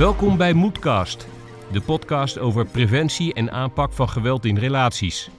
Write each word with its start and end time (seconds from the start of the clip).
Welkom 0.00 0.36
bij 0.36 0.52
Moedcast, 0.52 1.28
de 1.72 1.80
podcast 1.80 2.38
over 2.38 2.66
preventie 2.66 3.34
en 3.34 3.50
aanpak 3.50 3.92
van 3.92 4.08
geweld 4.08 4.44
in 4.44 4.58
relaties. 4.58 5.30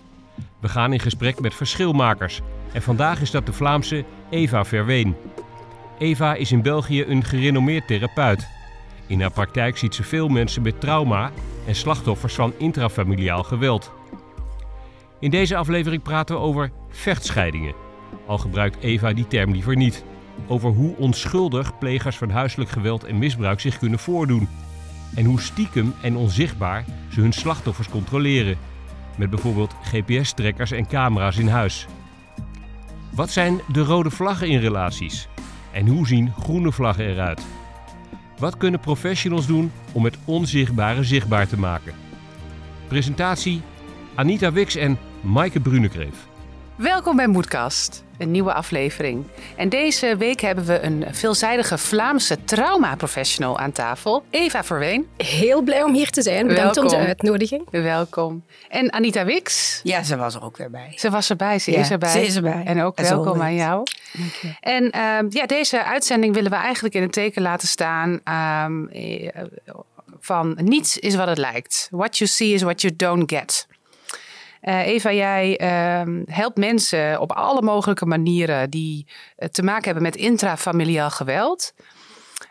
We 0.59 0.69
gaan 0.69 0.93
in 0.93 0.99
gesprek 0.99 1.39
met 1.39 1.53
verschilmakers 1.53 2.41
en 2.73 2.81
vandaag 2.81 3.21
is 3.21 3.31
dat 3.31 3.45
de 3.45 3.53
Vlaamse 3.53 4.05
Eva 4.29 4.65
Verween. 4.65 5.15
Eva 5.97 6.33
is 6.33 6.51
in 6.51 6.61
België 6.61 7.03
een 7.03 7.23
gerenommeerd 7.23 7.87
therapeut. 7.87 8.47
In 9.07 9.21
haar 9.21 9.31
praktijk 9.31 9.77
ziet 9.77 9.95
ze 9.95 10.03
veel 10.03 10.27
mensen 10.27 10.61
met 10.61 10.79
trauma 10.79 11.31
en 11.67 11.75
slachtoffers 11.75 12.33
van 12.33 12.53
intrafamiliaal 12.57 13.43
geweld. 13.43 13.91
In 15.19 15.29
deze 15.29 15.55
aflevering 15.55 16.03
praten 16.03 16.35
we 16.35 16.41
over 16.41 16.71
vechtscheidingen. 16.89 17.73
Al 18.25 18.37
gebruikt 18.37 18.83
Eva 18.83 19.13
die 19.13 19.27
term 19.27 19.51
liever 19.51 19.75
niet. 19.75 20.03
Over 20.47 20.69
hoe 20.69 20.95
onschuldig 20.97 21.77
plegers 21.77 22.17
van 22.17 22.29
huiselijk 22.29 22.69
geweld 22.69 23.03
en 23.03 23.17
misbruik 23.17 23.59
zich 23.59 23.77
kunnen 23.77 23.99
voordoen. 23.99 24.47
En 25.15 25.25
hoe 25.25 25.41
stiekem 25.41 25.93
en 26.01 26.15
onzichtbaar 26.15 26.85
ze 27.09 27.21
hun 27.21 27.33
slachtoffers 27.33 27.89
controleren. 27.89 28.57
Met 29.17 29.29
bijvoorbeeld 29.29 29.75
GPS-trekkers 29.83 30.71
en 30.71 30.87
camera's 30.87 31.37
in 31.37 31.47
huis. 31.47 31.87
Wat 33.15 33.29
zijn 33.29 33.61
de 33.71 33.83
rode 33.83 34.09
vlaggen 34.09 34.47
in 34.47 34.59
relaties? 34.59 35.27
En 35.71 35.87
hoe 35.87 36.07
zien 36.07 36.33
groene 36.39 36.71
vlaggen 36.71 37.05
eruit? 37.05 37.41
Wat 38.37 38.57
kunnen 38.57 38.79
professionals 38.79 39.47
doen 39.47 39.71
om 39.91 40.03
het 40.03 40.17
onzichtbare 40.25 41.03
zichtbaar 41.03 41.47
te 41.47 41.57
maken? 41.59 41.93
Presentatie 42.87 43.61
Anita 44.15 44.51
Wix 44.51 44.75
en 44.75 44.97
Maaike 45.21 45.59
Brunekreef. 45.59 46.30
Welkom 46.81 47.15
bij 47.15 47.27
Moedkast, 47.27 48.03
een 48.17 48.31
nieuwe 48.31 48.53
aflevering. 48.53 49.25
En 49.55 49.69
deze 49.69 50.17
week 50.17 50.39
hebben 50.41 50.65
we 50.65 50.81
een 50.81 51.05
veelzijdige 51.11 51.77
Vlaamse 51.77 52.43
trauma-professional 52.43 53.59
aan 53.59 53.71
tafel, 53.71 54.23
Eva 54.29 54.63
Verween. 54.63 55.07
Heel 55.17 55.61
blij 55.61 55.83
om 55.83 55.93
hier 55.93 56.09
te 56.09 56.21
zijn. 56.21 56.47
Bedankt 56.47 56.77
om 56.77 56.87
de 56.87 56.95
uitnodiging. 56.97 57.67
Welkom. 57.69 58.43
En 58.69 58.93
Anita 58.93 59.25
Wix. 59.25 59.79
Ja, 59.83 60.03
ze 60.03 60.17
was 60.17 60.35
er 60.35 60.43
ook 60.43 60.57
weer 60.57 60.69
bij. 60.69 60.93
Ze 60.95 61.09
was 61.09 61.29
erbij, 61.29 61.59
ze 61.59 61.71
Ja, 61.71 61.79
is 61.79 61.89
erbij. 61.89 62.09
ze 62.09 62.21
is 62.25 62.35
erbij. 62.35 62.63
En 62.65 62.81
ook 62.81 62.99
As 62.99 63.09
welkom 63.09 63.27
always. 63.27 63.43
aan 63.43 63.55
jou. 63.55 63.83
En 64.59 64.91
ehm, 64.91 65.25
ja, 65.29 65.45
deze 65.45 65.83
uitzending 65.83 66.33
willen 66.33 66.51
we 66.51 66.57
eigenlijk 66.57 66.95
in 66.95 67.01
het 67.01 67.11
teken 67.13 67.41
laten 67.41 67.67
staan 67.67 68.19
ehm, 68.23 68.85
eh, 68.85 69.29
van 70.19 70.57
niets 70.61 70.97
is 70.97 71.15
wat 71.15 71.27
het 71.27 71.37
lijkt. 71.37 71.87
What 71.91 72.17
you 72.17 72.29
see 72.29 72.53
is 72.53 72.61
what 72.61 72.81
you 72.81 72.95
don't 72.95 73.31
get. 73.31 73.67
Eh, 74.61 74.87
Eva, 74.87 75.13
jij 75.13 75.57
ehm, 75.57 76.21
helpt 76.25 76.57
mensen 76.57 77.19
op 77.19 77.31
alle 77.31 77.61
mogelijke 77.61 78.05
manieren 78.05 78.69
die 78.69 79.07
eh, 79.35 79.47
te 79.47 79.63
maken 79.63 79.83
hebben 79.83 80.03
met 80.03 80.15
intrafamiliaal 80.15 81.09
geweld. 81.09 81.73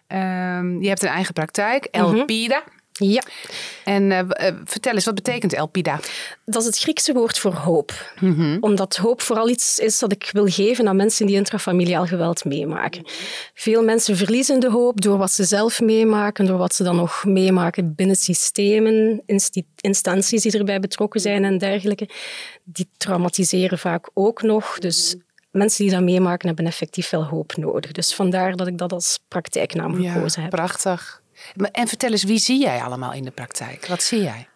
Ehm, 0.06 0.80
je 0.80 0.88
hebt 0.88 1.02
een 1.02 1.08
eigen 1.08 1.34
praktijk, 1.34 1.84
Elpida. 1.84 2.62
Ja, 3.02 3.22
En 3.84 4.12
eh, 4.12 4.48
eh, 4.48 4.54
vertel 4.64 4.92
eens, 4.94 5.04
wat 5.04 5.14
betekent 5.14 5.52
Elpida? 5.52 6.00
dat 6.44 6.62
is 6.62 6.66
het 6.66 6.78
Griekse 6.78 7.12
woord 7.12 7.38
voor 7.38 7.54
hoop. 7.54 8.12
Mhm. 8.20 8.56
Omdat 8.60 8.96
hoop 8.96 9.22
vooral 9.22 9.48
iets 9.48 9.78
is 9.78 9.98
dat 9.98 10.12
ik 10.12 10.28
wil 10.32 10.46
geven 10.46 10.88
aan 10.88 10.96
mensen 10.96 11.26
die 11.26 11.36
intrafamiliaal 11.36 12.06
geweld 12.06 12.44
meemaken. 12.44 13.04
Veel 13.54 13.82
mensen 13.82 14.16
verliezen 14.16 14.60
de 14.60 14.70
hoop 14.70 15.00
door 15.00 15.18
wat 15.18 15.32
ze 15.32 15.44
zelf 15.44 15.80
meemaken, 15.80 16.46
door 16.46 16.58
wat 16.58 16.74
ze 16.74 16.82
dan 16.82 16.96
nog 16.96 17.24
meemaken 17.24 17.94
binnen 17.94 18.16
systemen, 18.16 19.22
instanties 19.80 20.42
die 20.42 20.58
erbij 20.58 20.80
betrokken 20.80 21.20
zijn 21.20 21.44
en 21.44 21.58
dergelijke. 21.58 22.08
Die 22.64 22.88
traumatiseren 22.96 23.78
vaak 23.78 24.10
ook 24.14 24.42
nog. 24.42 24.78
Dus 24.78 25.16
mensen 25.50 25.84
die 25.84 25.92
dat 25.92 26.02
meemaken 26.02 26.46
hebben 26.46 26.66
effectief 26.66 27.10
wel 27.10 27.24
hoop 27.24 27.56
nodig. 27.56 27.92
Dus 27.92 28.14
vandaar 28.14 28.56
dat 28.56 28.66
ik 28.66 28.78
dat 28.78 28.92
als 28.92 29.18
praktijknaam 29.28 29.94
gekozen 29.94 30.42
heb. 30.42 30.50
prachtig. 30.50 31.22
En 31.72 31.88
vertel 31.88 32.10
eens, 32.10 32.24
wie 32.24 32.38
zie 32.38 32.60
jij 32.60 32.80
allemaal 32.80 33.12
in 33.12 33.24
de 33.24 33.30
praktijk? 33.30 33.86
Wat 33.86 34.02
zie 34.02 34.22
jij? 34.22 34.48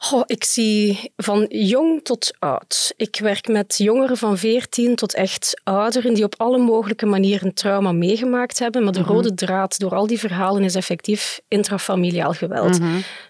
Goh, 0.00 0.22
ik 0.26 0.44
zie 0.44 1.12
van 1.16 1.46
jong 1.48 2.00
tot 2.02 2.34
oud. 2.38 2.92
Ik 2.96 3.18
werk 3.20 3.48
met 3.48 3.74
jongeren 3.76 4.16
van 4.16 4.38
14 4.38 4.94
tot 4.94 5.14
echt 5.14 5.60
ouderen 5.64 6.14
die 6.14 6.24
op 6.24 6.34
alle 6.36 6.58
mogelijke 6.58 7.06
manieren 7.06 7.54
trauma 7.54 7.92
meegemaakt 7.92 8.58
hebben. 8.58 8.84
Maar 8.84 8.92
de 8.92 9.02
rode 9.02 9.34
draad 9.34 9.78
door 9.78 9.94
al 9.94 10.06
die 10.06 10.18
verhalen 10.18 10.64
is 10.64 10.74
effectief 10.74 11.40
intrafamiliaal 11.48 12.32
geweld. 12.32 12.78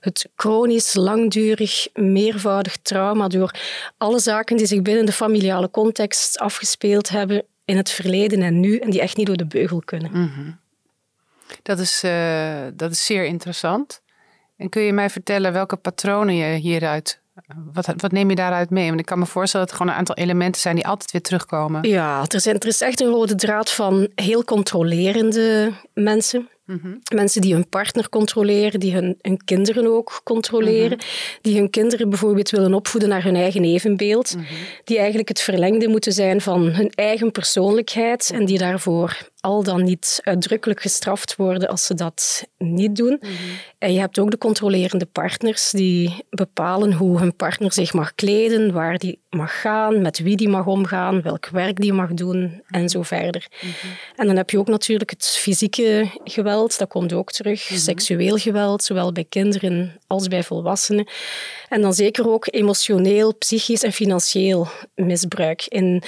Het 0.00 0.28
chronisch, 0.36 0.94
langdurig, 0.94 1.88
meervoudig 1.94 2.76
trauma 2.82 3.28
door 3.28 3.54
alle 3.98 4.18
zaken 4.18 4.56
die 4.56 4.66
zich 4.66 4.82
binnen 4.82 5.06
de 5.06 5.12
familiale 5.12 5.70
context 5.70 6.38
afgespeeld 6.38 7.08
hebben 7.08 7.44
in 7.64 7.76
het 7.76 7.90
verleden 7.90 8.42
en 8.42 8.60
nu 8.60 8.76
en 8.76 8.90
die 8.90 9.00
echt 9.00 9.16
niet 9.16 9.26
door 9.26 9.36
de 9.36 9.46
beugel 9.46 9.82
kunnen. 9.84 10.10
Dat 11.62 11.78
is, 11.78 12.02
eh, 12.02 12.56
dat 12.74 12.90
is 12.90 13.04
zeer 13.06 13.24
interessant. 13.24 14.00
En 14.56 14.68
kun 14.68 14.82
je 14.82 14.92
mij 14.92 15.10
vertellen 15.10 15.52
welke 15.52 15.76
patronen 15.76 16.34
je 16.34 16.58
hieruit... 16.58 17.20
Wat, 17.72 17.86
wat 17.96 18.12
neem 18.12 18.30
je 18.30 18.34
daaruit 18.34 18.70
mee? 18.70 18.88
Want 18.88 19.00
ik 19.00 19.06
kan 19.06 19.18
me 19.18 19.26
voorstellen 19.26 19.66
dat 19.66 19.74
er 19.74 19.80
gewoon 19.80 19.92
een 19.92 19.98
aantal 19.98 20.16
elementen 20.16 20.60
zijn 20.60 20.74
die 20.74 20.86
altijd 20.86 21.10
weer 21.10 21.22
terugkomen. 21.22 21.88
Ja, 21.88 22.24
er, 22.26 22.40
zijn, 22.40 22.58
er 22.58 22.66
is 22.66 22.80
echt 22.80 23.00
een 23.00 23.10
rode 23.10 23.34
draad 23.34 23.70
van 23.70 24.08
heel 24.14 24.44
controlerende 24.44 25.72
mensen. 25.94 26.48
Mensen 27.14 27.40
die 27.40 27.52
hun 27.52 27.68
partner 27.68 28.08
controleren, 28.08 28.80
die 28.80 28.92
hun, 28.92 29.18
hun 29.20 29.44
kinderen 29.44 29.86
ook 29.86 30.20
controleren, 30.24 30.98
die 31.40 31.56
hun 31.56 31.70
kinderen 31.70 32.08
bijvoorbeeld 32.08 32.50
willen 32.50 32.74
opvoeden 32.74 33.08
naar 33.08 33.22
hun 33.22 33.36
eigen 33.36 33.64
evenbeeld, 33.64 34.36
die 34.84 34.98
eigenlijk 34.98 35.28
het 35.28 35.40
verlengde 35.40 35.88
moeten 35.88 36.12
zijn 36.12 36.40
van 36.40 36.62
hun 36.62 36.90
eigen 36.90 37.32
persoonlijkheid 37.32 38.30
en 38.34 38.44
die 38.44 38.58
daarvoor 38.58 39.16
al 39.40 39.62
dan 39.62 39.84
niet 39.84 40.20
uitdrukkelijk 40.22 40.80
gestraft 40.80 41.36
worden 41.36 41.68
als 41.68 41.86
ze 41.86 41.94
dat 41.94 42.46
niet 42.58 42.96
doen. 42.96 43.22
En 43.78 43.92
je 43.92 43.98
hebt 43.98 44.18
ook 44.18 44.30
de 44.30 44.38
controlerende 44.38 45.06
partners 45.06 45.70
die 45.70 46.24
bepalen 46.30 46.92
hoe 46.92 47.18
hun 47.18 47.36
partner 47.36 47.72
zich 47.72 47.92
mag 47.92 48.14
kleden, 48.14 48.72
waar 48.72 48.98
die 48.98 49.20
mag 49.30 49.60
gaan, 49.60 50.02
met 50.02 50.18
wie 50.18 50.36
die 50.36 50.48
mag 50.48 50.66
omgaan, 50.66 51.22
welk 51.22 51.48
werk 51.48 51.80
die 51.80 51.92
mag 51.92 52.14
doen 52.14 52.62
en 52.68 52.88
zo 52.88 53.02
verder. 53.02 53.46
En 54.16 54.26
dan 54.26 54.36
heb 54.36 54.50
je 54.50 54.58
ook 54.58 54.68
natuurlijk 54.68 55.10
het 55.10 55.26
fysieke 55.26 56.10
geweld, 56.24 56.78
dat 56.78 56.88
komt 56.88 57.12
ook 57.12 57.32
terug. 57.32 57.60
Seksueel 57.60 58.36
geweld, 58.36 58.82
zowel 58.82 59.12
bij 59.12 59.26
kinderen 59.28 60.00
als 60.06 60.28
bij 60.28 60.42
volwassenen. 60.42 61.08
En 61.68 61.80
dan 61.80 61.94
zeker 61.94 62.28
ook 62.28 62.46
emotioneel, 62.50 63.34
psychisch 63.34 63.82
en 63.82 63.92
financieel 63.92 64.68
misbruik. 64.94 65.66
In, 65.66 66.02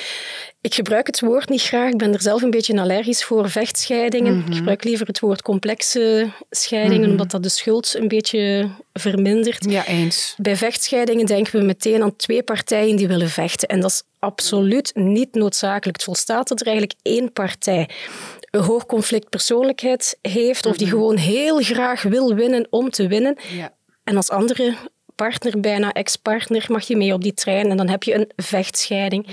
ik 0.61 0.75
gebruik 0.75 1.07
het 1.07 1.21
woord 1.21 1.49
niet 1.49 1.63
graag, 1.63 1.91
ik 1.91 1.99
ben 1.99 2.13
er 2.13 2.23
zelf 2.23 2.43
een 2.43 2.51
beetje 2.51 2.81
allergisch 2.81 3.20
voor, 3.25 3.51
vechtscheidingen. 3.51 4.45
Ik 4.49 4.55
gebruik 4.55 4.85
liever 4.85 5.07
het 5.07 5.21
woord 5.21 5.43
complexe 5.43 6.31
scheidingen, 6.51 7.11
omdat 7.11 7.31
dat 7.31 7.43
de 7.43 7.49
schuld 7.49 7.95
een 7.95 8.09
beetje 8.09 8.69
vermindert. 8.93 9.71
Ja, 9.71 9.87
eens. 9.87 10.35
Bij 10.37 10.57
vechtscheidingen 10.57 11.27
denken 11.27 11.61
we 11.61 11.67
meteen 11.67 12.03
aan 12.03 12.17
twee 12.17 12.43
partijen 12.43 12.97
die 12.97 13.09
willen 13.09 13.29
vechten. 13.29 13.69
En 13.69 13.81
dat 13.81 13.91
is 13.91 14.03
absoluut 14.19 14.91
niet 14.95 15.35
noodzakelijk. 15.35 15.97
Het 15.97 16.07
volstaat 16.07 16.49
dat 16.49 16.61
er 16.61 16.67
eigenlijk 16.67 16.99
één 17.03 17.33
partij 17.33 17.89
een 18.51 18.63
hoog 18.63 18.87
conflict 18.87 19.29
persoonlijkheid 19.29 20.19
heeft 20.23 20.67
of 20.67 20.77
die 20.77 20.89
gewoon 20.89 21.17
heel 21.17 21.59
graag 21.59 22.03
wil 22.03 22.35
winnen 22.35 22.67
om 22.71 22.91
te 22.91 23.07
winnen. 23.07 23.37
Ja. 23.57 23.73
En 24.05 24.17
als 24.17 24.31
andere 24.31 24.75
partner, 25.29 25.61
bijna 25.61 25.93
ex-partner, 25.93 26.65
mag 26.69 26.87
je 26.87 26.97
mee 26.97 27.13
op 27.13 27.23
die 27.23 27.35
trein 27.35 27.71
en 27.71 27.77
dan 27.77 27.89
heb 27.89 28.03
je 28.03 28.15
een 28.15 28.31
vechtscheiding. 28.37 29.27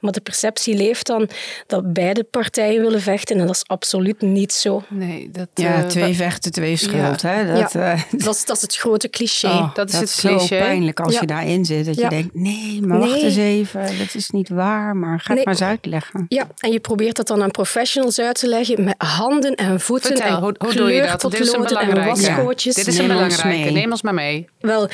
Maar 0.00 0.12
de 0.12 0.20
perceptie 0.20 0.76
leeft 0.76 1.06
dan 1.06 1.28
dat 1.66 1.92
beide 1.92 2.24
partijen 2.24 2.82
willen 2.82 3.00
vechten 3.00 3.38
en 3.40 3.46
dat 3.46 3.54
is 3.54 3.64
absoluut 3.66 4.20
niet 4.20 4.52
zo. 4.52 4.82
Nee, 4.88 5.28
dat... 5.32 5.48
Ja, 5.54 5.74
eh, 5.74 5.86
twee 5.86 6.14
vechten, 6.14 6.52
twee 6.52 6.76
schuld. 6.76 7.22
Hè? 7.22 7.46
Dat, 7.54 7.72
Ja. 7.72 7.92
eh, 7.92 8.02
Dat 8.26 8.34
is, 8.34 8.44
dat 8.44 8.56
is 8.56 8.62
het 8.62 8.76
grote 8.76 9.10
cliché. 9.10 9.48
oh, 9.48 9.74
dat 9.74 9.88
is 9.92 9.98
het 9.98 10.08
zo 10.10 10.28
cliché. 10.36 10.58
pijnlijk 10.58 11.00
als 11.00 11.14
Ja. 11.14 11.20
je 11.20 11.26
daarin 11.26 11.64
zit. 11.64 11.86
Dat 11.86 11.94
Ja. 11.94 12.02
je 12.02 12.08
denkt, 12.08 12.34
nee, 12.34 12.80
maar 12.82 12.98
wacht 12.98 13.12
Nee. 13.12 13.22
eens 13.24 13.36
even. 13.36 13.98
Dat 13.98 14.14
is 14.14 14.30
niet 14.30 14.48
waar, 14.48 14.96
maar 14.96 15.20
ga 15.20 15.24
het 15.26 15.34
Nee. 15.34 15.44
maar 15.44 15.54
eens 15.54 15.62
uitleggen. 15.62 16.26
Ja, 16.28 16.46
en 16.58 16.72
je 16.72 16.80
probeert 16.80 17.16
dat 17.16 17.26
dan 17.26 17.42
aan 17.42 17.50
professionals 17.50 18.20
uit 18.20 18.38
te 18.38 18.48
leggen 18.48 18.84
met 18.84 18.94
handen 18.98 19.54
en 19.54 19.80
voeten 19.80 20.16
Vertel, 20.16 20.36
en 20.36 20.42
hoe, 20.42 20.54
hoe 20.58 20.74
doe 20.74 20.92
je 20.92 21.02
dat? 21.02 21.20
Dit 21.20 21.40
is 21.40 21.52
een 21.52 21.64
en 21.66 22.04
wasgootjes. 22.04 22.74
Dit 22.74 22.86
is 22.86 22.98
een 22.98 23.06
Neem 23.06 23.16
ons 23.22 23.36
belangrijke. 23.36 23.72
Neem 23.72 23.90
ons 23.90 24.02
maar 24.02 24.14
mee. 24.14 24.48
Wel, 24.60 24.88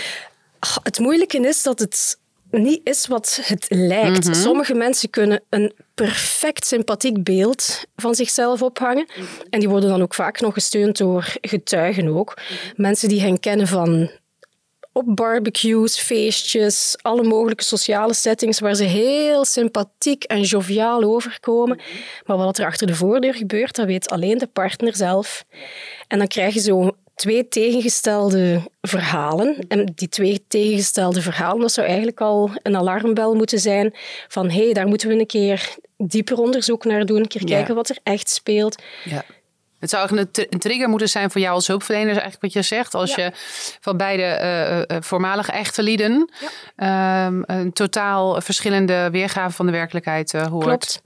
het 0.82 0.98
moeilijke 0.98 1.38
is 1.38 1.62
dat 1.62 1.78
het 1.78 2.18
niet 2.50 2.80
is 2.84 3.06
wat 3.06 3.40
het 3.42 3.66
lijkt. 3.68 4.36
Sommige 4.36 4.74
mensen 4.74 5.10
kunnen 5.10 5.42
een 5.48 5.72
perfect 5.94 6.66
sympathiek 6.66 7.24
beeld 7.24 7.84
van 7.96 8.14
zichzelf 8.14 8.62
ophangen. 8.62 9.06
En 9.50 9.60
die 9.60 9.68
worden 9.68 9.90
dan 9.90 10.02
ook 10.02 10.14
vaak 10.14 10.40
nog 10.40 10.54
gesteund 10.54 10.96
door 10.96 11.34
getuigen 11.40 12.08
ook. 12.08 12.36
Mensen 12.76 13.08
die 13.08 13.20
hen 13.20 13.40
kennen 13.40 13.66
van 13.66 14.10
op 14.92 15.04
barbecues, 15.06 15.98
feestjes, 15.98 16.96
alle 17.02 17.22
mogelijke 17.22 17.64
sociale 17.64 18.14
settings 18.14 18.60
waar 18.60 18.74
ze 18.74 18.84
heel 18.84 19.44
sympathiek 19.44 20.24
en 20.24 20.42
joviaal 20.42 21.02
overkomen. 21.02 21.80
Maar 22.26 22.36
wat 22.36 22.58
er 22.58 22.66
achter 22.66 22.86
de 22.86 22.94
voordeur 22.94 23.34
gebeurt, 23.34 23.76
dat 23.76 23.86
weet 23.86 24.10
alleen 24.10 24.38
de 24.38 24.46
partner 24.46 24.96
zelf. 24.96 25.44
En 26.08 26.18
dan 26.18 26.26
krijg 26.26 26.54
je 26.54 26.60
zo 26.60 26.90
twee 27.20 27.48
tegengestelde 27.48 28.70
verhalen. 28.80 29.56
En 29.68 29.92
die 29.94 30.08
twee 30.08 30.44
tegengestelde 30.48 31.22
verhalen, 31.22 31.60
dat 31.60 31.72
zou 31.72 31.86
eigenlijk 31.86 32.20
al 32.20 32.50
een 32.62 32.76
alarmbel 32.76 33.34
moeten 33.34 33.58
zijn 33.58 33.94
van 34.28 34.50
hé, 34.50 34.64
hey, 34.64 34.72
daar 34.72 34.86
moeten 34.86 35.08
we 35.08 35.14
een 35.14 35.26
keer 35.26 35.74
dieper 35.96 36.36
onderzoek 36.38 36.84
naar 36.84 37.06
doen, 37.06 37.20
een 37.20 37.28
keer 37.28 37.40
Ja. 37.48 37.56
kijken 37.56 37.74
wat 37.74 37.88
er 37.88 37.98
echt 38.02 38.28
speelt. 38.30 38.82
Ja. 39.04 39.24
Het 39.78 39.90
zou 39.90 40.02
eigenlijk 40.02 40.36
een, 40.36 40.44
tr- 40.44 40.54
een 40.54 40.60
trigger 40.60 40.88
moeten 40.88 41.08
zijn 41.08 41.30
voor 41.30 41.40
jou 41.40 41.54
als 41.54 41.66
hulpverlener, 41.66 42.08
is 42.10 42.20
eigenlijk 42.20 42.42
wat 42.42 42.52
je 42.52 42.62
zegt. 42.62 42.94
Als 42.94 43.14
Ja. 43.14 43.24
je 43.24 43.30
van 43.80 43.96
beide 43.96 44.22
eh, 44.22 44.96
voormalige 45.00 45.52
echte 45.52 45.82
lieden 45.82 46.30
ehm, 46.76 47.42
een 47.46 47.72
totaal 47.72 48.40
verschillende 48.40 49.08
weergave 49.12 49.54
van 49.56 49.66
de 49.66 49.72
werkelijkheid 49.72 50.32
hoort. 50.32 50.64
Klopt. 50.64 51.02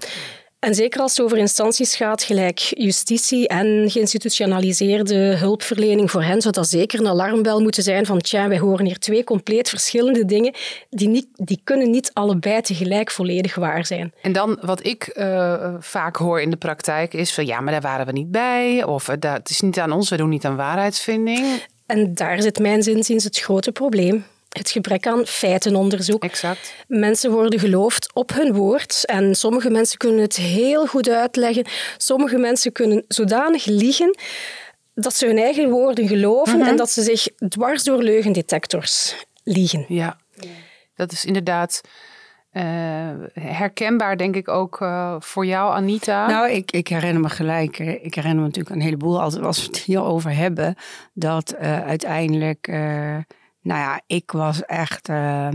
En 0.64 0.75
zeker 0.75 1.00
als 1.00 1.16
het 1.16 1.26
over 1.26 1.38
instanties 1.38 1.96
gaat, 1.96 2.22
gelijk 2.22 2.58
justitie 2.58 3.49
en 3.49 3.90
geïnstitutionaliseerde 3.90 5.37
hulpverlening 5.37 6.11
voor 6.11 6.22
hen, 6.22 6.40
zou 6.40 6.55
dat 6.55 6.69
zeker 6.69 7.00
een 7.00 7.08
alarmbel 7.08 7.61
moeten 7.61 7.82
zijn 7.82 8.06
van 8.06 8.20
tja, 8.20 8.49
wij 8.49 8.58
horen 8.58 8.87
hier 8.87 8.99
twee 8.99 9.25
compleet 9.25 9.69
verschillende 9.69 10.25
dingen, 10.25 10.55
die, 10.90 11.08
niet, 11.08 11.26
die 11.32 11.61
kunnen 11.64 11.90
niet 11.90 12.11
allebei 12.12 12.61
tegelijk 12.61 13.11
volledig 13.11 13.55
waar 13.55 13.87
zijn. 13.87 14.12
En 14.22 14.32
dan 14.32 14.58
wat 14.61 14.87
ik 14.87 15.06
eh, 15.06 15.75
vaak 15.78 16.16
hoor 16.16 16.40
in 16.40 16.50
de 16.50 16.56
praktijk 16.56 17.14
is 17.14 17.34
van 17.34 17.46
ja, 17.46 17.60
maar 17.60 17.72
daar 17.72 17.81
waren 17.81 18.06
we 18.06 18.12
niet 18.12 18.31
bij. 18.31 18.84
Of 18.84 19.05
dat 19.05 19.32
het 19.32 19.50
is 19.50 19.60
niet 19.60 19.78
aan 19.78 19.93
ons, 19.93 20.10
we 20.10 20.17
doen 20.17 20.28
niet 20.28 20.44
aan 20.44 20.56
waarheidsvinding. 20.56 21.62
En 21.87 22.14
daar 22.14 22.43
zit 22.43 22.58
mijn 22.58 22.82
zinziens 22.82 23.25
het 23.25 23.38
grote 23.38 23.72
probleem. 23.72 24.25
Het 24.55 24.71
gebrek 24.71 25.06
aan 25.06 25.27
feitenonderzoek. 25.27 26.23
Exact. 26.23 26.75
Mensen 26.87 27.31
worden 27.31 27.59
geloofd 27.59 28.11
op 28.12 28.33
hun 28.33 28.53
woord 28.53 29.05
en 29.05 29.35
sommige 29.35 29.71
mensen 29.71 29.99
kunnen 29.99 30.21
het 30.21 30.37
heel 30.37 30.87
goed 30.87 31.09
uitleggen. 31.09 31.67
Sommige 31.97 32.39
mensen 32.39 32.73
kunnen 32.73 33.05
zodanig 33.09 33.65
liegen 33.65 34.19
dat 34.95 35.15
ze 35.15 35.27
hun 35.27 35.39
eigen 35.39 35.71
woorden 35.71 36.09
geloven 36.09 36.62
en 36.62 36.77
dat 36.77 36.91
ze 36.91 37.03
zich 37.03 37.29
dwars 37.49 37.83
door 37.83 38.03
leugendetectors 38.03 39.15
liegen. 39.43 39.85
Ja, 39.89 40.19
dat 40.95 41.12
is 41.12 41.25
inderdaad 41.25 41.81
eh, 42.55 42.65
herkenbaar, 43.33 44.17
denk 44.17 44.37
ik 44.37 44.49
ook 44.49 44.81
eh, 44.81 45.17
voor 45.19 45.47
jou, 45.47 45.75
Anita. 45.75 46.27
Nou, 46.27 46.51
ik, 46.51 46.71
ik 46.71 46.89
herinner 46.89 47.21
me 47.21 47.29
gelijk, 47.29 47.79
ik 47.79 48.15
herinner 48.15 48.41
me 48.41 48.47
natuurlijk 48.47 48.75
een 48.75 48.83
heleboel 48.83 49.21
als, 49.21 49.39
als 49.39 49.61
we 49.61 49.67
het 49.67 49.79
hierover 49.79 50.37
hebben, 50.37 50.77
dat 51.12 51.51
eh, 51.51 51.87
uiteindelijk, 51.87 52.69
eh, 52.69 53.17
nou 53.64 53.81
ja, 53.81 54.00
ik 54.06 54.31
was 54.31 54.64
echt 54.64 55.08
eh, 55.08 55.49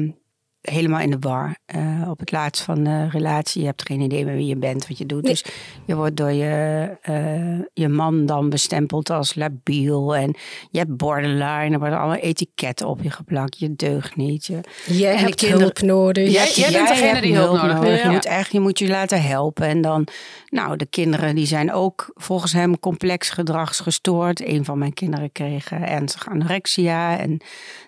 helemaal 0.61 1.00
in 1.00 1.09
de 1.11 1.17
war. 1.19 1.57
Eh, 1.65 2.07
op 2.09 2.19
het 2.19 2.31
laatst 2.31 2.63
van 2.63 2.83
de 2.83 3.09
relatie, 3.09 3.61
je 3.61 3.67
hebt 3.67 3.85
geen 3.85 4.01
idee 4.01 4.25
meer 4.25 4.35
wie 4.35 4.45
je 4.47 4.56
bent, 4.57 4.88
wat 4.88 4.97
je 4.97 5.06
doet. 5.06 5.23
Nee. 5.23 5.31
Dus 5.31 5.44
je 5.85 5.95
wordt 5.95 6.17
door 6.17 6.31
je, 6.31 6.88
eh, 7.01 7.59
je 7.73 7.88
man 7.88 8.25
dan 8.25 8.50
bestempeld 8.50 9.09
als 9.09 9.35
labiel 9.35 10.15
en 10.15 10.35
je 10.71 10.77
hebt 10.79 10.97
borderline, 10.97 11.69
er 11.73 11.79
worden 11.79 12.00
alle 12.00 12.19
etiketten 12.19 12.88
op 12.88 13.01
je 13.01 13.09
geplakt, 13.11 13.59
je 13.59 13.75
deugt 13.75 14.15
niet. 14.15 14.45
Je, 14.45 14.59
Jij 14.85 15.15
hebt 15.17 15.35
kinderen- 15.35 15.61
hulp 15.63 15.81
nodig. 15.81 16.31
Jij- 16.31 16.51
jij 16.56 16.71
bent 16.71 16.88
degene 16.88 17.21
die 17.21 17.35
hulp 17.35 17.62
nodig 17.62 17.79
heeft. 17.79 18.03
Je 18.03 18.09
moet 18.09 18.25
echt, 18.25 18.51
je 18.51 18.59
moet 18.59 18.79
je 18.79 18.88
laten 18.88 19.21
helpen. 19.23 19.67
En 19.67 19.81
dan, 19.81 20.07
nou, 20.50 20.75
de 20.77 20.85
kinderen 20.85 21.35
die 21.35 21.45
zijn 21.45 21.73
ook 21.73 22.12
volgens 22.13 22.53
hem 22.53 22.79
complex 22.79 23.29
gedragsgestoord. 23.29 24.47
Een 24.47 24.65
van 24.65 24.77
mijn 24.77 24.94
kinderen 24.94 25.31
kreeg 25.31 25.71
eh, 25.71 25.91
ernstige 25.91 26.29
anorexia. 26.29 27.17
En 27.17 27.41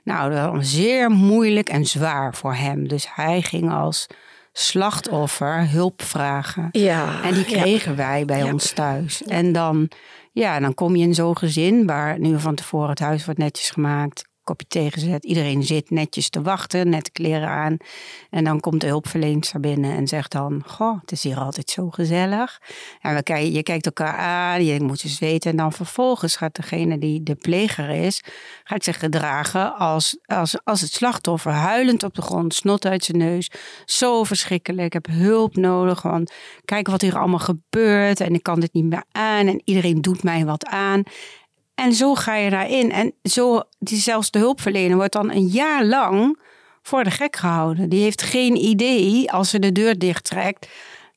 nou, 0.04 0.32
dat 0.34 0.52
was 0.52 0.74
zeer 0.76 1.10
moeilijk 1.10 1.70
en 1.70 1.86
zwaar 1.86 2.36
voor 2.36 2.54
hem. 2.54 2.60
Dus 2.88 3.08
hij 3.16 3.42
ging 3.42 3.72
als 3.72 4.08
slachtoffer 4.54 5.70
hulp 5.70 6.02
vragen. 6.02 6.68
Ja, 6.72 7.24
En 7.24 7.34
die 7.34 7.50
ja. 7.50 7.62
kregen 7.62 7.96
wij 7.96 8.26
bij 8.26 8.38
Ja. 8.44 8.52
ons 8.52 8.72
thuis. 8.72 9.24
En 9.24 9.52
dan, 9.52 9.90
ja, 10.32 10.60
dan 10.60 10.74
kom 10.74 10.96
je 10.96 11.04
in 11.04 11.14
zo'n 11.14 11.38
gezin 11.38 11.86
waar 11.86 12.20
nu 12.20 12.40
van 12.40 12.56
tevoren 12.56 12.90
het 12.90 13.00
huis 13.00 13.26
wordt 13.26 13.40
netjes 13.40 13.70
gemaakt. 13.70 14.30
Kopje 14.44 14.68
thee 14.68 14.92
gezet. 14.92 15.26
Iedereen 15.26 15.64
zit 15.64 15.90
netjes 15.90 16.30
te 16.30 16.42
wachten, 16.42 16.90
net 16.90 17.12
kleren 17.12 17.50
aan. 17.50 17.78
En 18.30 18.44
dan 18.44 18.60
komt 18.60 18.82
de 18.82 18.88
hulpverlener 18.88 19.60
binnen 19.60 19.96
en 19.96 20.08
zegt 20.08 20.32
dan... 20.32 20.64
Goh, 20.66 21.02
het 21.02 21.12
is 21.12 21.24
hier 21.24 21.38
altijd 21.38 21.70
zo 21.70 21.90
gezellig. 21.90 22.62
En 23.02 23.16
we 23.16 23.24
kijken, 23.24 23.52
je 23.52 23.64
kijkt 23.64 23.86
elkaar 23.86 24.18
aan, 24.18 24.66
je 24.66 24.82
moet 24.82 25.04
eens 25.04 25.20
weten. 25.20 25.52
En 25.52 25.58
dan 25.58 25.74
vervolgens 25.74 26.36
gaat 26.36 26.56
degene 26.56 26.98
die 26.98 27.24
de 27.24 27.36
pleger 27.36 27.90
is... 27.90 28.24
gaat 28.64 28.84
zich 28.84 29.00
gedragen 29.00 29.76
als, 29.76 30.18
als, 30.26 30.64
als 30.64 30.82
het 30.82 30.92
slachtoffer. 30.92 31.52
Huilend 31.52 32.04
op 32.04 32.16
de 32.16 32.22
grond, 32.22 32.54
snot 32.54 32.86
uit 32.86 33.04
zijn 33.04 33.18
neus. 33.18 33.52
Zo 33.86 34.24
verschrikkelijk, 34.24 34.86
ik 34.86 34.94
heb 34.94 35.08
hulp 35.08 35.56
nodig. 35.56 36.02
Want 36.02 36.34
kijk 36.66 36.88
wat 36.88 37.02
hier 37.02 37.18
allemaal 37.18 37.40
gebeurt. 37.40 38.20
En 38.20 38.34
ik 38.34 38.44
kan 38.44 38.60
dit 38.60 38.74
niet 38.74 38.86
meer 38.86 39.04
aan. 39.12 39.48
En 39.48 39.62
iedereen 39.66 40.02
doet 40.02 40.24
mij 40.24 40.46
wat 40.46 40.66
aan. 40.66 41.04
En 41.76 41.94
zo 41.94 42.16
ga 42.16 42.36
je 42.36 42.50
daarin. 42.50 42.92
En 42.92 43.14
zo, 43.24 43.62
die, 43.80 43.98
zelfs 43.98 44.32
de 44.32 44.40
hulpverlener 44.40 44.96
wordt 44.98 45.14
dan 45.14 45.32
een 45.32 45.48
jaar 45.48 45.86
lang 45.86 46.40
voor 46.82 47.04
de 47.04 47.12
gek 47.12 47.36
gehouden. 47.36 47.90
Die 47.90 48.04
heeft 48.04 48.22
geen 48.22 48.56
idee, 48.56 49.32
als 49.32 49.50
ze 49.50 49.60
de 49.60 49.72
deur 49.72 49.98
dichttrekt, 50.00 50.68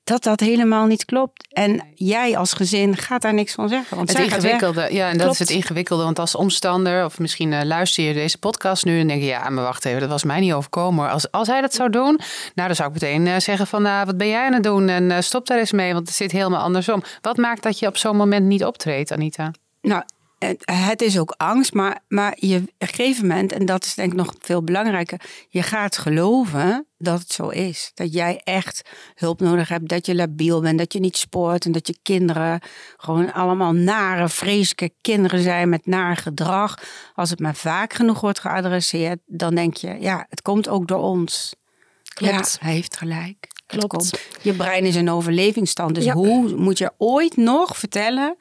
dat 0.05 0.23
dat 0.23 0.41
helemaal 0.41 0.87
niet 0.87 1.05
klopt. 1.05 1.47
En 1.53 1.87
jij 1.95 2.37
als 2.37 2.53
gezin 2.53 2.97
gaat 2.97 3.23
daar 3.23 3.35
niks 3.35 3.53
van 3.53 3.69
zeggen. 3.69 3.97
Want 3.97 4.09
Het 4.09 4.19
weg. 4.19 4.27
ingewikkelde, 4.27 4.89
ja, 4.91 5.07
en 5.07 5.13
dat 5.13 5.21
Klopt. 5.23 5.33
is 5.33 5.39
het 5.39 5.51
ingewikkelde. 5.57 6.05
Want 6.05 6.19
als 6.19 6.35
omstander, 6.35 7.05
of 7.05 7.19
misschien 7.19 7.53
eh, 7.53 7.65
luister 7.65 8.05
je 8.05 8.13
deze 8.15 8.39
podcast 8.39 8.85
nu 8.85 9.01
en 9.01 9.07
denk 9.09 9.21
je, 9.21 9.27
ja, 9.27 9.49
maar 9.49 9.65
wacht 9.65 9.85
even, 9.85 10.01
dat 10.01 10.09
was 10.09 10.25
mij 10.25 10.41
niet 10.41 10.53
overkomen. 10.53 11.05
hoor. 11.05 11.13
Als, 11.13 11.31
als 11.31 11.49
hij 11.49 11.61
dat 11.61 11.75
zou 11.75 11.91
doen, 11.91 12.21
nou, 12.55 12.69
dan 12.69 12.77
zou 12.77 12.89
ik 12.89 12.95
meteen 13.01 13.27
eh, 13.27 13.39
zeggen 13.41 13.67
van, 13.67 13.83
nou, 13.83 14.07
wat 14.07 14.17
ben 14.17 14.29
jij 14.29 14.47
aan 14.47 14.53
het 14.53 14.63
doen? 14.63 14.89
En 14.89 15.11
eh, 15.11 15.21
stop 15.21 15.47
daar 15.47 15.59
eens 15.59 15.73
mee, 15.73 15.93
want 15.93 16.07
het 16.07 16.17
zit 16.17 16.33
helemaal 16.33 16.63
andersom. 16.63 17.03
Wat 17.21 17.37
maakt 17.37 17.63
dat 17.63 17.79
je 17.79 17.87
op 17.87 17.97
zo'n 17.97 18.17
moment 18.17 18.47
niet 18.47 18.65
optreedt, 18.65 19.13
Anita? 19.13 19.51
Nou, 19.81 20.03
het- 20.65 21.03
is 21.03 21.19
ook 21.19 21.35
angst, 21.37 21.73
maar, 21.73 22.01
maar 22.09 22.37
je, 22.39 22.57
op 22.57 22.69
een 22.79 22.89
gegeven 22.89 23.27
moment, 23.27 23.53
en 23.53 23.67
dat 23.67 23.85
is 23.85 23.95
denk 23.95 24.13
ik 24.13 24.19
nog 24.19 24.35
veel 24.41 24.63
belangrijker, 24.63 25.21
je 25.49 25.63
gaat 25.63 25.97
geloven 25.99 26.87
dat 26.99 27.19
het 27.19 27.33
zo 27.33 27.49
is. 27.49 27.91
Dat 27.95 28.13
jij 28.13 28.41
echt 28.45 28.83
hulp 29.15 29.41
nodig 29.41 29.69
hebt, 29.69 29.89
dat 29.89 30.07
je 30.07 30.15
labiel 30.15 30.61
bent, 30.61 30.79
dat 30.79 30.93
je 30.93 31.01
niet 31.01 31.17
spoort 31.17 31.65
en 31.65 31.73
dat 31.73 31.87
je 31.87 31.97
kinderen 32.03 32.61
gewoon 32.97 33.33
allemaal 33.33 33.73
nare, 33.73 34.29
vreselijke 34.29 34.91
kinderen 35.01 35.41
zijn 35.43 35.69
met 35.69 35.87
naar 35.87 36.17
gedrag. 36.17 36.79
Als 37.15 37.31
het 37.31 37.41
maar 37.41 37.55
vaak 37.55 37.93
genoeg 37.93 38.21
wordt 38.21 38.39
geadresseerd, 38.41 39.19
dan 39.27 39.55
denk 39.55 39.77
je, 39.77 39.97
ja, 40.01 40.27
het 40.29 40.43
komt 40.43 40.69
ook 40.69 40.89
door 40.89 41.01
ons. 41.03 41.55
Klopt. 42.15 42.59
Ja, 42.61 42.65
hij 42.67 42.75
heeft 42.75 42.97
gelijk. 42.97 43.37
Het 43.67 43.79
Klopt. 43.79 43.87
komt. 43.87 44.21
Je 44.43 44.53
brein 44.55 44.85
is 44.85 44.95
een 44.95 45.11
overlevingsstand. 45.11 45.95
Dus 45.95 46.05
Ja. 46.05 46.13
hoe 46.13 46.57
moet 46.57 46.79
je 46.79 46.93
ooit 46.99 47.37
nog 47.37 47.77
vertellen 47.79 48.37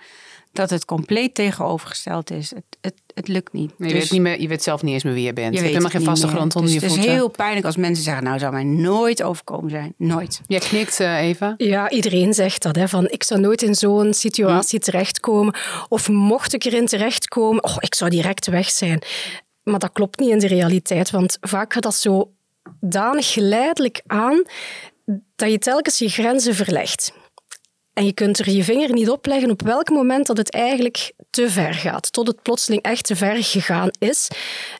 dat 0.53 0.69
het 0.69 0.85
compleet 0.85 1.35
tegenovergesteld 1.35 2.31
is? 2.31 2.49
Het, 2.49 2.63
het, 2.81 2.93
het 3.13 3.27
lukt 3.27 3.53
niet. 3.53 3.71
Je, 3.77 3.83
Dus 3.83 3.93
weet 3.93 4.11
niet 4.11 4.21
meer, 4.21 4.41
je 4.41 4.47
weet 4.47 4.63
zelf 4.63 4.81
niet 4.83 4.93
eens 4.93 5.03
meer 5.03 5.13
wie 5.13 5.23
je 5.25 5.33
bent. 5.33 5.47
Je, 5.53 5.59
hebt 5.59 5.67
helemaal 5.67 5.91
het 5.91 5.97
geen 5.97 6.07
vaste 6.09 6.27
grond 6.27 6.55
onder 6.55 6.71
dus 6.71 6.79
je 6.79 6.85
Het 6.85 6.93
voeten. 6.93 7.11
is 7.11 7.17
heel 7.17 7.29
pijnlijk 7.29 7.65
als 7.65 7.75
mensen 7.75 8.03
zeggen, 8.03 8.23
nou 8.23 8.39
zou 8.39 8.51
mij 8.51 8.63
nooit 8.63 9.23
overkomen 9.23 9.69
zijn. 9.69 9.93
Nooit. 9.97 10.41
Jij 10.47 10.59
knikt, 10.59 10.99
eh, 10.99 11.21
Eva. 11.21 11.53
Ja, 11.57 11.89
iedereen 11.89 12.33
zegt 12.33 12.63
dat. 12.63 12.75
Hè, 12.75 12.87
van, 12.87 13.09
ik 13.09 13.23
zou 13.23 13.39
nooit 13.39 13.61
in 13.61 13.75
zo'n 13.75 14.13
situatie 14.13 14.79
terechtkomen. 14.79 15.55
Of 15.89 16.09
mocht 16.09 16.53
ik 16.53 16.63
erin 16.63 16.85
terechtkomen, 16.85 17.63
oh, 17.63 17.75
ik 17.79 17.95
zou 17.95 18.09
direct 18.09 18.47
weg 18.47 18.69
zijn. 18.69 19.01
Maar 19.63 19.79
dat 19.79 19.91
klopt 19.93 20.19
niet 20.19 20.29
in 20.29 20.39
de 20.39 20.47
realiteit. 20.47 21.09
Want 21.09 21.37
vaak 21.41 21.73
gaat 21.73 21.83
dat 21.83 21.95
zo 21.95 22.31
danig 22.79 23.33
geleidelijk 23.33 24.01
aan 24.07 24.43
dat 25.35 25.51
je 25.51 25.57
telkens 25.57 25.97
je 25.97 26.09
grenzen 26.09 26.55
verlegt. 26.55 27.13
En 27.93 28.05
je 28.05 28.13
kunt 28.13 28.39
er 28.39 28.49
je 28.49 28.63
vinger 28.63 28.93
niet 28.93 29.09
op 29.09 29.25
leggen 29.25 29.51
op 29.51 29.61
welk 29.61 29.89
moment 29.89 30.27
dat 30.27 30.37
het 30.37 30.51
eigenlijk 30.51 31.11
te 31.29 31.49
ver 31.49 31.73
gaat. 31.73 32.11
Tot 32.11 32.27
het 32.27 32.41
plotseling 32.41 32.81
echt 32.81 33.05
te 33.05 33.15
ver 33.15 33.43
gegaan 33.43 33.89
is. 33.99 34.27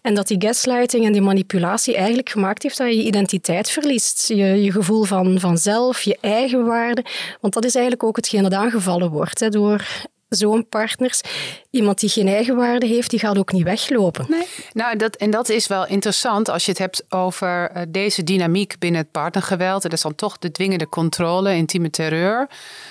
En 0.01 0.13
dat 0.13 0.27
die 0.27 0.41
gaslighting 0.41 1.05
en 1.05 1.11
die 1.11 1.21
manipulatie 1.21 1.95
eigenlijk 1.95 2.29
gemaakt 2.29 2.63
heeft 2.63 2.77
dat 2.77 2.87
je 2.87 2.97
je 2.97 3.03
identiteit 3.03 3.69
verliest. 3.69 4.27
Je, 4.27 4.63
je 4.63 4.71
gevoel 4.71 5.03
van, 5.03 5.39
van 5.39 5.57
zelf, 5.57 6.01
je 6.01 6.17
eigen 6.21 6.65
waarde. 6.65 7.05
Want 7.41 7.53
dat 7.53 7.65
is 7.65 7.75
eigenlijk 7.75 8.03
ook 8.03 8.15
hetgeen 8.15 8.43
dat 8.43 8.53
aangevallen 8.53 9.09
wordt 9.09 9.39
hè, 9.39 9.49
door 9.49 9.87
zo'n 10.35 10.67
partners. 10.69 11.21
Iemand 11.69 11.99
die 11.99 12.09
geen 12.09 12.27
eigenwaarde 12.27 12.85
heeft, 12.85 13.09
die 13.09 13.19
gaat 13.19 13.37
ook 13.37 13.51
niet 13.51 13.63
weglopen. 13.63 14.27
Nou, 14.73 14.97
dat, 14.97 15.15
en 15.15 15.29
dat 15.29 15.49
is 15.49 15.67
wel 15.67 15.87
interessant 15.87 16.49
als 16.49 16.65
je 16.65 16.71
het 16.71 16.79
hebt 16.79 17.03
over 17.09 17.69
eh, 17.69 17.81
deze 17.87 18.23
dynamiek 18.23 18.75
binnen 18.79 19.01
het 19.01 19.11
partnergeweld. 19.11 19.81
Dat 19.81 19.93
is 19.93 20.01
dan 20.01 20.15
toch 20.15 20.37
de 20.37 20.51
dwingende 20.51 20.89
controle, 20.89 21.55
intieme 21.55 21.89
terreur, 21.89 22.47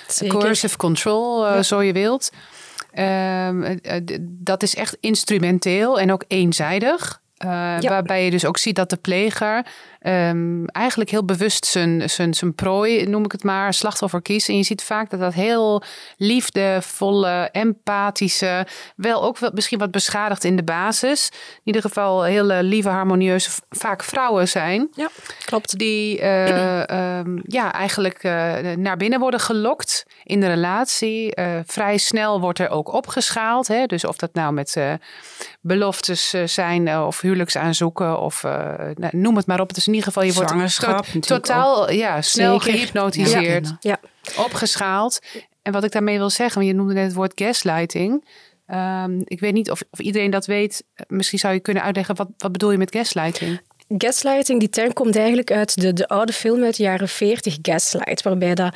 Zeker. 0.07 0.39
coercive 0.39 0.77
control, 0.77 1.47
eh, 1.47 1.61
zo 1.61 1.81
je 1.81 1.93
wilt. 1.93 2.31
Ehm, 2.91 3.63
eh, 3.63 4.01
dat 4.21 4.63
is 4.63 4.75
echt 4.75 4.97
instrumenteel 4.99 5.99
en 5.99 6.11
ook 6.11 6.23
eenzijdig. 6.27 7.21
Ja. 7.37 7.79
Waarbij 7.81 8.25
je 8.25 8.31
dus 8.31 8.45
ook 8.45 8.57
ziet 8.57 8.75
dat 8.75 8.89
de 8.89 8.95
pleger 8.95 9.65
ehm, 10.03 10.65
eigenlijk 10.65 11.09
heel 11.09 11.25
bewust 11.25 11.65
zijn, 11.65 12.09
zijn, 12.09 12.33
zijn 12.33 12.55
prooi, 12.55 13.05
noem 13.05 13.23
ik 13.23 13.31
het 13.31 13.43
maar, 13.43 13.73
slachtoffer 13.73 14.21
kiest. 14.21 14.49
En 14.49 14.57
je 14.57 14.63
ziet 14.63 14.83
vaak 14.83 15.09
dat 15.09 15.19
dat 15.19 15.33
heel 15.33 15.83
liefdevolle, 16.17 17.49
empathische, 17.51 18.67
wel 18.95 19.23
ook 19.23 19.37
wel 19.37 19.51
misschien 19.53 19.79
wat 19.79 19.91
beschadigd 19.91 20.43
in 20.43 20.55
de 20.55 20.63
basis. 20.63 21.29
In 21.31 21.61
ieder 21.63 21.81
geval 21.81 22.23
hele 22.23 22.63
lieve, 22.63 22.89
harmonieuze, 22.89 23.49
vaak 23.69 24.03
vrouwen 24.03 24.47
zijn. 24.47 24.87
Ja, 24.95 25.09
klopt. 25.45 25.77
Die 25.77 26.19
eh, 26.19 26.81
ehm, 27.19 27.39
ja, 27.43 27.73
eigenlijk 27.73 28.23
eh, 28.23 28.55
naar 28.75 28.97
binnen 28.97 29.19
worden 29.19 29.39
gelokt 29.39 30.05
in 30.23 30.39
de 30.39 30.47
relatie. 30.47 31.35
Eh, 31.35 31.59
vrij 31.65 31.97
snel 31.97 32.39
wordt 32.39 32.59
er 32.59 32.69
ook 32.69 32.93
opgeschaald. 32.93 33.67
Hè? 33.67 33.85
Dus 33.85 34.05
of 34.05 34.15
dat 34.15 34.33
nou 34.33 34.53
met 34.53 34.77
beloftes 35.61 36.33
zijn 36.45 36.97
of 36.97 37.21
huwelijksaanzoeken 37.21 38.19
of 38.19 38.43
nou, 38.95 39.09
noem 39.11 39.35
het 39.35 39.47
maar 39.47 39.59
op. 39.59 39.67
Het 39.67 39.77
is 39.77 39.87
in 39.93 39.99
ieder 39.99 40.13
geval, 40.13 40.23
je 40.23 40.33
wordt 40.33 40.79
to- 40.79 41.19
totaal 41.19 41.91
ja, 41.91 42.21
snel 42.21 42.59
Zeker. 42.61 42.77
gehypnotiseerd, 42.79 43.73
Ja. 43.79 43.97
opgeschaald. 44.37 45.19
en 45.61 45.71
wat 45.71 45.83
ik 45.83 45.91
daarmee 45.91 46.17
wil 46.17 46.29
zeggen, 46.29 46.55
want 46.55 46.67
je 46.71 46.73
noemde 46.77 46.93
net 46.93 47.03
het 47.05 47.13
woord 47.13 47.31
gaslighting. 47.35 48.25
Ehm, 48.67 49.21
ik 49.23 49.39
weet 49.39 49.53
niet 49.53 49.71
of, 49.71 49.81
of 49.91 49.99
iedereen 49.99 50.29
dat 50.31 50.45
weet. 50.45 50.83
Misschien 51.07 51.39
zou 51.39 51.53
je 51.53 51.59
kunnen 51.59 51.83
uitleggen, 51.83 52.15
wat, 52.15 52.27
wat 52.37 52.51
bedoel 52.51 52.71
je 52.71 52.77
met 52.77 52.95
gaslighting? 52.95 53.61
Gaslighting, 53.97 54.59
die 54.59 54.69
term 54.69 54.93
komt 54.93 55.15
eigenlijk 55.15 55.51
uit 55.51 55.81
de, 55.81 55.93
de 55.93 56.07
oude 56.07 56.33
film 56.33 56.63
uit 56.63 56.77
de 56.77 56.83
jaren 56.83 57.07
40, 57.09 57.57
Gaslight, 57.61 58.21
waarbij 58.23 58.55
dat 58.55 58.75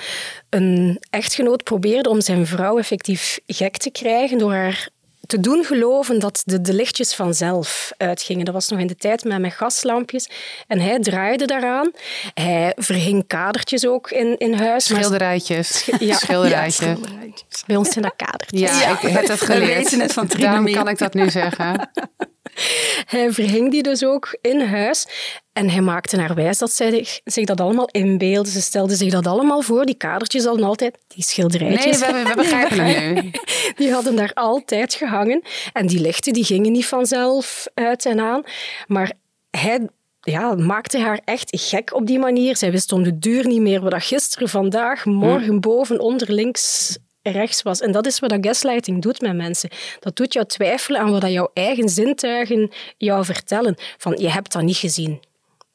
een 0.49 1.01
echtgenoot 1.09 1.63
probeerde 1.63 2.09
om 2.09 2.21
zijn 2.21 2.45
vrouw 2.47 2.77
effectief 2.77 3.39
gek 3.45 3.77
te 3.77 3.91
krijgen 3.91 4.37
door 4.37 4.53
haar 4.53 4.89
te 5.27 5.39
doen 5.39 5.63
geloven 5.63 6.19
dat 6.19 6.41
de, 6.45 6.61
de 6.61 6.73
lichtjes 6.73 7.15
vanzelf 7.15 7.91
uitgingen. 7.97 8.45
Dat 8.45 8.53
was 8.53 8.67
nog 8.67 8.79
in 8.79 8.87
de 8.87 8.95
tijd 8.95 9.23
met, 9.23 9.39
met 9.39 9.53
gaslampjes. 9.53 10.29
En 10.67 10.79
hij 10.79 10.99
draaide 10.99 11.45
daaraan. 11.45 11.91
Hij 12.33 12.73
verhing 12.75 13.27
kadertjes 13.27 13.87
ook 13.87 14.11
in, 14.11 14.37
in 14.37 14.53
huis. 14.53 14.85
Schilderijtjes. 14.85 15.89
Ja, 15.99 16.15
Schilderijtjes. 16.15 16.87
ja, 16.87 16.95
schilderijtjes. 16.95 17.63
Bij 17.65 17.75
ons 17.75 17.89
zijn 17.89 18.03
dat 18.03 18.13
kadertjes. 18.15 18.79
Ja, 18.79 18.91
ik 18.91 18.99
heb 18.99 19.27
het 19.27 19.41
geleerd. 19.41 19.67
We 19.67 19.73
weten 19.73 19.99
het 19.99 20.13
van 20.13 20.27
Daarom 20.37 20.71
kan 20.71 20.87
ik 20.87 20.97
dat 20.97 21.13
nu 21.13 21.29
zeggen. 21.29 21.89
Hij 23.05 23.31
verhing 23.31 23.71
die 23.71 23.83
dus 23.83 24.03
ook 24.03 24.37
in 24.41 24.61
huis. 24.61 25.07
En 25.53 25.69
hij 25.69 25.81
maakte 25.81 26.19
haar 26.19 26.35
wijs 26.35 26.57
dat 26.57 26.71
zij 26.71 27.05
zich- 27.25 27.45
dat 27.45 27.61
allemaal 27.61 27.87
inbeelde. 27.91 28.49
Ze 28.49 28.61
stelde 28.61 28.95
zich 28.95 29.11
dat 29.11 29.27
allemaal 29.27 29.61
voor. 29.61 29.85
Die 29.85 29.95
kadertjes 29.95 30.45
hadden 30.45 30.65
altijd, 30.65 30.93
die 30.93 31.07
Nee, 31.17 31.25
schilderijtjes, 31.25 31.99
we, 31.99 32.23
we 32.27 32.33
begrijpen 32.35 32.77
het 32.85 33.13
nu. 33.23 33.31
die 33.75 33.91
hadden 33.91 34.15
daar 34.15 34.31
altijd 34.33 34.93
gehangen. 34.93 35.41
En 35.73 35.87
die 35.87 35.99
lichten 35.99 36.33
die 36.33 36.43
gingen 36.43 36.71
niet 36.71 36.85
vanzelf 36.85 37.67
uit 37.73 38.05
en 38.05 38.19
aan. 38.19 38.43
Maar 38.87 39.11
hij 39.49 39.87
ja, 40.21 40.55
maakte 40.55 40.99
haar 40.99 41.21
echt 41.25 41.49
gek 41.61 41.93
op 41.93 42.07
die 42.07 42.19
manier. 42.19 42.57
Zij 42.57 42.71
wist 42.71 42.91
om 42.91 43.03
de 43.03 43.19
duur 43.19 43.47
niet 43.47 43.61
meer 43.61 43.81
wat 43.81 43.91
dat 43.91 44.03
gisteren, 44.03 44.49
vandaag, 44.49 45.05
morgen, 45.05 45.59
boven, 45.61 45.99
onder, 45.99 46.31
links, 46.33 46.97
rechts 47.31 47.61
was. 47.61 47.81
En 47.81 47.91
dat 47.91 48.05
is 48.05 48.19
wat 48.19 48.29
dat 48.29 48.45
gaslighting 48.45 49.01
doet 49.01 49.21
met 49.21 49.35
mensen. 49.35 49.69
Dat 49.99 50.15
doet 50.15 50.33
jou 50.33 50.45
twijfelen 50.45 51.01
aan 51.01 51.11
wat 51.11 51.31
jouw 51.31 51.51
eigen 51.53 51.89
zintuigen 51.89 52.71
jou 52.97 53.25
vertellen. 53.25 53.75
Van, 53.97 54.17
je 54.17 54.29
hebt 54.29 54.51
dat 54.51 54.61
niet 54.61 54.77
gezien. 54.77 55.19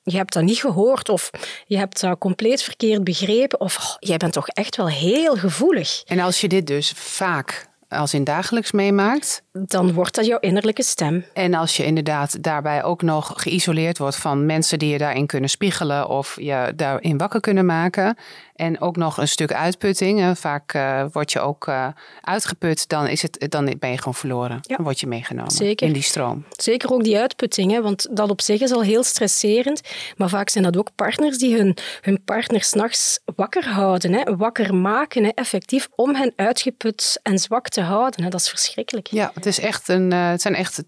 Je 0.02 0.16
hebt 0.16 0.32
dat 0.32 0.42
niet 0.42 0.60
gehoord 0.60 1.08
of 1.08 1.30
je 1.66 1.76
hebt 1.76 2.00
dat 2.00 2.18
compleet 2.18 2.62
verkeerd 2.62 3.04
begrepen 3.04 3.60
of 3.60 3.76
oh, 3.76 3.96
jij 3.98 4.16
bent 4.16 4.32
toch 4.32 4.48
echt 4.48 4.76
wel 4.76 4.88
heel 4.88 5.36
gevoelig. 5.36 6.02
En 6.06 6.18
als 6.18 6.40
je 6.40 6.48
dit 6.48 6.66
dus 6.66 6.92
vaak 6.96 7.70
als 7.92 8.14
in 8.14 8.24
dagelijks 8.24 8.72
meemaakt. 8.72 9.42
Dan 9.52 9.92
wordt 9.92 10.14
dat 10.14 10.26
jouw 10.26 10.38
innerlijke 10.38 10.82
stem. 10.82 11.24
En 11.32 11.54
als 11.54 11.76
je 11.76 11.84
inderdaad 11.84 12.42
daarbij 12.42 12.82
ook 12.82 13.02
nog 13.02 13.32
geïsoleerd 13.36 13.98
wordt 13.98 14.16
van 14.16 14.46
mensen 14.46 14.78
die 14.78 14.88
je 14.88 14.98
daarin 14.98 15.26
kunnen 15.26 15.50
spiegelen 15.50 16.08
of 16.08 16.36
je 16.40 16.72
daarin 16.76 17.18
wakker 17.18 17.40
kunnen 17.40 17.66
maken. 17.66 18.16
En 18.62 18.80
ook 18.80 18.96
nog 18.96 19.18
een 19.18 19.28
stuk 19.28 19.52
uitputting. 19.52 20.38
Vaak 20.38 20.74
uh, 20.74 21.04
word 21.12 21.32
je 21.32 21.40
ook 21.40 21.66
uh, 21.66 21.88
uitgeput, 22.20 22.88
dan, 22.88 23.08
is 23.08 23.22
het, 23.22 23.46
dan 23.48 23.74
ben 23.78 23.90
je 23.90 23.98
gewoon 23.98 24.14
verloren. 24.14 24.58
Ja. 24.60 24.76
Dan 24.76 24.84
word 24.84 25.00
je 25.00 25.06
meegenomen 25.06 25.50
Zeker. 25.50 25.86
in 25.86 25.92
die 25.92 26.02
stroom. 26.02 26.44
Zeker 26.50 26.92
ook 26.92 27.04
die 27.04 27.18
uitputting, 27.18 27.72
hè, 27.72 27.82
want 27.82 28.16
dat 28.16 28.30
op 28.30 28.40
zich 28.40 28.60
is 28.60 28.72
al 28.72 28.82
heel 28.82 29.02
stresserend. 29.02 29.80
Maar 30.16 30.28
vaak 30.28 30.48
zijn 30.48 30.64
dat 30.64 30.76
ook 30.76 30.88
partners 30.94 31.38
die 31.38 31.56
hun, 31.56 31.76
hun 32.00 32.24
partner 32.24 32.62
s'nachts 32.62 33.20
wakker 33.36 33.68
houden. 33.68 34.12
Hè, 34.12 34.36
wakker 34.36 34.74
maken, 34.74 35.24
hè, 35.24 35.30
effectief, 35.30 35.88
om 35.94 36.14
hen 36.14 36.32
uitgeput 36.36 37.20
en 37.22 37.38
zwak 37.38 37.68
te 37.68 37.80
houden. 37.80 38.22
Hè. 38.22 38.28
Dat 38.28 38.40
is 38.40 38.48
verschrikkelijk. 38.48 39.06
Ja, 39.06 39.30
het, 39.34 39.46
is 39.46 39.60
echt 39.60 39.88
een, 39.88 40.12
uh, 40.12 40.28
het 40.28 40.42
zijn 40.42 40.54
echt 40.54 40.82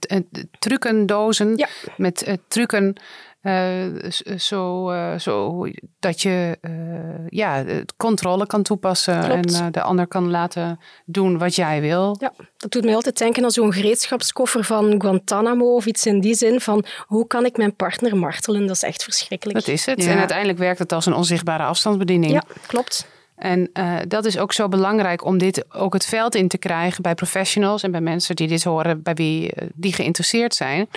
trucendozen 0.59 1.57
ja. 1.57 1.69
met 1.97 2.39
trucken. 2.49 2.97
Uh, 3.45 4.11
zo, 4.37 4.93
uh, 4.93 5.19
zo 5.19 5.67
dat 5.99 6.23
je 6.23 6.59
uh, 6.61 7.27
ja, 7.29 7.65
controle 7.97 8.47
kan 8.47 8.63
toepassen 8.63 9.21
Klopt. 9.21 9.61
en 9.61 9.73
de 9.73 9.83
ander 9.83 10.07
kan 10.07 10.31
laten 10.31 10.81
doen 11.05 11.39
wat 11.39 11.55
jij 11.55 11.81
wil. 11.81 12.17
Ja, 12.21 12.33
dat 12.57 12.71
doet 12.71 12.85
mij 12.85 12.95
altijd 12.95 13.19
denken 13.19 13.45
aan 13.45 13.51
zo'n 13.51 13.73
gereedschapskoffer 13.73 14.65
van 14.65 15.01
Guantanamo 15.01 15.75
of 15.75 15.87
iets 15.87 16.07
in 16.07 16.21
die 16.21 16.35
zin 16.35 16.61
van 16.61 16.85
hoe 17.07 17.27
kan 17.27 17.45
ik 17.45 17.57
mijn 17.57 17.77
partner 17.77 18.17
martelen? 18.17 18.67
Dat 18.67 18.77
is 18.77 18.83
echt 18.83 19.05
verschrikkelijk. 19.05 19.59
Dat 19.59 19.69
is 19.69 19.87
het. 19.87 20.03
Ja. 20.03 20.11
En 20.11 20.19
uiteindelijk 20.19 20.59
werkt 20.59 20.79
het 20.79 20.93
als 20.93 21.07
een 21.07 21.15
onzichtbare 21.15 21.63
afstandsbediening. 21.63 22.33
Ja, 22.33 22.43
klopt. 22.67 23.07
En 23.37 23.71
uh, 23.75 23.97
dat 24.09 24.25
is 24.25 24.39
ook 24.39 24.53
zo 24.53 24.69
belangrijk 24.69 25.25
om 25.25 25.39
dit 25.39 25.75
ook 25.75 25.93
het 25.93 26.07
veld 26.07 26.35
in 26.35 26.49
te 26.49 26.59
krijgen 26.59 27.03
bij 27.03 27.15
professionals 27.15 27.83
en 27.83 27.91
bij 27.91 28.01
mensen 28.01 28.37
die 28.37 28.49
dit 28.49 28.65
horen, 28.65 29.03
bij 29.03 29.15
wie 29.15 29.53
die 29.75 29.93
geïnteresseerd 29.93 30.55
zijn. 30.55 30.89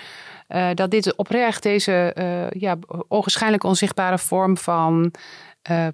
Uh, 0.49 0.69
dat 0.73 0.91
dit 0.91 1.15
oprecht 1.15 1.63
deze 1.63 2.15
ja, 2.49 2.77
onwaarschijnlijk 3.07 3.63
onzichtbare 3.63 4.17
vorm 4.17 4.57
van 4.57 5.11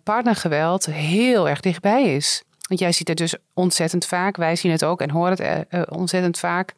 partnergeweld 0.04 0.86
heel 0.86 1.50
erg 1.50 1.60
dichtbij 1.60 2.16
is. 2.16 2.44
Want 2.68 2.80
jij 2.80 2.92
ziet 2.92 3.08
het 3.08 3.18
dus 3.18 3.36
ontzettend 3.54 4.06
vaak, 4.06 4.38
wij 4.38 4.56
zien 4.56 4.72
het 4.72 4.84
ook 4.84 5.02
en 5.02 5.10
horen 5.10 5.66
het 5.70 5.90
ontzettend 5.90 6.40
vaak. 6.40 6.74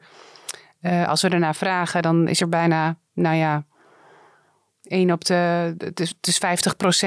als 1.07 1.21
we 1.21 1.29
ernaar 1.29 1.55
vragen, 1.55 2.01
dan 2.01 2.27
is 2.27 2.41
er 2.41 2.49
bijna, 2.49 2.97
nou 3.13 3.35
ja, 3.35 3.63
één 4.87 5.11
op 5.11 5.25
de. 5.25 5.75
Dus, 5.93 6.13
dus 6.19 6.39
50% 6.39 6.39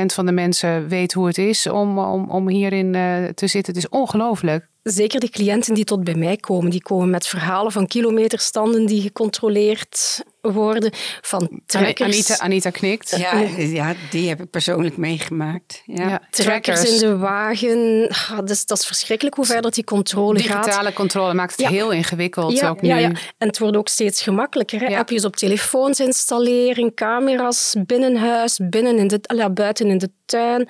van 0.05 0.27
de 0.27 0.33
mensen 0.33 0.89
weet 0.89 1.13
hoe 1.13 1.27
het 1.27 1.39
is 1.39 1.67
om, 1.67 1.99
om, 1.99 2.31
om 2.31 2.49
hierin 2.49 2.93
te 3.35 3.47
zitten. 3.47 3.75
Het 3.75 3.77
is 3.77 3.89
ongelooflijk. 3.89 4.69
Zeker 4.83 5.21
de 5.21 5.29
cliënten 5.29 5.75
die 5.75 5.85
tot 5.85 6.05
bij 6.05 6.15
mij 6.15 6.37
komen, 6.37 6.71
die 6.71 6.83
komen 6.83 7.11
met 7.11 7.27
verhalen 7.27 7.73
van 7.73 7.87
kilometerstanden 7.87 8.87
die 8.87 9.03
gecontroleerd 9.03 10.23
worden, 10.41 10.93
van 11.21 11.61
trackers. 11.67 12.01
Anita, 12.01 12.45
Anita 12.45 12.71
knikt. 12.71 13.17
Ja, 13.17 13.39
ja, 13.57 13.95
die 14.11 14.29
heb 14.29 14.41
ik 14.41 14.51
persoonlijk 14.51 14.97
meegemaakt. 14.97 15.83
Ja. 15.87 16.09
ja 16.09 16.21
trackers. 16.31 16.81
trackers. 16.81 17.03
in 17.03 17.09
de 17.09 17.17
wagen. 17.17 18.09
Ah, 18.09 18.37
dat, 18.37 18.51
is, 18.51 18.67
dat 18.67 18.79
is 18.79 18.87
verschrikkelijk 18.87 19.37
hoe 19.37 19.45
ver 19.45 19.63
dat 19.63 19.75
die 19.75 19.85
controle 19.85 20.35
Digitale 20.35 20.57
gaat. 20.57 20.65
Digitale 20.65 20.93
controle 20.93 21.35
maakt 21.35 21.51
het 21.51 21.61
ja. 21.61 21.69
heel 21.69 21.91
ingewikkeld. 21.91 22.59
Ja, 22.59 22.69
ook 22.69 22.81
nu. 22.81 22.89
ja, 22.89 22.97
ja, 22.97 23.13
en 23.39 23.49
het 23.49 23.59
wordt 23.59 23.77
ook 23.77 23.89
steeds 23.89 24.23
gemakkelijker. 24.23 24.81
Hè? 24.81 24.99
Appjes 24.99 25.25
op 25.25 25.37
telefoons 25.37 26.01
installeren, 26.01 26.95
camera's 26.95 27.77
binnen 27.87 28.17
huis, 28.17 28.61
binnen 28.63 28.99
in 28.99 29.09
de, 29.09 29.21
ja, 29.35 29.51
buiten 29.51 29.87
in 29.87 29.99
de 29.99 30.11
tuin. 30.25 30.69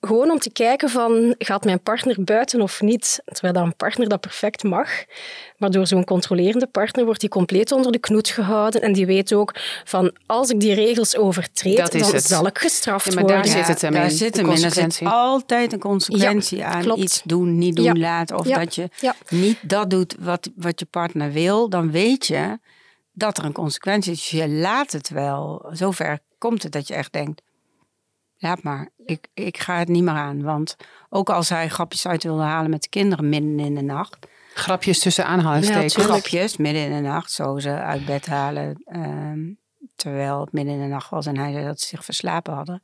Gewoon 0.00 0.30
om 0.30 0.38
te 0.38 0.50
kijken 0.50 0.88
van, 0.88 1.34
gaat 1.38 1.64
mijn 1.64 1.80
partner 1.80 2.16
buiten 2.24 2.60
of 2.60 2.80
niet? 2.80 3.20
Terwijl 3.24 3.54
dat 3.54 3.62
een 3.62 3.76
partner 3.76 4.08
dat 4.08 4.20
perfect 4.20 4.62
mag. 4.62 4.90
Maar 5.56 5.70
door 5.70 5.86
zo'n 5.86 6.04
controlerende 6.04 6.66
partner 6.66 7.04
wordt 7.04 7.20
die 7.20 7.28
compleet 7.28 7.72
onder 7.72 7.92
de 7.92 7.98
knoet 7.98 8.28
gehouden. 8.28 8.82
En 8.82 8.92
die 8.92 9.06
weet 9.06 9.32
ook 9.32 9.54
van, 9.84 10.16
als 10.26 10.50
ik 10.50 10.60
die 10.60 10.74
regels 10.74 11.16
overtreed, 11.16 11.92
dan 11.92 12.12
het. 12.12 12.24
zal 12.24 12.46
ik 12.46 12.58
gestraft 12.58 13.06
ja, 13.06 13.14
maar 13.14 13.22
worden. 13.22 13.42
Daar 13.42 13.52
zit 13.52 13.66
het 13.66 13.80
hem 13.80 13.92
daar 13.92 14.04
in, 14.04 14.10
zit 14.10 14.36
hem 14.36 14.50
in. 14.50 14.64
Er 14.64 14.70
zit 14.70 15.00
altijd 15.02 15.72
een 15.72 15.78
consequentie 15.78 16.58
ja, 16.58 16.66
aan. 16.66 16.82
Klopt. 16.82 17.00
Iets 17.00 17.22
doen, 17.24 17.58
niet 17.58 17.76
doen 17.76 17.84
ja. 17.84 17.94
laten. 17.94 18.38
Of 18.38 18.48
ja. 18.48 18.58
dat 18.58 18.74
je 18.74 18.88
ja. 19.00 19.14
niet 19.28 19.58
dat 19.62 19.90
doet 19.90 20.16
wat, 20.18 20.50
wat 20.56 20.80
je 20.80 20.86
partner 20.86 21.32
wil. 21.32 21.68
Dan 21.68 21.90
weet 21.90 22.26
je 22.26 22.58
dat 23.12 23.38
er 23.38 23.44
een 23.44 23.52
consequentie 23.52 24.12
is. 24.12 24.18
Dus 24.18 24.40
je 24.40 24.48
laat 24.48 24.92
het 24.92 25.08
wel. 25.08 25.68
Zover 25.72 26.18
komt 26.38 26.62
het 26.62 26.72
dat 26.72 26.88
je 26.88 26.94
echt 26.94 27.12
denkt, 27.12 27.42
laat 28.38 28.62
maar, 28.62 28.88
ik, 29.04 29.28
ik 29.34 29.58
ga 29.58 29.78
het 29.78 29.88
niet 29.88 30.02
meer 30.02 30.14
aan. 30.14 30.42
Want 30.42 30.76
ook 31.08 31.30
als 31.30 31.48
hij 31.48 31.68
grapjes 31.68 32.06
uit 32.06 32.22
wilde 32.22 32.42
halen 32.42 32.70
met 32.70 32.82
de 32.82 32.88
kinderen 32.88 33.28
midden 33.28 33.58
in 33.58 33.74
de 33.74 33.82
nacht. 33.82 34.16
Grapjes 34.54 34.98
tussen 34.98 35.26
aanhalingstekens. 35.26 35.94
Ja, 35.94 36.02
grapjes 36.02 36.56
midden 36.56 36.82
in 36.82 36.94
de 36.94 37.08
nacht, 37.08 37.32
zo 37.32 37.58
ze 37.58 37.70
uit 37.70 38.04
bed 38.04 38.26
halen. 38.26 38.82
Um, 38.92 39.58
terwijl 39.96 40.40
het 40.40 40.52
midden 40.52 40.74
in 40.74 40.80
de 40.80 40.86
nacht 40.86 41.10
was 41.10 41.26
en 41.26 41.38
hij 41.38 41.52
zei 41.52 41.64
dat 41.64 41.80
ze 41.80 41.86
zich 41.86 42.04
verslapen 42.04 42.54
hadden. 42.54 42.80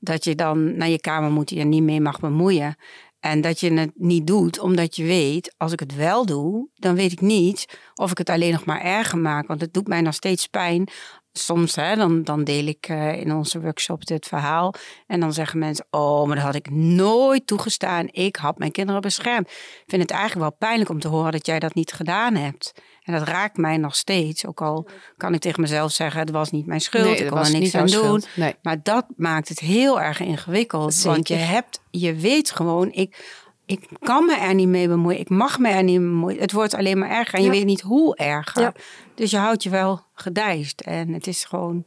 Dat 0.00 0.24
je 0.24 0.34
dan 0.34 0.76
naar 0.76 0.88
je 0.88 1.00
kamer 1.00 1.30
moet, 1.30 1.50
er 1.50 1.66
niet 1.66 1.82
mee 1.82 2.00
mag 2.00 2.20
bemoeien. 2.20 2.76
En 3.20 3.40
dat 3.40 3.60
je 3.60 3.72
het 3.72 3.90
niet 3.94 4.26
doet, 4.26 4.58
omdat 4.58 4.96
je 4.96 5.04
weet, 5.04 5.54
als 5.56 5.72
ik 5.72 5.80
het 5.80 5.94
wel 5.94 6.26
doe, 6.26 6.68
dan 6.74 6.94
weet 6.94 7.12
ik 7.12 7.20
niet 7.20 7.78
of 7.94 8.10
ik 8.10 8.18
het 8.18 8.30
alleen 8.30 8.52
nog 8.52 8.64
maar 8.64 8.80
erger 8.80 9.18
maak. 9.18 9.46
Want 9.46 9.60
het 9.60 9.74
doet 9.74 9.88
mij 9.88 10.00
nog 10.00 10.14
steeds 10.14 10.46
pijn 10.46 10.88
soms 11.32 11.74
hè, 11.74 11.96
dan, 11.96 12.22
dan 12.22 12.44
deel 12.44 12.66
ik 12.66 12.88
uh, 12.88 13.20
in 13.20 13.34
onze 13.34 13.60
workshop 13.60 14.06
dit 14.06 14.26
verhaal. 14.26 14.74
En 15.06 15.20
dan 15.20 15.32
zeggen 15.32 15.58
mensen, 15.58 15.86
oh, 15.90 16.26
maar 16.26 16.36
dat 16.36 16.44
had 16.44 16.54
ik 16.54 16.70
nooit 16.70 17.46
toegestaan. 17.46 18.08
Ik 18.10 18.36
had 18.36 18.58
mijn 18.58 18.72
kinderen 18.72 19.00
beschermd. 19.00 19.48
Ik 19.50 19.84
vind 19.86 20.02
het 20.02 20.10
eigenlijk 20.10 20.40
wel 20.40 20.68
pijnlijk 20.68 20.90
om 20.90 21.00
te 21.00 21.08
horen 21.08 21.32
dat 21.32 21.46
jij 21.46 21.58
dat 21.58 21.74
niet 21.74 21.92
gedaan 21.92 22.34
hebt. 22.34 22.72
En 23.02 23.12
dat 23.12 23.28
raakt 23.28 23.56
mij 23.56 23.76
nog 23.76 23.96
steeds. 23.96 24.46
Ook 24.46 24.60
al 24.62 24.88
kan 25.16 25.34
ik 25.34 25.40
tegen 25.40 25.60
mezelf 25.60 25.92
zeggen, 25.92 26.20
het 26.20 26.30
was 26.30 26.50
niet 26.50 26.66
mijn 26.66 26.80
schuld. 26.80 27.04
Nee, 27.04 27.16
ik 27.16 27.30
kon 27.30 27.38
er 27.38 27.50
niks 27.50 27.74
aan 27.74 27.86
doen. 27.86 28.22
Nee. 28.34 28.54
Maar 28.62 28.82
dat 28.82 29.06
maakt 29.16 29.48
het 29.48 29.58
heel 29.58 30.00
erg 30.00 30.20
ingewikkeld. 30.20 31.02
Want 31.02 31.28
je, 31.28 31.34
hebt, 31.34 31.80
je 31.90 32.14
weet 32.14 32.50
gewoon, 32.50 32.92
ik, 32.92 33.38
ik 33.66 33.88
kan 33.98 34.24
me 34.24 34.36
er 34.36 34.54
niet 34.54 34.68
mee 34.68 34.88
bemoeien. 34.88 35.20
Ik 35.20 35.28
mag 35.28 35.58
me 35.58 35.68
er 35.68 35.82
niet 35.82 36.00
mee 36.00 36.08
bemoeien. 36.08 36.40
Het 36.40 36.52
wordt 36.52 36.74
alleen 36.74 36.98
maar 36.98 37.10
erger. 37.10 37.38
En 37.38 37.44
je 37.44 37.50
weet 37.50 37.64
niet 37.64 37.80
hoe 37.80 38.16
erger. 38.16 38.62
Ja. 38.62 38.72
Dus 39.20 39.30
je 39.30 39.36
houdt 39.36 39.62
je 39.62 39.70
wel 39.70 40.00
gedijst. 40.14 40.80
En 40.80 41.12
het 41.12 41.26
is 41.26 41.44
gewoon 41.44 41.84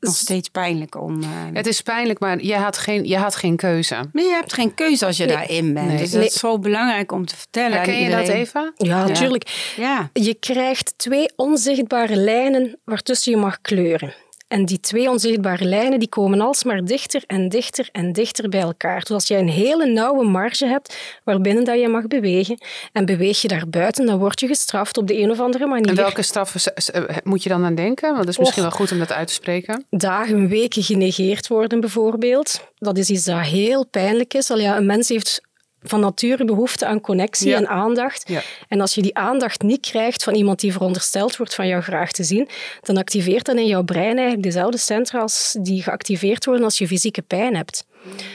nog 0.00 0.14
steeds 0.14 0.48
pijnlijk 0.48 1.00
om... 1.00 1.22
eh, 1.22 1.28
Het 1.52 1.66
is 1.66 1.80
pijnlijk, 1.80 2.18
maar 2.20 2.42
je 2.42 2.54
had 2.54 2.78
geen, 2.78 3.06
je 3.08 3.16
had 3.16 3.36
geen 3.36 3.56
keuze. 3.56 3.94
Maar 4.12 4.22
je 4.24 4.30
hebt 4.30 4.52
geen 4.52 4.74
keuze 4.74 5.06
als 5.06 5.16
je 5.16 5.24
Nee. 5.24 5.36
daarin 5.36 5.74
bent. 5.74 5.86
Nee. 5.86 5.96
Dus 5.96 6.10
dat 6.10 6.18
Nee. 6.20 6.28
is 6.28 6.34
zo 6.38 6.58
belangrijk 6.58 7.12
om 7.12 7.26
te 7.26 7.36
vertellen. 7.36 7.78
aan 7.78 7.84
Herken 7.84 8.02
je 8.04 8.10
dat 8.10 8.28
even? 8.28 8.72
Ja, 8.76 9.06
natuurlijk. 9.06 9.72
Ja. 9.76 10.10
Je 10.12 10.34
krijgt 10.34 10.94
twee 10.96 11.32
onzichtbare 11.36 12.16
lijnen 12.16 12.78
waartussen 12.84 13.32
je 13.32 13.38
mag 13.38 13.60
kleuren. 13.60 14.14
En 14.52 14.64
die 14.64 14.80
twee 14.80 15.10
onzichtbare 15.10 15.64
lijnen 15.64 15.98
die 15.98 16.08
komen 16.08 16.40
alsmaar 16.40 16.84
dichter 16.84 17.22
en 17.26 17.48
dichter 17.48 17.88
en 17.92 18.12
dichter 18.12 18.48
bij 18.48 18.60
elkaar. 18.60 19.00
Dus 19.00 19.10
als 19.10 19.28
jij 19.28 19.38
een 19.38 19.48
hele 19.48 19.86
nauwe 19.86 20.24
marge 20.24 20.66
hebt 20.66 20.96
waarbinnen 21.24 21.64
dat 21.64 21.80
je 21.80 21.88
mag 21.88 22.06
bewegen 22.06 22.58
en 22.92 23.04
beweeg 23.04 23.42
je 23.42 23.48
daar 23.48 23.68
buiten, 23.68 24.06
dan 24.06 24.18
word 24.18 24.40
je 24.40 24.46
gestraft 24.46 24.96
op 24.96 25.06
de 25.06 25.18
een 25.18 25.30
of 25.30 25.40
andere 25.40 25.66
manier. 25.66 25.88
En 25.88 25.94
welke 25.94 26.22
straffen 26.22 26.74
eh, 26.74 27.16
moet 27.24 27.42
je 27.42 27.48
dan 27.48 27.64
aan 27.64 27.74
denken? 27.74 28.08
Want 28.08 28.18
het 28.20 28.28
is 28.28 28.38
misschien 28.38 28.62
wel 28.62 28.70
goed 28.70 28.92
om 28.92 28.98
dat 28.98 29.12
uit 29.12 29.26
te 29.26 29.32
spreken. 29.32 29.86
Dagen, 29.90 30.48
weken 30.48 30.82
genegeerd 30.82 31.48
worden 31.48 31.80
bijvoorbeeld. 31.80 32.60
Dat 32.78 32.98
is 32.98 33.10
iets 33.10 33.24
dat 33.24 33.40
heel 33.40 33.86
pijnlijk 33.86 34.34
is. 34.34 34.50
Al 34.50 34.58
ja, 34.58 34.76
een 34.76 34.86
mens 34.86 35.08
heeft 35.08 35.40
van 35.82 36.00
nature 36.00 36.44
behoefte 36.44 36.86
aan 36.86 37.00
connectie 37.00 37.54
en 37.54 37.68
aandacht. 37.68 38.28
Ja. 38.28 38.42
En 38.68 38.80
als 38.80 38.94
je 38.94 39.02
die 39.02 39.16
aandacht 39.16 39.62
niet 39.62 39.80
krijgt 39.80 40.24
van 40.24 40.34
iemand 40.34 40.60
die 40.60 40.72
verondersteld 40.72 41.36
wordt 41.36 41.54
van 41.54 41.66
jou 41.66 41.82
graag 41.82 42.12
te 42.12 42.24
zien, 42.24 42.48
dan 42.80 42.96
activeert 42.96 43.44
dat 43.44 43.56
in 43.56 43.66
jouw 43.66 43.82
brein 43.82 44.16
eigenlijk 44.16 44.42
dezelfde 44.42 44.78
centra 44.78 45.20
als 45.20 45.56
die 45.60 45.82
geactiveerd 45.82 46.44
worden 46.44 46.64
als 46.64 46.78
je 46.78 46.86
fysieke 46.86 47.22
pijn 47.22 47.56
hebt. 47.56 47.84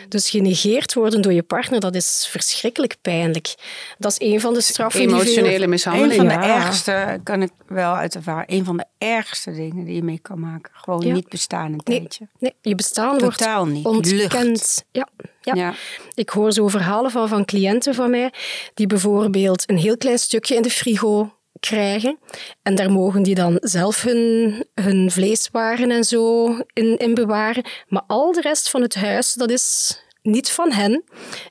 Dus 0.10 0.30
genegeerd 0.30 0.94
worden 0.94 1.22
door 1.22 1.34
je 1.34 1.44
partner, 1.44 1.80
dat 1.80 1.96
is 1.96 2.28
verschrikkelijk 2.30 2.96
pijnlijk. 3.02 3.56
Dat 3.98 4.12
is 4.12 4.28
een 4.32 4.42
van 4.42 4.54
de 4.54 4.62
straffen 4.62 5.02
Emotionele 5.02 5.58
die 5.58 5.68
mishandeling. 5.68 6.12
Een 6.12 6.30
van 6.30 6.42
de 6.42 6.48
ergste, 6.48 7.20
kan 7.24 7.42
ik 7.42 7.52
wel 7.68 7.94
uit 7.94 8.16
ervaren, 8.16 8.54
een 8.56 8.66
van 8.66 8.78
de 8.78 8.86
ergste 8.98 9.52
dingen 9.52 9.86
die 9.86 9.96
je 9.96 10.04
mee 10.04 10.20
kan 10.20 10.40
maken. 10.40 10.72
Gewoon 10.74 11.14
niet 11.14 11.30
bestaan 11.30 11.74
een 11.74 11.84
tijdje. 11.84 12.28
Nee, 12.40 12.54
je 12.62 12.76
bestaan 12.76 13.18
Totaal 13.18 13.64
wordt 13.64 13.74
niet. 13.74 13.86
ontkend. 13.86 14.86
Ja, 14.92 15.08
ja. 15.42 15.56
ja. 15.56 15.74
Ik 16.14 16.30
hoor 16.30 16.52
zo 16.52 16.68
verhalen 16.68 17.12
van, 17.12 17.28
van 17.28 17.46
cliënten 17.46 17.96
van 17.96 18.10
mij, 18.10 18.34
die 18.74 18.88
bijvoorbeeld 18.88 19.70
een 19.70 19.78
heel 19.78 19.98
klein 19.98 20.20
stukje 20.20 20.56
in 20.56 20.62
de 20.62 20.70
frigo 20.70 21.37
krijgen. 21.60 22.20
En 22.62 22.76
daar 22.76 22.92
mogen 22.92 23.24
die 23.24 23.36
dan 23.36 23.58
zelf 23.62 24.02
hun, 24.02 24.66
hun 24.74 25.12
vleeswaren 25.12 25.92
en 25.92 26.04
zo 26.04 26.48
in, 26.74 26.98
in 26.98 27.14
bewaren. 27.14 27.66
Maar 27.88 28.04
al 28.08 28.32
de 28.32 28.42
rest 28.42 28.70
van 28.70 28.82
het 28.82 28.96
huis, 28.96 29.34
dat 29.34 29.52
is 29.52 29.98
niet 30.22 30.52
van 30.52 30.72
hen. 30.72 31.04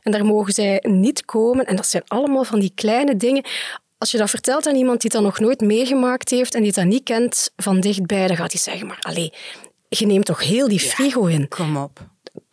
En 0.03 0.13
daar 0.13 0.25
mogen 0.25 0.53
zij 0.53 0.85
niet 0.89 1.25
komen. 1.25 1.67
En 1.67 1.77
dat 1.77 1.87
zijn 1.87 2.03
allemaal 2.07 2.45
van 2.45 2.61
die 2.61 2.73
kleine 2.75 3.17
dingen. 3.17 3.45
Als 3.99 4.11
je 4.11 4.19
dat 4.19 4.31
vertelt 4.31 4.67
aan 4.67 4.75
iemand 4.75 5.01
die 5.01 5.11
dat 5.11 5.23
nog 5.23 5.39
nooit 5.39 5.61
meegemaakt 5.61 6.31
heeft 6.31 6.55
en 6.55 6.63
die 6.63 6.73
dat 6.73 6.85
niet 6.85 7.03
kent 7.03 7.51
van 7.57 7.81
dichtbij, 7.81 8.27
dan 8.27 8.37
gaat 8.37 8.53
hij 8.53 8.61
zeggen, 8.61 8.87
maar 8.87 8.99
allee, 9.01 9.33
je 9.89 10.07
neemt 10.07 10.25
toch 10.25 10.43
heel 10.43 10.69
die 10.69 10.81
frigo 10.81 11.27
in. 11.27 11.49
Kom 11.49 11.77
op. 11.77 12.01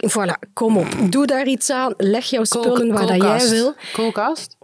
Voilà, 0.07 0.49
kom 0.53 0.77
op. 0.77 0.87
Doe 1.09 1.25
daar 1.25 1.47
iets 1.47 1.69
aan. 1.69 1.93
Leg 1.97 2.25
jouw 2.25 2.43
spullen 2.43 2.91
waar 2.91 3.07
dat 3.07 3.21
jij 3.21 3.49
wil. 3.49 3.73
Koelkast? 3.93 4.57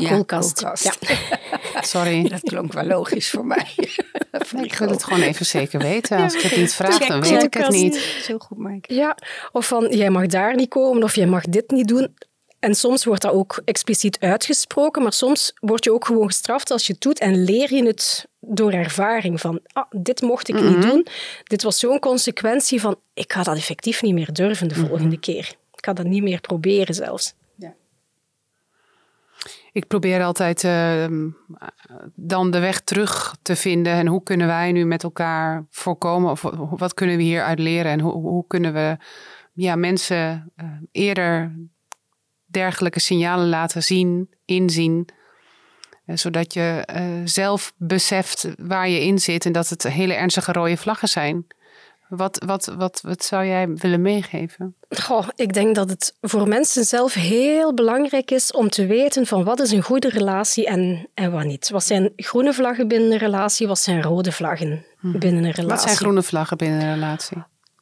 Ja, 0.00 0.08
koelkast. 0.08 0.60
Ja. 0.60 0.92
Sorry. 1.80 2.28
Dat 2.28 2.40
klonk 2.40 2.72
wel 2.72 2.84
logisch 2.84 3.30
voor 3.30 3.46
mij. 3.46 3.66
ik 4.62 4.74
wil 4.74 4.88
het 4.88 5.04
gewoon 5.04 5.22
even 5.22 5.46
zeker 5.46 5.80
weten. 5.80 6.18
Als 6.18 6.34
ik 6.34 6.40
het 6.40 6.56
niet 6.56 6.74
vraag, 6.74 6.98
dan 6.98 7.20
weet 7.20 7.42
ik 7.42 7.54
het 7.54 7.68
niet. 7.68 7.96
Zo 8.22 8.38
goed, 8.38 8.58
Mike. 8.58 8.94
Ja, 8.94 9.16
of 9.52 9.66
van, 9.66 9.96
jij 9.96 10.10
mag 10.10 10.26
daar 10.26 10.54
niet 10.54 10.68
komen, 10.68 11.02
of 11.02 11.14
jij 11.14 11.26
mag 11.26 11.44
dit 11.44 11.70
niet 11.70 11.88
doen. 11.88 12.14
En 12.58 12.74
soms 12.74 13.04
wordt 13.04 13.22
dat 13.22 13.32
ook 13.32 13.62
expliciet 13.64 14.18
uitgesproken, 14.18 15.02
maar 15.02 15.12
soms 15.12 15.52
word 15.60 15.84
je 15.84 15.92
ook 15.92 16.04
gewoon 16.04 16.26
gestraft 16.26 16.70
als 16.70 16.86
je 16.86 16.92
het 16.92 17.02
doet 17.02 17.18
en 17.18 17.44
leer 17.44 17.74
je 17.74 17.86
het 17.86 18.26
door 18.40 18.72
ervaring 18.72 19.40
van, 19.40 19.60
ah, 19.72 19.84
dit 19.90 20.22
mocht 20.22 20.48
ik 20.48 20.54
niet 20.54 20.76
mhm. 20.76 20.80
doen. 20.80 21.06
Dit 21.44 21.62
was 21.62 21.78
zo'n 21.78 21.98
consequentie 21.98 22.80
van, 22.80 23.00
ik 23.14 23.32
ga 23.32 23.42
dat 23.42 23.56
effectief 23.56 24.02
niet 24.02 24.14
meer 24.14 24.32
durven 24.32 24.68
de 24.68 24.74
volgende 24.74 25.04
mhm. 25.04 25.20
keer. 25.20 25.54
Ik 25.74 25.84
ga 25.84 25.92
dat 25.92 26.06
niet 26.06 26.22
meer 26.22 26.40
proberen 26.40 26.94
zelfs. 26.94 27.34
Ik 29.72 29.86
probeer 29.86 30.22
altijd 30.22 30.64
ehm, 30.64 31.28
dan 32.14 32.50
de 32.50 32.58
weg 32.58 32.80
terug 32.80 33.36
te 33.42 33.56
vinden. 33.56 33.92
En 33.92 34.06
hoe 34.06 34.22
kunnen 34.22 34.46
wij 34.46 34.72
nu 34.72 34.84
met 34.84 35.02
elkaar 35.02 35.66
voorkomen? 35.70 36.30
Of 36.30 36.42
wat 36.70 36.94
kunnen 36.94 37.16
we 37.16 37.22
hieruit 37.22 37.58
leren? 37.58 37.92
En 37.92 38.00
hoe, 38.00 38.12
hoe 38.12 38.44
kunnen 38.46 38.72
we 38.72 38.96
ja, 39.52 39.76
mensen 39.76 40.52
uh, 40.56 40.66
eerder 40.92 41.56
dergelijke 42.44 43.00
signalen 43.00 43.48
laten 43.48 43.82
zien, 43.82 44.30
inzien? 44.44 45.08
Uh, 46.06 46.16
zodat 46.16 46.54
je 46.54 46.88
uh, 46.94 47.02
zelf 47.24 47.72
beseft 47.76 48.48
waar 48.56 48.88
je 48.88 49.04
in 49.04 49.18
zit 49.18 49.46
en 49.46 49.52
dat 49.52 49.68
het 49.68 49.82
hele 49.82 50.14
ernstige 50.14 50.52
rode 50.52 50.76
vlaggen 50.76 51.08
zijn. 51.08 51.46
Wat, 52.10 52.42
wat, 52.46 52.72
wat, 52.76 53.00
wat 53.02 53.24
zou 53.24 53.46
jij 53.46 53.68
willen 53.74 54.02
meegeven? 54.02 54.74
Goh, 54.88 55.28
ik 55.34 55.52
denk 55.52 55.74
dat 55.74 55.90
het 55.90 56.14
voor 56.20 56.48
mensen 56.48 56.84
zelf 56.84 57.14
heel 57.14 57.74
belangrijk 57.74 58.30
is 58.30 58.52
om 58.52 58.68
te 58.68 58.86
weten 58.86 59.26
van 59.26 59.44
wat 59.44 59.60
is 59.60 59.70
een 59.70 59.82
goede 59.82 60.08
relatie 60.08 60.66
en, 60.66 61.08
en 61.14 61.32
wat 61.32 61.44
niet. 61.44 61.70
Wat 61.70 61.84
zijn 61.84 62.12
groene 62.16 62.52
vlaggen 62.52 62.88
binnen 62.88 63.12
een 63.12 63.18
relatie, 63.18 63.66
wat 63.66 63.78
zijn 63.78 64.02
rode 64.02 64.32
vlaggen 64.32 64.84
mhm. 65.00 65.18
binnen 65.18 65.44
een 65.44 65.50
relatie. 65.50 65.74
Wat 65.74 65.82
zijn 65.82 65.96
groene 65.96 66.22
vlaggen 66.22 66.56
binnen 66.56 66.80
een 66.80 66.94
relatie? 66.94 67.38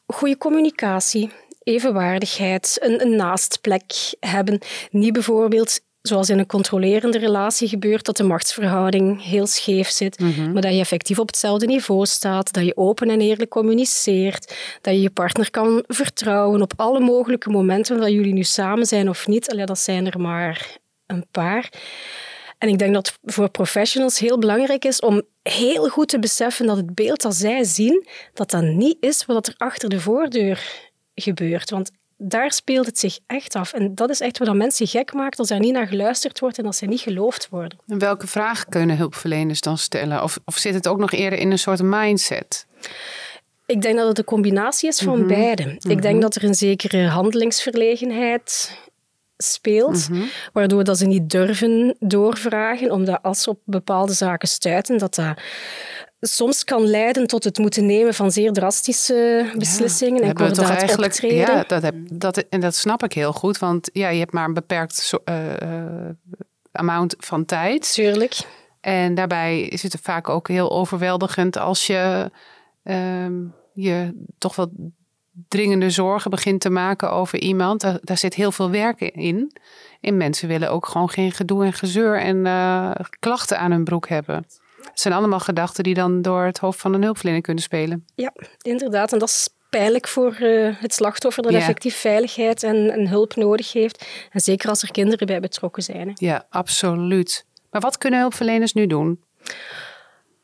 Goede 0.06 0.38
communicatie, 0.38 1.30
evenwaardigheid, 1.62 2.78
een, 2.80 3.00
een 3.00 3.16
naastplek 3.16 4.14
hebben. 4.20 4.58
Niet 4.90 5.12
bijvoorbeeld 5.12 5.80
zoals 6.08 6.30
in 6.30 6.38
een 6.38 6.46
controlerende 6.46 7.18
relatie 7.18 7.68
gebeurt, 7.68 8.04
dat 8.04 8.16
de 8.16 8.22
machtsverhouding 8.22 9.24
heel 9.24 9.46
scheef 9.46 9.88
zit, 9.88 10.18
mhm. 10.18 10.52
maar 10.52 10.62
dat 10.62 10.72
je 10.72 10.78
effectief 10.78 11.18
op 11.18 11.26
hetzelfde 11.26 11.66
niveau 11.66 12.06
staat, 12.06 12.52
dat 12.52 12.64
je 12.64 12.76
open 12.76 13.10
en 13.10 13.20
eerlijk 13.20 13.50
communiceert, 13.50 14.54
dat 14.80 14.94
je 14.94 15.00
je 15.00 15.10
partner 15.10 15.50
kan 15.50 15.84
vertrouwen 15.86 16.62
op 16.62 16.72
alle 16.76 17.00
mogelijke 17.00 17.50
momenten 17.50 18.00
dat 18.00 18.10
jullie 18.10 18.32
nu 18.32 18.42
samen 18.42 18.86
zijn 18.86 19.08
of 19.08 19.26
niet. 19.26 19.50
Allee, 19.50 19.66
dat 19.66 19.78
zijn 19.78 20.06
er 20.06 20.20
maar 20.20 20.76
een 21.06 21.26
paar. 21.30 21.70
En 22.58 22.68
ik 22.68 22.78
denk 22.78 22.94
dat 22.94 23.18
voor 23.24 23.50
professionals 23.50 24.18
heel 24.18 24.38
belangrijk 24.38 24.84
is 24.84 25.00
om 25.00 25.22
heel 25.42 25.88
goed 25.88 26.08
te 26.08 26.18
beseffen 26.18 26.66
dat 26.66 26.76
het 26.76 26.94
beeld 26.94 27.22
dat 27.22 27.34
zij 27.34 27.64
zien, 27.64 28.06
dat 28.34 28.50
dat 28.50 28.62
niet 28.62 28.96
is 29.00 29.24
wat 29.26 29.46
er 29.46 29.54
achter 29.56 29.88
de 29.88 30.00
voordeur 30.00 30.90
gebeurt. 31.14 31.70
Want 31.70 31.90
daar 32.18 32.52
speelt 32.52 32.86
het 32.86 32.98
zich 32.98 33.18
echt 33.26 33.54
af. 33.54 33.72
En 33.72 33.94
dat 33.94 34.10
is 34.10 34.20
echt 34.20 34.38
wat 34.38 34.54
mensen 34.54 34.86
gek 34.86 35.12
maakt 35.12 35.38
als 35.38 35.50
er 35.50 35.58
niet 35.58 35.72
naar 35.72 35.86
geluisterd 35.86 36.40
wordt 36.40 36.58
en 36.58 36.66
als 36.66 36.76
ze 36.76 36.86
niet 36.86 37.00
geloofd 37.00 37.48
worden. 37.50 37.78
En 37.86 37.98
welke 37.98 38.26
vragen 38.26 38.68
kunnen 38.68 38.96
hulpverleners 38.96 39.60
dan 39.60 39.78
stellen? 39.78 40.22
Of, 40.22 40.38
of 40.44 40.56
zit 40.56 40.74
het 40.74 40.88
ook 40.88 40.98
nog 40.98 41.12
eerder 41.12 41.38
in 41.38 41.50
een 41.50 41.58
soort 41.58 41.82
mindset? 41.82 42.66
Ik 43.66 43.82
denk 43.82 43.96
dat 43.96 44.08
het 44.08 44.18
een 44.18 44.24
combinatie 44.24 44.88
is 44.88 45.00
van 45.00 45.18
mhm. 45.18 45.28
beide. 45.28 45.62
Ik 45.78 46.02
denk 46.02 46.14
mhm. 46.14 46.20
dat 46.20 46.34
er 46.34 46.44
een 46.44 46.54
zekere 46.54 47.06
handelingsverlegenheid 47.06 48.76
speelt, 49.36 50.08
mhm. 50.08 50.22
waardoor 50.52 50.84
dat 50.84 50.98
ze 50.98 51.06
niet 51.06 51.30
durven 51.30 51.96
doorvragen, 51.98 52.90
omdat 52.90 53.22
als 53.22 53.42
ze 53.42 53.50
op 53.50 53.58
bepaalde 53.64 54.12
zaken 54.12 54.48
stuiten, 54.48 54.98
dat 54.98 55.14
dat 55.14 55.36
soms 56.20 56.64
kan 56.64 56.86
leiden 56.86 57.26
tot 57.26 57.44
het 57.44 57.58
moeten 57.58 57.86
nemen 57.86 58.14
van 58.14 58.30
zeer 58.30 58.52
drastische 58.52 59.50
beslissingen 59.58 60.22
ja, 60.22 60.28
en 60.28 60.34
kordaat 60.34 60.70
eigenlijk, 60.70 61.12
optreden. 61.12 61.36
Ja, 61.36 61.64
dat, 61.66 61.82
heb, 61.82 61.94
dat, 62.12 62.36
en 62.36 62.60
dat 62.60 62.74
snap 62.74 63.02
ik 63.02 63.12
heel 63.12 63.32
goed, 63.32 63.58
want 63.58 63.90
ja, 63.92 64.08
je 64.08 64.18
hebt 64.18 64.32
maar 64.32 64.44
een 64.44 64.54
beperkt 64.54 65.12
uh, 65.24 65.34
amount 66.72 67.14
van 67.18 67.44
tijd. 67.44 67.92
Tuurlijk. 67.92 68.36
En 68.80 69.14
daarbij 69.14 69.60
is 69.60 69.82
het 69.82 69.96
vaak 70.02 70.28
ook 70.28 70.48
heel 70.48 70.70
overweldigend 70.70 71.56
als 71.56 71.86
je 71.86 72.30
uh, 72.84 73.26
je 73.72 74.26
toch 74.38 74.56
wat 74.56 74.70
dringende 75.48 75.90
zorgen 75.90 76.30
begint 76.30 76.60
te 76.60 76.70
maken 76.70 77.10
over 77.10 77.38
iemand. 77.38 77.80
Daar, 77.80 77.98
daar, 78.02 78.18
zit 78.18 78.34
heel 78.34 78.52
veel 78.52 78.70
werk 78.70 79.00
in. 79.00 79.52
En 80.00 80.16
mensen 80.16 80.48
willen 80.48 80.70
ook 80.70 80.86
gewoon 80.86 81.10
geen 81.10 81.32
gedoe 81.32 81.64
en 81.64 81.72
gezeur 81.72 82.20
en 82.20 82.36
uh, 82.36 82.90
klachten 83.18 83.58
aan 83.58 83.70
hun 83.70 83.84
broek 83.84 84.08
hebben. 84.08 84.46
Het 84.90 85.00
zijn 85.00 85.14
allemaal 85.14 85.40
gedachten 85.40 85.84
die 85.84 85.94
dan 85.94 86.22
door 86.22 86.44
het 86.44 86.58
hoofd 86.58 86.80
van 86.80 86.94
een 86.94 87.02
hulpverlener 87.02 87.40
kunnen 87.40 87.62
spelen. 87.62 88.04
Ja, 88.14 88.32
inderdaad. 88.62 89.12
En 89.12 89.18
dat 89.18 89.28
is 89.28 89.48
pijnlijk 89.70 90.08
voor 90.08 90.36
uh, 90.40 90.74
het 90.78 90.94
slachtoffer 90.94 91.42
dat 91.42 91.52
effectief 91.52 91.96
veiligheid 91.96 92.62
en, 92.62 92.90
en, 92.90 93.08
hulp 93.08 93.36
nodig 93.36 93.72
heeft. 93.72 94.06
En 94.30 94.40
zeker 94.40 94.68
als 94.68 94.82
er 94.82 94.90
kinderen 94.90 95.26
bij 95.26 95.40
betrokken 95.40 95.82
zijn. 95.82 96.08
Hè. 96.08 96.12
Ja, 96.14 96.46
absoluut. 96.50 97.46
Maar 97.70 97.80
wat 97.80 97.98
kunnen 97.98 98.20
hulpverleners 98.20 98.72
nu 98.72 98.86
doen? 98.86 99.22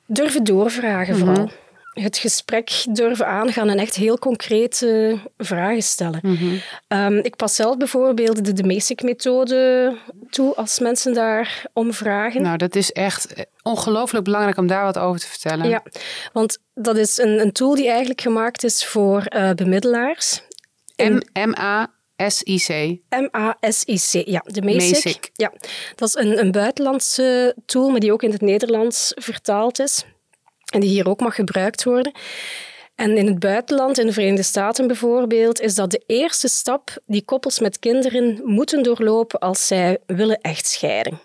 Durven 0.06 0.44
doorvragen 0.44 1.16
vooral. 1.16 1.50
Het 1.94 2.16
gesprek 2.16 2.84
durven 2.92 3.26
aangaan 3.26 3.68
en 3.68 3.78
echt 3.78 3.94
heel 3.94 4.18
concrete 4.18 5.18
vragen 5.38 5.82
stellen. 5.82 6.20
Mhm. 6.22 6.56
Ehm, 6.88 7.16
ik 7.16 7.36
pas 7.36 7.54
zelf 7.54 7.76
bijvoorbeeld 7.76 8.44
de, 8.44 8.52
de 8.52 8.64
MESIC-methode 8.64 9.96
toe 10.30 10.54
als 10.54 10.78
mensen 10.78 11.14
daar 11.14 11.66
om 11.72 11.92
vragen. 11.92 12.42
Nou, 12.42 12.56
dat 12.56 12.76
is 12.76 12.92
echt 12.92 13.46
ongelooflijk 13.62 14.24
belangrijk 14.24 14.56
om 14.56 14.66
daar 14.66 14.84
wat 14.84 14.98
over 14.98 15.20
te 15.20 15.26
vertellen. 15.26 15.68
Ja, 15.68 15.82
want 16.32 16.58
dat 16.74 16.96
is 16.96 17.18
een, 17.18 17.40
een 17.40 17.52
tool 17.52 17.74
die 17.74 17.88
eigenlijk 17.88 18.20
gemaakt 18.20 18.64
is 18.64 18.86
voor 18.86 19.26
uh, 19.36 19.50
bemiddelaars. 19.50 20.42
M-A 21.32 21.92
SIC. 22.16 22.98
M-A-S-I-C, 23.08 24.26
ja. 24.26 24.42
De 24.46 24.62
MESIC. 24.62 25.30
Ja, 25.32 25.52
dat 25.94 26.08
is 26.08 26.14
een, 26.14 26.38
een 26.38 26.50
buitenlandse 26.50 27.56
tool, 27.66 27.90
maar 27.90 28.00
die 28.00 28.12
ook 28.12 28.22
in 28.22 28.30
het 28.30 28.40
Nederlands 28.40 29.12
vertaald 29.14 29.78
is 29.78 30.04
en 30.74 30.80
die 30.80 30.90
hier 30.90 31.08
ook 31.08 31.20
mag 31.20 31.34
gebruikt 31.34 31.84
worden. 31.84 32.12
En 32.94 33.16
in 33.16 33.26
het 33.26 33.38
buitenland, 33.38 33.98
in 33.98 34.06
de 34.06 34.12
Verenigde 34.12 34.42
Staten 34.42 34.86
bijvoorbeeld, 34.86 35.60
is 35.60 35.74
dat 35.74 35.90
de 35.90 36.02
eerste 36.06 36.48
stap 36.48 36.98
die 37.06 37.24
koppels 37.24 37.58
met 37.58 37.78
kinderen 37.78 38.40
moeten 38.44 38.82
doorlopen 38.82 39.38
als 39.38 39.66
zij 39.66 39.98
willen 40.06 40.40
echtscheiden. 40.40 41.20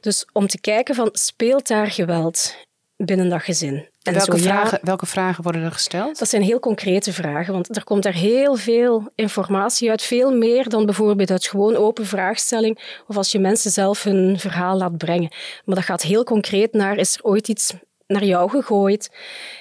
Dus 0.00 0.26
om 0.32 0.46
te 0.46 0.60
kijken 0.60 0.94
van, 0.94 1.08
speelt 1.12 1.66
daar 1.66 1.90
geweld 1.90 2.54
binnen 2.96 3.28
dat 3.28 3.42
gezin. 3.42 3.88
En 4.02 4.14
welke, 4.14 4.38
vragen, 4.38 4.78
welke 4.82 5.06
vragen 5.06 5.42
worden 5.42 5.62
er 5.62 5.72
gesteld? 5.72 6.18
Dat 6.18 6.28
zijn 6.28 6.42
heel 6.42 6.60
concrete 6.60 7.12
vragen, 7.12 7.52
want 7.52 7.76
er 7.76 7.84
komt 7.84 8.04
er 8.04 8.14
heel 8.14 8.56
veel 8.56 9.10
informatie 9.14 9.90
uit. 9.90 10.02
Veel 10.02 10.36
meer 10.36 10.68
dan 10.68 10.84
bijvoorbeeld 10.84 11.30
uit 11.30 11.46
gewoon 11.46 11.76
open 11.76 12.06
vraagstelling 12.06 13.02
of 13.06 13.16
als 13.16 13.32
je 13.32 13.38
mensen 13.38 13.70
zelf 13.70 14.02
hun 14.02 14.38
verhaal 14.38 14.76
laat 14.76 14.96
brengen. 14.96 15.32
Maar 15.64 15.74
dat 15.74 15.84
gaat 15.84 16.02
heel 16.02 16.24
concreet 16.24 16.72
naar, 16.72 16.96
is 16.96 17.14
er 17.14 17.24
ooit 17.24 17.48
iets 17.48 17.74
naar 18.06 18.24
jou 18.24 18.50
gegooid? 18.50 19.10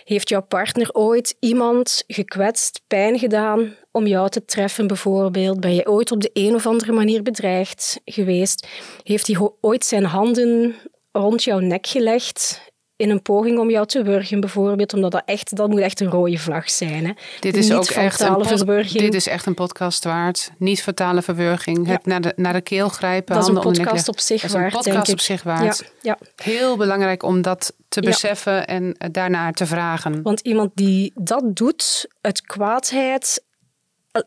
Heeft 0.04 0.30
jouw 0.30 0.42
partner 0.42 0.92
ooit 0.92 1.36
iemand 1.40 2.04
gekwetst, 2.08 2.82
pijn 2.88 3.20
gedaan 3.20 3.76
om 3.92 4.08
jou 4.08 4.30
te 4.30 4.46
treffen 4.46 4.88
bijvoorbeeld? 4.88 5.60
Ben 5.60 5.76
je 5.76 5.88
ooit 5.88 6.12
op 6.12 6.22
de 6.22 6.30
een 6.34 6.56
of 6.56 6.68
andere 6.68 6.92
manier 6.92 7.24
bedreigd 7.24 8.02
geweest? 8.06 8.68
Heeft 9.04 9.28
hij 9.28 9.50
ooit 9.62 9.86
zijn 9.86 10.06
handen 10.06 10.76
rond 11.12 11.44
jouw 11.44 11.60
nek 11.60 11.88
gelegd 11.88 12.73
in 13.04 13.10
een 13.10 13.22
poging 13.22 13.60
om 13.60 13.70
jou 13.70 13.86
te 13.86 14.04
wurgen, 14.04 14.40
bijvoorbeeld, 14.40 14.94
omdat 14.94 15.12
dat 15.12 15.22
echt, 15.26 15.56
dat 15.56 15.70
moet 15.70 15.80
echt 15.80 16.00
een 16.00 16.10
rode 16.10 16.38
vlag 16.38 16.70
zijn. 16.70 17.06
Hè. 17.06 17.12
Dit 17.40 17.56
is 17.58 17.72
ook 17.72 17.86
echt 17.86 18.20
een 18.20 18.88
Dit 18.92 19.14
is 19.14 19.28
echt 19.28 19.46
een 19.46 19.54
podcast 19.54 20.04
waard. 20.04 20.52
Niet 20.58 20.82
fatale 20.82 21.22
verwurging. 21.22 21.88
Het 21.88 22.06
naar 22.06 22.22
de, 22.22 22.34
naar 22.36 22.54
de 22.54 22.62
keel 22.62 22.90
grijpen. 22.90 23.36
Dat 23.36 23.44
is 23.44 23.56
een 23.56 23.62
podcast 23.62 24.08
op 24.08 24.20
zich 24.20 24.52
waard. 24.52 24.74
Dat 24.74 24.86
is 24.86 24.88
een 24.88 24.94
podcast 24.94 25.14
op 25.14 25.20
zich 25.20 25.44
waard. 25.44 25.92
Ja, 26.02 26.18
ja. 26.20 26.44
Heel 26.44 26.78
belangrijk 26.78 27.24
om 27.24 27.42
dat 27.42 27.74
te 27.88 28.02
beseffen 28.02 28.68
en 28.68 28.96
daarnaar 29.12 29.54
te 29.54 29.66
vragen. 29.66 30.22
Want 30.22 30.40
iemand 30.40 30.72
die 30.76 31.12
dat 31.16 31.44
doet 31.46 32.08
uit 32.22 32.42
kwaadheid 32.42 33.44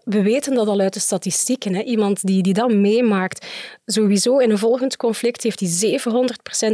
we 0.04 0.22
weten 0.22 0.54
dat 0.54 0.68
al 0.68 0.80
uit 0.80 0.94
de 0.94 1.00
statistieken. 1.00 1.74
Hè. 1.74 1.82
Iemand 1.82 2.26
die, 2.26 2.42
die 2.42 2.54
dat 2.54 2.72
meemaakt, 2.72 3.46
sowieso 3.86 4.38
in 4.38 4.50
een 4.50 4.58
volgend 4.58 4.96
conflict 4.96 5.42
heeft 5.42 5.60
hij 5.60 6.00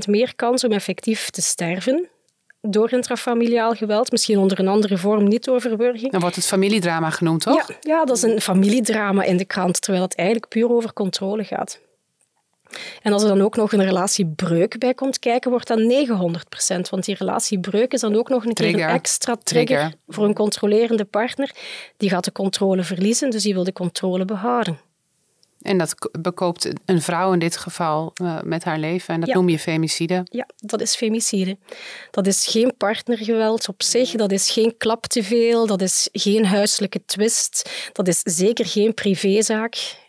700% 0.05 0.09
meer 0.09 0.35
kans 0.35 0.65
om 0.65 0.73
effectief 0.73 1.31
te 1.31 1.43
sterven 1.43 2.09
door 2.61 2.93
intrafamiliaal 2.93 3.75
geweld, 3.75 4.11
misschien 4.11 4.39
onder 4.39 4.59
een 4.59 4.69
andere 4.69 4.99
vorm, 4.99 5.29
niet 5.29 5.45
door 5.45 5.61
verburging. 5.61 6.13
Dan 6.13 6.21
wordt 6.21 6.37
het 6.37 6.47
familiedrama 6.47 7.11
genoemd, 7.11 7.41
toch? 7.41 7.69
Ja, 7.69 7.77
ja, 7.81 8.05
dat 8.05 8.17
is 8.17 8.23
een 8.23 8.41
familiedrama 8.41 9.23
in 9.23 9.37
de 9.37 9.45
krant, 9.45 9.81
terwijl 9.81 10.05
het 10.05 10.17
eigenlijk 10.17 10.49
puur 10.49 10.71
over 10.71 10.93
controle 10.93 11.45
gaat. 11.45 11.81
En 13.03 13.13
als 13.13 13.23
er 13.23 13.29
dan 13.29 13.41
ook 13.41 13.57
nog 13.57 13.73
een 13.73 13.85
relatiebreuk 13.85 14.79
bij 14.79 14.95
komt 14.95 15.19
kijken, 15.19 15.51
wordt 15.51 15.67
dat 15.67 15.79
900% 15.79 16.89
Want 16.91 17.05
die 17.05 17.17
relatiebreuk 17.19 17.93
is 17.93 18.01
dan 18.01 18.17
ook 18.17 18.29
nog 18.29 18.45
een 18.45 18.55
keer 18.55 18.75
een 18.75 18.89
extra 18.89 19.37
trigger, 19.43 19.93
voor 20.09 20.25
een 20.25 20.35
controlerende 20.35 21.05
partner. 21.05 21.51
Die 21.97 22.09
gaat 22.09 22.25
de 22.25 22.33
controle 22.33 22.83
verliezen, 22.83 23.31
dus 23.31 23.43
die 23.43 23.55
wil 23.55 23.65
de 23.65 23.73
controle 23.73 24.25
behouden. 24.25 24.79
En 25.63 25.79
dat 25.79 25.95
bekoopt 26.21 26.69
een 26.85 27.03
vrouw 27.03 27.33
in 27.33 27.39
dit 27.39 27.57
geval 27.57 28.13
uh, 28.23 28.41
met 28.43 28.65
haar 28.65 28.79
leven. 28.79 29.15
En 29.15 29.21
dat 29.21 29.35
noem 29.35 29.49
je 29.49 29.59
femicide. 29.59 30.27
Ja, 30.31 30.47
dat 30.57 30.81
is 30.81 30.97
femicide. 30.97 31.57
Dat 32.11 32.27
is 32.27 32.47
geen 32.47 32.75
partnergeweld 32.77 33.69
op 33.69 33.83
zich. 33.83 34.11
Dat 34.11 34.33
is 34.33 34.51
geen 34.51 34.75
klap 34.77 35.07
te 35.07 35.23
veel. 35.23 35.67
Dat 35.67 35.83
is 35.83 36.09
geen 36.13 36.45
huiselijke 36.47 37.05
twist. 37.05 37.71
Dat 37.93 38.09
is 38.09 38.21
zeker 38.25 38.67
geen 38.67 38.95
privézaak. 38.95 40.01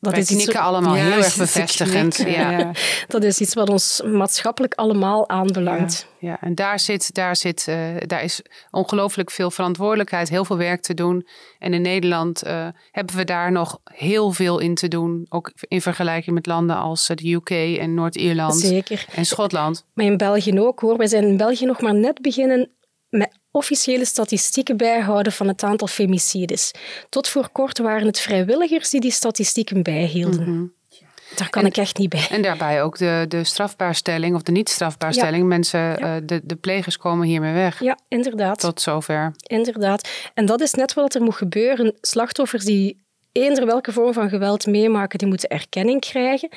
Dat 0.00 0.12
Wij 0.12 0.20
is 0.20 0.28
knikken 0.28 0.60
allemaal 0.60 0.94
heel 0.94 1.12
erg 1.12 1.36
bevestigend. 1.46 2.16
Ja. 2.16 2.70
Dat 3.08 3.24
is 3.24 3.40
iets 3.40 3.54
wat 3.54 3.68
ons 3.68 4.02
maatschappelijk 4.04 4.74
allemaal 4.74 5.28
aanbelangt. 5.28 6.06
Ja, 6.18 6.40
en 6.40 6.54
daar, 6.54 6.80
zit, 6.80 7.14
daar, 7.14 7.36
zit, 7.36 7.66
uh, 7.68 7.76
daar 8.06 8.22
is 8.22 8.42
ongelooflijk 8.70 9.30
veel 9.30 9.50
verantwoordelijkheid, 9.50 10.28
heel 10.28 10.44
veel 10.44 10.56
werk 10.56 10.82
te 10.82 10.94
doen. 10.94 11.26
En 11.58 11.74
in 11.74 11.82
Nederland 11.82 12.46
uh, 12.46 12.68
hebben 12.90 13.16
we 13.16 13.24
daar 13.24 13.52
nog 13.52 13.78
heel 13.84 14.30
veel 14.32 14.58
in 14.58 14.74
te 14.74 14.88
doen. 14.88 15.26
Ook 15.28 15.52
in 15.58 15.80
vergelijking 15.80 16.34
met 16.34 16.46
landen 16.46 16.76
als 16.76 17.06
de 17.06 17.32
UK 17.32 17.50
en 17.50 17.94
Noord-Ierland 17.94 18.84
en 19.14 19.26
Schotland. 19.26 19.84
Maar 19.94 20.06
in 20.06 20.16
België 20.16 20.60
ook 20.60 20.80
hoor. 20.80 20.96
We 20.96 21.08
zijn 21.08 21.24
in 21.24 21.36
België 21.36 21.64
nog 21.64 21.80
maar 21.80 21.94
net 21.94 22.20
beginnen 22.20 22.70
met 23.08 23.39
officiële 23.50 24.04
statistieken 24.04 24.76
bijhouden 24.76 25.32
van 25.32 25.48
het 25.48 25.62
aantal 25.62 25.88
femicides. 25.88 26.70
Tot 27.08 27.28
voor 27.28 27.48
kort 27.52 27.78
waren 27.78 28.06
het 28.06 28.20
vrijwilligers 28.20 28.90
die 28.90 29.00
die 29.00 29.10
statistieken 29.10 29.82
bijhielden. 29.82 30.50
Mhm. 30.50 30.66
Daar 31.36 31.50
kan 31.50 31.66
ik 31.66 31.76
echt 31.76 31.98
niet 31.98 32.08
bij. 32.08 32.26
En 32.30 32.42
daarbij 32.42 32.82
ook 32.82 32.98
de, 32.98 33.24
de 33.28 33.44
strafbaarstelling 33.44 34.34
of 34.34 34.42
de 34.42 34.52
niet-strafbaarstelling. 34.52 35.46
Mensen, 35.46 35.98
eh, 35.98 36.14
de, 36.22 36.40
de 36.44 36.56
plegers 36.56 36.96
komen 36.96 37.26
hiermee 37.26 37.52
weg. 37.52 37.80
Ja, 37.80 37.98
inderdaad. 38.08 38.60
Tot 38.60 38.80
zover. 38.80 39.32
Inderdaad. 39.42 40.08
En 40.34 40.46
dat 40.46 40.60
is 40.60 40.74
net 40.74 40.94
wat 40.94 41.14
er 41.14 41.22
moet 41.22 41.34
gebeuren. 41.34 41.94
Slachtoffers 42.00 42.64
die 42.64 43.04
eender 43.32 43.66
welke 43.66 43.92
vorm 43.92 44.12
van 44.12 44.28
geweld 44.28 44.66
meemaken, 44.66 45.18
die 45.18 45.28
moeten 45.28 45.48
erkenning 45.48 46.00
krijgen. 46.00 46.48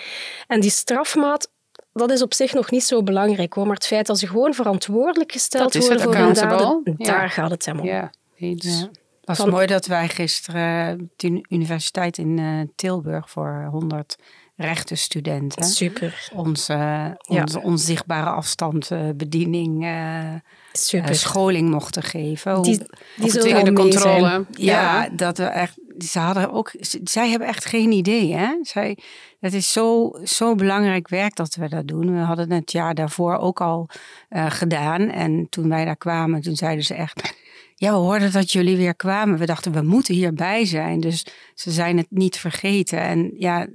En 0.48 0.60
die 0.60 0.70
strafmaat 0.70 1.50
dat 1.94 2.12
is 2.12 2.22
op 2.22 2.34
zich 2.34 2.54
nog 2.54 2.72
niet 2.72 2.84
zo 2.84 3.04
belangrijk 3.04 3.54
hoor. 3.54 3.66
Maar 3.66 3.76
het 3.76 3.88
feit 3.88 4.08
dat 4.08 4.20
ze 4.20 4.28
gewoon 4.28 4.54
verantwoordelijk 4.54 5.32
gesteld 5.32 5.74
worden 5.78 6.02
voor 6.02 6.16
hun 6.16 6.34
daden, 6.34 6.96
daar 6.98 7.30
gaat 7.30 7.52
het 7.52 7.66
hem 7.66 7.80
om. 7.80 7.86
Ja, 7.86 8.12
eens. 8.36 8.88
Het 9.26 9.38
was 9.38 9.48
mooi 9.48 9.68
dat 9.68 9.86
wij 9.86 10.08
gisteren 10.10 11.12
de 11.16 11.46
universiteit 11.50 12.18
in 12.18 12.38
uh, 12.38 12.62
Tilburg 12.76 13.30
voor 13.30 13.68
100 13.72 14.16
rechtenstudenten. 14.56 15.64
Super. 15.64 16.30
Onze, 16.34 17.18
onze 17.28 17.62
onzichtbare 17.62 18.30
afstandsbediening, 18.30 19.84
uh, 19.84 20.34
Super. 20.72 21.16
scholing 21.16 21.70
mochten 21.70 22.04
geven. 22.04 22.62
Die, 22.62 22.82
die 23.16 23.32
zullen 23.32 23.66
de 23.66 23.74
controle. 23.74 24.46
Ja, 24.52 25.04
ja, 25.04 25.10
dat 25.10 25.38
we 25.38 25.44
echt 25.44 25.78
ze 25.98 26.20
hadden 26.20 26.52
ook, 26.52 26.72
zij 27.04 27.30
hebben 27.30 27.48
echt 27.48 27.66
geen 27.66 27.92
idee. 27.92 28.34
Hè? 28.34 28.56
Zij, 28.62 28.98
het 29.44 29.54
is 29.54 29.72
zo, 29.72 30.12
zo 30.24 30.56
belangrijk 30.56 31.08
werk 31.08 31.36
dat 31.36 31.56
we 31.56 31.70
dat 31.70 31.88
doen. 31.88 32.14
We 32.14 32.20
hadden 32.20 32.52
het 32.52 32.72
jaar 32.72 32.96
daarvoor 32.96 33.38
ook 33.38 33.62
al 33.62 33.90
uh, 34.30 34.52
gedaan. 34.52 35.10
En 35.10 35.48
toen 35.50 35.70
wij 35.70 35.86
daar 35.86 35.98
kwamen, 35.98 36.42
toen 36.42 36.56
zeiden 36.56 36.84
ze 36.84 36.94
echt. 36.94 37.36
Ja, 37.76 37.92
we 37.92 37.98
hoorden 37.98 38.32
dat 38.32 38.52
jullie 38.52 38.78
weer 38.78 38.96
kwamen. 38.96 39.38
We 39.38 39.46
dachten, 39.46 39.72
we 39.72 39.82
moeten 39.82 40.14
hierbij 40.14 40.66
zijn. 40.66 41.00
Dus 41.00 41.26
ze 41.54 41.72
zijn 41.72 41.98
het 41.98 42.08
niet 42.10 42.38
vergeten. 42.38 43.00
En 43.00 43.32
ja, 43.38 43.68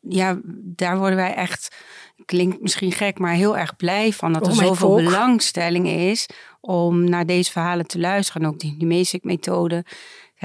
ja 0.00 0.40
daar 0.62 0.98
worden 0.98 1.16
wij 1.16 1.34
echt, 1.34 1.76
klinkt 2.24 2.60
misschien 2.60 2.92
gek, 2.92 3.18
maar 3.18 3.34
heel 3.34 3.56
erg 3.56 3.76
blij 3.76 4.12
van. 4.12 4.32
Dat 4.32 4.46
er 4.46 4.52
oh, 4.52 4.58
zoveel 4.58 4.94
belangstelling 4.94 5.88
is 5.88 6.28
om 6.60 7.08
naar 7.08 7.26
deze 7.26 7.52
verhalen 7.52 7.86
te 7.86 7.98
luisteren. 7.98 8.42
En 8.42 8.48
ook 8.48 8.58
die, 8.58 8.74
die 8.78 9.20
methode 9.22 9.84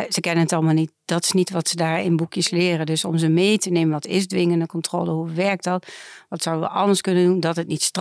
ze 0.09 0.19
kennen 0.19 0.43
het 0.43 0.53
allemaal 0.53 0.73
niet. 0.73 0.91
Dat 1.05 1.23
is 1.23 1.31
niet 1.31 1.49
wat 1.49 1.67
ze 1.67 1.75
daar 1.75 2.01
in 2.01 2.15
boekjes 2.15 2.49
leren. 2.49 2.85
Dus 2.85 3.05
om 3.05 3.17
ze 3.17 3.27
mee 3.27 3.57
te 3.57 3.69
nemen, 3.69 3.91
wat 3.91 4.05
is 4.05 4.27
dwingende 4.27 4.65
controle? 4.65 5.12
Hoe 5.12 5.31
werkt 5.31 5.63
dat? 5.63 5.88
Wat 6.29 6.41
zouden 6.41 6.69
we 6.69 6.73
anders 6.75 7.01
kunnen 7.01 7.25
doen? 7.25 7.39
Dat 7.39 7.55
het 7.55 7.67
niet 7.67 7.91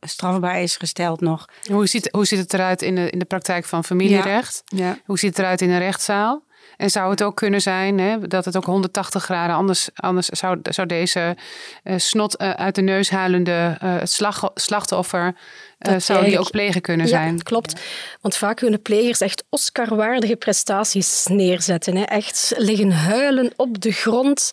strafbaar 0.00 0.62
is 0.62 0.76
gesteld 0.76 1.20
nog. 1.20 1.48
Hoe 1.70 1.86
ziet, 1.86 2.08
hoe 2.12 2.24
ziet 2.24 2.38
het 2.38 2.54
eruit 2.54 2.82
in 2.82 2.94
de, 2.94 3.10
in 3.10 3.18
de 3.18 3.24
praktijk 3.24 3.64
van 3.64 3.84
familierecht? 3.84 4.62
Ja. 4.64 4.98
Hoe 5.04 5.18
ziet 5.18 5.30
het 5.30 5.38
eruit 5.38 5.60
in 5.60 5.70
een 5.70 5.78
rechtszaal? 5.78 6.46
En 6.76 6.90
zou 6.90 7.10
het 7.10 7.22
ook 7.22 7.36
kunnen 7.36 7.60
zijn 7.60 7.98
hè, 7.98 8.18
dat 8.18 8.44
het 8.44 8.56
ook 8.56 8.64
180 8.64 9.24
graden 9.24 9.56
anders, 9.56 9.88
anders 9.94 10.26
zou, 10.26 10.58
zou 10.62 10.86
deze 10.86 11.36
uh, 11.84 11.94
snot 11.96 12.42
uh, 12.42 12.50
uit 12.50 12.74
de 12.74 12.82
neus 12.82 13.10
huilende 13.10 13.78
uh, 13.82 13.96
slag, 14.02 14.50
slachtoffer 14.54 15.34
uh, 15.78 15.94
zou 15.98 16.24
die 16.24 16.38
ook 16.38 16.50
plegen 16.50 16.80
kunnen 16.80 17.08
zijn. 17.08 17.36
Ja, 17.36 17.42
klopt. 17.42 17.80
Want 18.20 18.36
vaak 18.36 18.56
kunnen 18.56 18.82
plegers 18.82 19.20
echt 19.20 19.44
Oscar-waardige 19.48 20.36
prestaties 20.36 21.26
neerzetten. 21.30 21.96
Hè. 21.96 22.02
Echt 22.02 22.54
liggen 22.56 22.92
huilen 22.92 23.52
op 23.56 23.80
de 23.80 23.92
grond. 23.92 24.50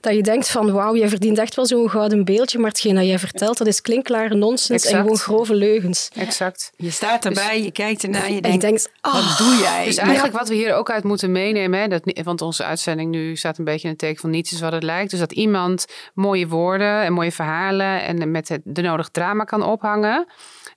Dat 0.00 0.14
je 0.14 0.22
denkt 0.22 0.48
van 0.48 0.72
wauw, 0.72 0.96
jij 0.96 1.08
verdient 1.08 1.38
echt 1.38 1.54
wel 1.54 1.66
zo'n 1.66 1.90
gouden 1.90 2.24
beeldje. 2.24 2.58
Maar 2.58 2.70
hetgeen 2.70 2.94
dat 2.94 3.06
jij 3.06 3.18
vertelt, 3.18 3.58
dat 3.58 3.66
is 3.66 3.80
klinkklare 3.80 4.34
nonsens 4.34 4.86
en 4.86 5.00
gewoon 5.00 5.18
grove 5.18 5.54
leugens. 5.54 6.08
Exact. 6.14 6.70
Je 6.76 6.90
staat 6.90 7.24
erbij, 7.24 7.56
dus, 7.56 7.64
je 7.64 7.72
kijkt 7.72 8.02
ernaar, 8.02 8.32
je 8.32 8.40
denkt, 8.40 8.60
denkt 8.60 8.90
wat 9.00 9.12
ah. 9.12 9.38
doe 9.38 9.56
jij? 9.56 9.84
Dus 9.84 9.96
eigenlijk 9.96 10.36
wat 10.36 10.48
we 10.48 10.54
hier 10.54 10.74
ook 10.74 10.90
uit 10.90 11.04
moeten 11.04 11.32
meenemen, 11.32 11.80
hè, 11.80 11.88
dat, 11.88 12.20
want 12.24 12.42
onze 12.42 12.64
uitzending 12.64 13.10
nu 13.10 13.36
staat 13.36 13.58
een 13.58 13.64
beetje 13.64 13.84
in 13.84 13.90
het 13.90 13.98
teken 13.98 14.20
van 14.20 14.30
niets 14.30 14.52
is 14.52 14.60
wat 14.60 14.72
het 14.72 14.82
lijkt. 14.82 15.10
Dus 15.10 15.20
dat 15.20 15.32
iemand 15.32 15.86
mooie 16.14 16.48
woorden 16.48 17.02
en 17.02 17.12
mooie 17.12 17.32
verhalen 17.32 18.02
en 18.02 18.30
met 18.30 18.48
het, 18.48 18.60
de 18.64 18.82
nodig 18.82 19.08
drama 19.08 19.44
kan 19.44 19.62
ophangen 19.62 20.26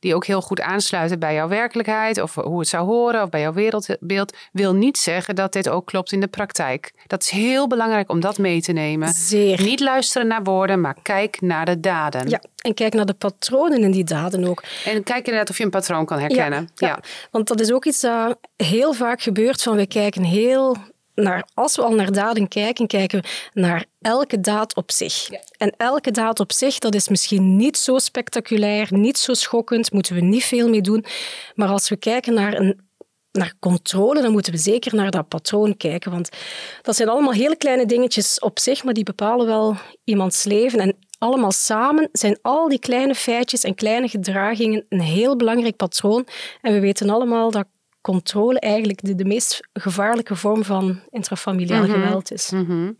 die 0.01 0.15
ook 0.15 0.25
heel 0.25 0.41
goed 0.41 0.61
aansluiten 0.61 1.19
bij 1.19 1.33
jouw 1.33 1.47
werkelijkheid 1.47 2.21
of 2.21 2.35
hoe 2.35 2.59
het 2.59 2.67
zou 2.67 2.85
horen 2.85 3.23
of 3.23 3.29
bij 3.29 3.41
jouw 3.41 3.53
wereldbeeld, 3.53 4.37
wil 4.51 4.73
niet 4.73 4.97
zeggen 4.97 5.35
dat 5.35 5.53
dit 5.53 5.69
ook 5.69 5.85
klopt 5.85 6.11
in 6.11 6.19
de 6.19 6.27
praktijk. 6.27 6.93
Dat 7.07 7.21
is 7.21 7.29
heel 7.29 7.67
belangrijk 7.67 8.09
om 8.09 8.19
dat 8.19 8.37
mee 8.37 8.61
te 8.61 8.71
nemen. 8.71 9.13
Zeer. 9.13 9.61
Niet 9.61 9.79
luisteren 9.79 10.27
naar 10.27 10.43
woorden, 10.43 10.81
maar 10.81 10.95
kijk 11.01 11.41
naar 11.41 11.65
de 11.65 11.79
daden. 11.79 12.29
Ja, 12.29 12.41
en 12.61 12.73
kijk 12.73 12.93
naar 12.93 13.05
de 13.05 13.13
patronen 13.13 13.83
in 13.83 13.91
die 13.91 14.03
daden 14.03 14.45
ook. 14.45 14.63
En 14.85 15.03
kijk 15.03 15.25
inderdaad 15.25 15.49
of 15.49 15.57
je 15.57 15.63
een 15.63 15.69
patroon 15.69 16.05
kan 16.05 16.19
herkennen. 16.19 16.69
Ja, 16.75 16.87
ja. 16.87 16.99
want 17.31 17.47
dat 17.47 17.59
is 17.59 17.71
ook 17.71 17.85
iets 17.85 18.01
dat 18.01 18.37
heel 18.55 18.93
vaak 18.93 19.21
gebeurt 19.21 19.61
van 19.61 19.75
we 19.75 19.87
kijken 19.87 20.23
heel 20.23 20.77
naar, 21.21 21.47
als 21.53 21.75
we 21.75 21.81
al 21.81 21.93
naar 21.93 22.11
daden 22.11 22.47
kijken, 22.47 22.87
kijken 22.87 23.21
we 23.21 23.59
naar 23.59 23.85
elke 24.01 24.39
daad 24.39 24.75
op 24.75 24.91
zich. 24.91 25.29
En 25.57 25.73
elke 25.77 26.11
daad 26.11 26.39
op 26.39 26.51
zich, 26.51 26.79
dat 26.79 26.95
is 26.95 27.07
misschien 27.07 27.55
niet 27.55 27.77
zo 27.77 27.97
spectaculair, 27.97 28.87
niet 28.89 29.17
zo 29.17 29.33
schokkend, 29.33 29.91
moeten 29.91 30.15
we 30.15 30.21
niet 30.21 30.43
veel 30.43 30.69
mee 30.69 30.81
doen. 30.81 31.05
Maar 31.55 31.67
als 31.67 31.89
we 31.89 31.95
kijken 31.95 32.33
naar 32.33 32.53
een 32.53 32.89
naar 33.31 33.53
controle, 33.59 34.21
dan 34.21 34.31
moeten 34.31 34.51
we 34.51 34.57
zeker 34.57 34.95
naar 34.95 35.11
dat 35.11 35.27
patroon 35.27 35.77
kijken. 35.77 36.11
Want 36.11 36.29
dat 36.81 36.95
zijn 36.95 37.09
allemaal 37.09 37.33
hele 37.33 37.55
kleine 37.55 37.85
dingetjes 37.85 38.39
op 38.39 38.59
zich, 38.59 38.83
maar 38.83 38.93
die 38.93 39.03
bepalen 39.03 39.45
wel 39.45 39.75
iemands 40.03 40.43
leven. 40.43 40.79
En 40.79 40.97
allemaal 41.17 41.51
samen 41.51 42.09
zijn 42.11 42.39
al 42.41 42.69
die 42.69 42.79
kleine 42.79 43.15
feitjes 43.15 43.63
en 43.63 43.75
kleine 43.75 44.07
gedragingen 44.07 44.85
een 44.89 45.01
heel 45.01 45.35
belangrijk 45.35 45.75
patroon. 45.75 46.27
En 46.61 46.73
we 46.73 46.79
weten 46.79 47.09
allemaal 47.09 47.51
dat 47.51 47.65
controle 48.01 48.59
eigenlijk 48.59 49.01
de, 49.03 49.15
de 49.15 49.25
meest 49.25 49.67
gevaarlijke 49.73 50.35
vorm 50.35 50.63
van 50.63 50.99
intrafamiliaal 51.09 51.83
Mhm. 51.83 51.91
geweld 51.91 52.31
is. 52.31 52.51
Mhm. 52.51 52.91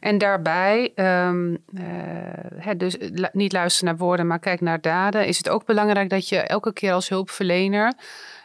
En 0.00 0.18
daarbij, 0.18 0.92
ehm, 0.94 1.56
eh, 1.74 2.70
dus 2.76 2.96
niet 3.32 3.52
luisteren 3.52 3.88
naar 3.88 4.04
woorden, 4.06 4.26
maar 4.26 4.38
kijk 4.38 4.60
naar 4.60 4.80
daden, 4.80 5.26
is 5.26 5.36
het 5.36 5.48
ook 5.48 5.66
belangrijk 5.66 6.10
dat 6.10 6.28
je 6.28 6.36
elke 6.38 6.72
keer 6.72 6.92
als 6.92 7.08
hulpverlener 7.08 7.92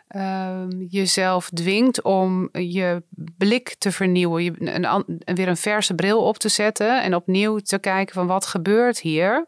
ehm, 0.08 0.69
jezelf 0.89 1.50
dwingt 1.50 2.02
om 2.02 2.50
je 2.52 3.04
blik 3.38 3.76
te 3.78 3.91
vernieuwen, 3.91 4.43
je, 4.43 4.54
een, 4.58 5.36
weer 5.36 5.47
een 5.47 5.58
verse 5.58 5.95
bril 5.95 6.23
op 6.23 6.38
te 6.38 6.50
zetten 6.50 7.04
en 7.04 7.15
opnieuw 7.15 7.58
te 7.58 7.80
kijken 7.80 8.13
van 8.13 8.28
wat 8.28 8.45
gebeurt 8.45 9.00
hier. 9.00 9.47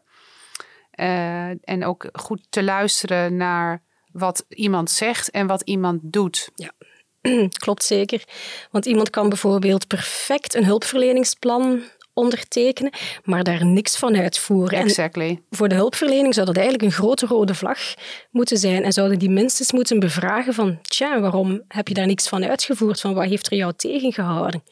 Eh, 0.90 1.48
en 1.48 1.84
ook 1.84 2.08
goed 2.12 2.46
te 2.50 2.62
luisteren 2.62 3.36
naar 3.36 3.82
wat 4.12 4.44
iemand 4.48 4.90
zegt 4.90 5.30
en 5.30 5.46
wat 5.46 5.62
iemand 5.64 6.00
doet. 6.02 6.50
Klopt 7.64 7.84
zeker. 7.84 8.24
Want 8.70 8.86
iemand 8.86 9.10
kan 9.10 9.28
bijvoorbeeld 9.28 9.86
perfect 9.86 10.54
een 10.54 10.64
hulpverleningsplan 10.64 11.82
ondertekenen, 12.14 12.92
maar 13.24 13.44
daar 13.44 13.66
niks 13.66 13.96
van 13.96 14.16
uitvoeren. 14.16 14.78
En 14.78 14.84
Exactly. 14.84 15.42
voor 15.50 15.68
de 15.68 15.74
hulpverlening 15.74 16.34
zou 16.34 16.46
dat 16.46 16.56
eigenlijk 16.56 16.84
een 16.86 16.98
grote 16.98 17.26
rode 17.26 17.54
vlag 17.54 17.78
moeten 18.30 18.58
zijn. 18.58 18.84
En 18.84 18.92
zouden 18.92 19.18
die 19.18 19.30
minstens 19.30 19.72
moeten 19.72 20.00
bevragen 20.00 20.54
van, 20.54 20.78
tja, 20.82 21.20
waarom 21.20 21.62
heb 21.68 21.88
je 21.88 21.94
daar 21.94 22.06
niks 22.06 22.28
van 22.28 22.44
uitgevoerd? 22.44 23.00
Van 23.00 23.14
wat 23.14 23.24
heeft 23.24 23.50
er 23.50 23.56
jou 23.56 23.72
tegengehouden? 23.76 24.62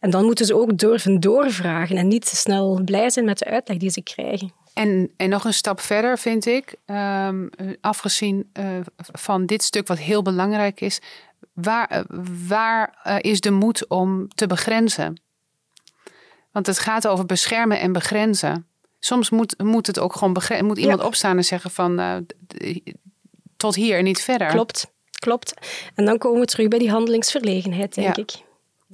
En 0.00 0.10
dan 0.10 0.24
moeten 0.24 0.46
ze 0.46 0.56
ook 0.56 0.78
durven 0.78 1.20
doorvragen 1.20 1.96
en 1.96 2.08
niet 2.08 2.28
te 2.28 2.36
snel 2.36 2.80
blij 2.84 3.10
zijn 3.10 3.24
met 3.24 3.38
de 3.38 3.44
uitleg 3.44 3.76
die 3.76 3.90
ze 3.90 4.02
krijgen. 4.02 4.52
En, 4.76 5.12
en 5.16 5.28
nog 5.28 5.44
een 5.44 5.54
stap 5.54 5.80
verder 5.80 6.18
vind 6.18 6.46
ik, 6.46 6.74
ehm, 6.84 7.46
afgezien 7.80 8.50
eh, 8.52 8.64
van 8.96 9.46
dit 9.46 9.62
stuk 9.62 9.86
wat 9.86 9.98
heel 9.98 10.22
belangrijk 10.22 10.80
is, 10.80 11.00
waar, 11.52 11.88
eh, 11.88 12.00
waar 12.48 12.98
eh, 13.02 13.16
is 13.20 13.40
de 13.40 13.50
moed 13.50 13.88
om 13.88 14.28
te 14.34 14.46
begrenzen? 14.46 15.20
Want 16.52 16.66
het 16.66 16.78
gaat 16.78 17.06
over 17.06 17.26
beschermen 17.26 17.80
en 17.80 17.92
begrenzen. 17.92 18.66
Soms 18.98 19.30
moet, 19.30 19.58
moet 19.62 19.86
het 19.86 19.98
ook 19.98 20.16
gewoon 20.16 20.42
moet 20.60 20.78
iemand 20.78 21.02
opstaan 21.02 21.36
en 21.36 21.44
zeggen 21.44 21.70
van 21.70 21.98
eh, 21.98 22.16
tot 23.56 23.74
hier 23.74 23.98
en 23.98 24.04
niet 24.04 24.22
verder. 24.22 24.48
Klopt, 24.48 24.92
klopt. 25.18 25.54
En 25.94 26.04
dan 26.04 26.18
komen 26.18 26.40
we 26.40 26.46
terug 26.46 26.68
bij 26.68 26.78
die 26.78 26.90
handelingsverlegenheid, 26.90 27.94
denk 27.94 28.16
Ja. 28.16 28.22
ik. 28.22 28.30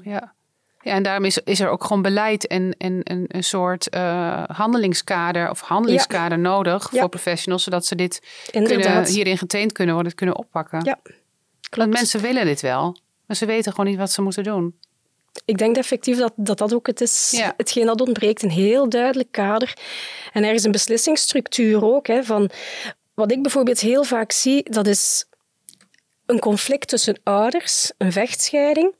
Ja. 0.03 0.35
Ja, 0.83 0.93
en 0.93 1.03
daarom 1.03 1.25
is, 1.25 1.39
is 1.39 1.61
er 1.61 1.69
ook 1.69 1.85
gewoon 1.85 2.03
beleid 2.03 2.47
en, 2.47 2.75
en, 2.79 3.03
en 3.03 3.25
een 3.29 3.45
soort 3.45 3.89
eh, 3.89 4.43
handelingskader 4.47 5.51
of 5.51 5.61
handelingskader 5.61 6.39
nodig 6.39 6.89
Ja. 6.93 7.01
voor 7.01 7.09
professionals, 7.09 7.63
zodat 7.63 7.87
ze 7.87 7.95
dit 7.95 8.23
Inderdaad. 8.51 8.83
kunnen, 8.83 9.07
hierin 9.07 9.39
getraind 9.39 9.73
kunnen 9.73 9.95
worden, 9.95 10.11
het 10.13 10.21
kunnen 10.21 10.39
oppakken. 10.39 10.85
Ja, 10.85 10.99
Want 11.03 11.69
klopt. 11.71 11.91
mensen 11.91 12.21
willen 12.21 12.45
dit 12.45 12.61
wel, 12.61 12.97
maar 13.27 13.37
ze 13.37 13.47
weten 13.47 13.71
gewoon 13.73 13.87
niet 13.91 13.99
wat 13.99 14.11
ze 14.13 14.23
moeten 14.23 14.45
doen. 14.45 14.75
Ik 15.45 15.59
denk 15.59 15.77
effectief 15.77 16.19
dat 16.19 16.33
dat, 16.37 16.59
dat 16.59 16.75
ook 16.75 16.87
het 16.87 17.01
is. 17.01 17.31
Ja. 17.37 17.55
Hetgeen 17.57 17.87
dat 17.87 18.01
ontbreekt, 18.01 18.43
een 18.43 18.51
heel 18.51 18.89
duidelijk 18.89 19.33
kader. 19.33 19.77
En 20.33 20.45
er 20.45 20.53
is 20.55 20.65
een 20.65 20.73
beslissingsstructuur 20.73 21.85
ook. 21.85 22.07
Hè, 22.07 22.25
van, 22.25 22.51
wat 23.15 23.33
ik 23.33 23.43
bijvoorbeeld 23.43 23.81
heel 23.81 24.05
vaak 24.05 24.33
zie, 24.33 24.71
dat 24.71 24.87
is 24.87 25.25
een 26.27 26.39
conflict 26.39 26.89
tussen 26.89 27.21
ouders, 27.23 27.93
een 27.99 28.13
vechtscheiding. 28.13 28.95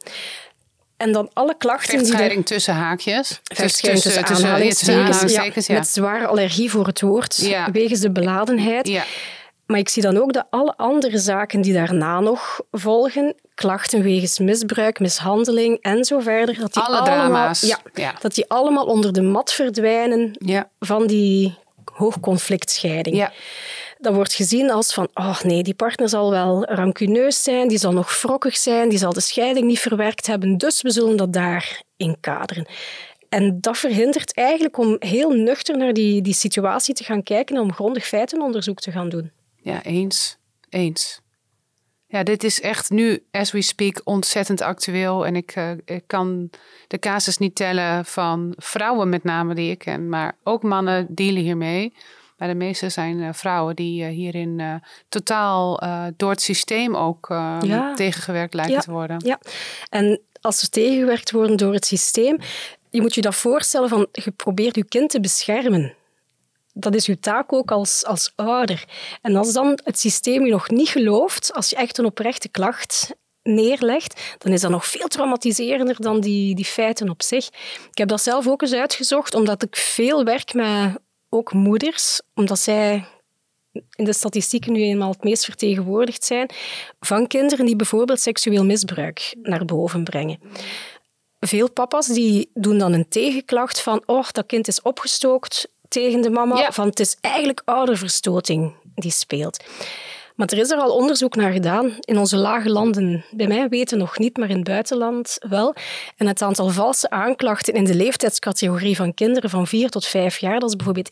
En 1.03 1.13
dan 1.13 1.31
alle 1.33 1.55
klachten 1.59 1.91
die. 1.91 1.99
Vechtscheiding 2.07 2.47
tussen 2.47 2.75
haakjes. 2.75 3.41
Vechtscheiding 3.45 4.05
tussen, 4.05 4.25
tussen 4.25 4.47
aanhalingstekens, 4.47 4.99
aanhalingstekens, 4.99 5.67
ja, 5.67 5.75
ja. 5.75 5.81
met 5.81 5.89
zware 5.89 6.27
allergie 6.27 6.71
voor 6.71 6.87
het 6.87 7.01
woord, 7.01 7.37
Ja. 7.37 7.71
wegens 7.71 8.01
de 8.01 8.11
beladenheid. 8.11 8.89
Ja. 8.89 9.05
Maar 9.67 9.79
ik 9.79 9.89
zie 9.89 10.03
dan 10.03 10.17
ook 10.17 10.33
dat 10.33 10.47
alle 10.51 10.75
andere 10.77 11.19
zaken 11.19 11.61
die 11.61 11.73
daarna 11.73 12.21
nog 12.21 12.61
volgen, 12.71 13.35
klachten 13.55 14.03
wegens 14.03 14.39
misbruik, 14.39 14.99
mishandeling 15.01 15.79
en 15.81 16.05
zo 16.05 16.21
verder, 16.21 16.59
dat 16.59 16.73
die 16.75 16.83
Alle 16.83 16.97
allemaal, 16.99 17.17
drama's. 17.27 17.61
Ja, 17.61 17.79
Ja. 17.95 18.15
dat 18.21 18.35
die 18.35 18.45
allemaal 18.49 18.85
onder 18.85 19.13
de 19.13 19.23
mat 19.23 19.53
verdwijnen 19.53 20.37
Ja. 20.39 20.69
van 20.81 21.07
die 21.07 21.55
hoogconflictscheiding. 21.93 23.17
Ja. 23.17 23.33
Dat 24.03 24.15
wordt 24.15 24.35
gezien 24.35 24.71
als 24.71 24.95
van, 24.95 25.09
oh 25.15 25.41
nee, 25.41 25.63
die 25.63 25.75
partner 25.75 26.09
zal 26.09 26.31
wel 26.31 26.65
rancuneus 26.65 27.43
zijn, 27.43 27.69
die 27.69 27.79
zal 27.79 27.93
nog 27.93 28.23
wrokkig 28.23 28.57
zijn, 28.57 28.89
die 28.89 28.99
zal 28.99 29.13
de 29.13 29.21
scheiding 29.21 29.67
niet 29.67 29.81
verwerkt 29.81 30.27
hebben, 30.27 30.59
dus 30.59 30.83
we 30.83 30.91
zullen 30.91 31.17
dat 31.17 31.33
daar 31.33 31.83
inkaderen. 31.97 32.67
En 33.29 33.61
dat 33.61 33.79
verhindert 33.79 34.35
eigenlijk 34.35 34.79
om 34.79 34.97
heel 34.99 35.31
nuchter 35.31 35.77
naar 35.77 35.93
die, 35.93 36.23
die 36.23 36.35
situatie 36.35 36.95
te 36.95 37.05
gaan 37.05 37.23
kijken 37.23 37.57
en 37.57 37.63
om 37.63 37.73
grondig 37.73 38.07
feitenonderzoek 38.07 38.81
te 38.81 38.91
gaan 38.91 39.09
doen. 39.09 39.31
Ja, 39.57 39.83
eens. 39.83 40.39
Eens. 40.69 41.21
Ja, 42.07 42.23
dit 42.23 42.45
is 42.45 42.61
echt 42.61 42.91
nu, 42.91 43.25
as 43.31 43.53
we 43.53 43.63
speak, 43.63 44.01
ontzettend 44.05 44.61
actueel. 44.61 45.27
En 45.27 45.37
ik, 45.37 45.51
eh, 45.51 45.71
ik 45.85 46.03
kan 46.07 46.51
de 46.87 46.99
casus 46.99 47.39
niet 47.39 47.55
tellen 47.55 48.05
van 48.05 48.55
vrouwen 48.57 49.09
met 49.09 49.25
name 49.25 49.55
die 49.55 49.71
ik 49.71 49.79
ken. 49.79 50.09
Maar 50.09 50.37
ook 50.43 50.63
mannen 50.63 51.07
dealen 51.09 51.43
hiermee. 51.43 51.93
Maar 52.43 52.51
de 52.51 52.57
meeste 52.57 52.89
zijn 52.89 53.21
eh, 53.23 53.29
vrouwen 53.33 53.77
die 53.77 54.05
eh, 54.05 54.11
hierin 54.11 54.61
eh, 54.61 54.75
totaal 55.09 55.81
door 56.17 56.31
het 56.31 56.43
systeem 56.43 56.97
ook 56.97 57.31
eh, 57.31 57.59
Ja. 57.61 57.95
tegengewerkt 57.95 58.55
lijken 58.55 58.75
Ja. 58.75 58.81
te 58.81 58.91
worden. 58.91 59.17
Ja, 59.25 59.39
en 59.91 60.21
als 60.41 60.63
er 60.63 60.69
tegengewerkt 60.71 61.31
worden 61.31 61.57
door 61.57 61.73
het 61.73 61.85
systeem, 61.87 62.39
je 62.91 63.01
moet 63.01 63.15
je 63.15 63.21
dat 63.21 63.35
voorstellen 63.35 63.89
van 63.89 64.07
je 64.13 64.31
probeert 64.31 64.77
je 64.77 64.85
kind 64.85 65.11
te 65.11 65.21
beschermen. 65.21 65.95
Dat 66.73 66.95
is 66.95 67.07
je 67.07 67.19
taak 67.21 67.53
ook 67.53 67.71
als, 67.71 68.05
als 68.05 68.33
ouder. 68.35 68.85
En 69.21 69.37
als 69.37 69.53
dan 69.53 69.81
het 69.85 69.99
systeem 69.99 70.45
je 70.45 70.51
nog 70.53 70.71
niet 70.71 70.89
gelooft, 70.89 71.53
als 71.55 71.71
je 71.71 71.77
echt 71.77 71.99
een 71.99 72.05
oprechte 72.05 72.49
klacht 72.49 73.15
neerlegt, 73.43 74.35
dan 74.39 74.53
is 74.53 74.61
dat 74.61 74.71
nog 74.71 74.87
veel 74.87 75.09
traumatiserender 75.09 75.97
dan 76.01 76.21
die, 76.21 76.55
die 76.55 76.65
feiten 76.65 77.09
op 77.11 77.23
zich. 77.23 77.47
Ik 77.91 77.99
heb 77.99 78.09
dat 78.09 78.23
zelf 78.23 78.49
ook 78.49 78.63
eens 78.63 78.73
uitgezocht, 78.75 79.35
omdat 79.35 79.63
ik 79.63 79.77
veel 79.77 80.25
werk 80.25 80.55
met 80.55 80.99
ook 81.35 81.53
moeders, 81.53 82.21
omdat 82.35 82.59
zij 82.59 83.05
in 83.97 84.05
de 84.05 84.13
statistieken 84.13 84.73
nu 84.73 84.81
eenmaal 84.83 85.11
het 85.11 85.25
meest 85.25 85.45
vertegenwoordigd 85.45 86.25
zijn, 86.25 86.51
van 87.01 87.27
kinderen 87.27 87.67
die 87.67 87.77
bijvoorbeeld 87.77 88.21
seksueel 88.21 88.65
misbruik 88.65 89.35
naar 89.43 89.65
boven 89.65 90.05
brengen. 90.05 90.39
Veel 91.41 91.71
papa's 91.71 92.07
die 92.07 92.51
doen 92.55 92.79
dan 92.79 92.93
een 92.93 93.09
tegenklacht 93.09 93.81
van 93.81 94.03
oh, 94.07 94.29
dat 94.31 94.47
kind 94.47 94.69
is 94.69 94.83
opgestookt 94.83 95.69
tegen 95.89 96.21
de 96.21 96.31
mama, 96.31 96.59
Ja. 96.59 96.73
van 96.73 96.87
het 96.87 97.01
is 97.01 97.17
eigenlijk 97.21 97.63
ouderverstoting 97.65 98.75
die 98.95 99.11
speelt. 99.11 99.65
Maar 100.37 100.47
er 100.47 100.59
is 100.59 100.71
er 100.71 100.79
al 100.79 100.97
onderzoek 100.97 101.35
naar 101.37 101.53
gedaan. 101.53 101.97
In 102.01 102.19
onze 102.19 102.37
lage 102.37 102.71
landen, 102.71 103.25
bij 103.31 103.47
mij 103.47 103.69
weten 103.69 103.99
nog 103.99 104.19
niet, 104.19 104.37
maar 104.37 104.51
in 104.51 104.57
het 104.57 104.65
buitenland 104.65 105.37
wel. 105.49 105.75
En 106.17 106.27
het 106.27 106.43
aantal 106.43 106.69
valse 106.69 107.11
aanklachten 107.11 107.75
in 107.75 107.85
de 107.85 107.95
leeftijdscategorie 107.95 108.97
van 108.97 109.15
kinderen 109.15 109.51
van 109.51 109.67
4 109.67 109.91
tot 109.91 110.07
5 110.07 110.39
jaar, 110.39 110.61
dat 110.61 110.69
is 110.69 110.77
bijvoorbeeld 110.77 111.11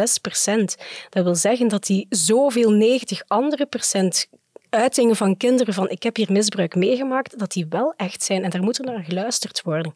1,6 0.00 0.20
procent. 0.20 0.76
Dat 1.08 1.24
wil 1.24 1.34
zeggen 1.34 1.68
dat 1.68 1.86
die 1.86 2.06
zoveel 2.08 2.70
90 2.70 3.22
andere 3.26 3.66
procent 3.66 4.28
uitingen 4.68 5.16
van 5.16 5.36
kinderen 5.36 5.74
van 5.74 5.88
ik 5.88 6.02
heb 6.02 6.16
hier 6.16 6.32
misbruik 6.32 6.74
meegemaakt, 6.74 7.38
dat 7.38 7.52
die 7.52 7.66
wel 7.68 7.94
echt 7.96 8.22
zijn 8.22 8.44
en 8.44 8.50
daar 8.50 8.62
moet 8.62 8.78
er 8.78 8.84
naar 8.84 9.04
geluisterd 9.04 9.62
worden. 9.62 9.94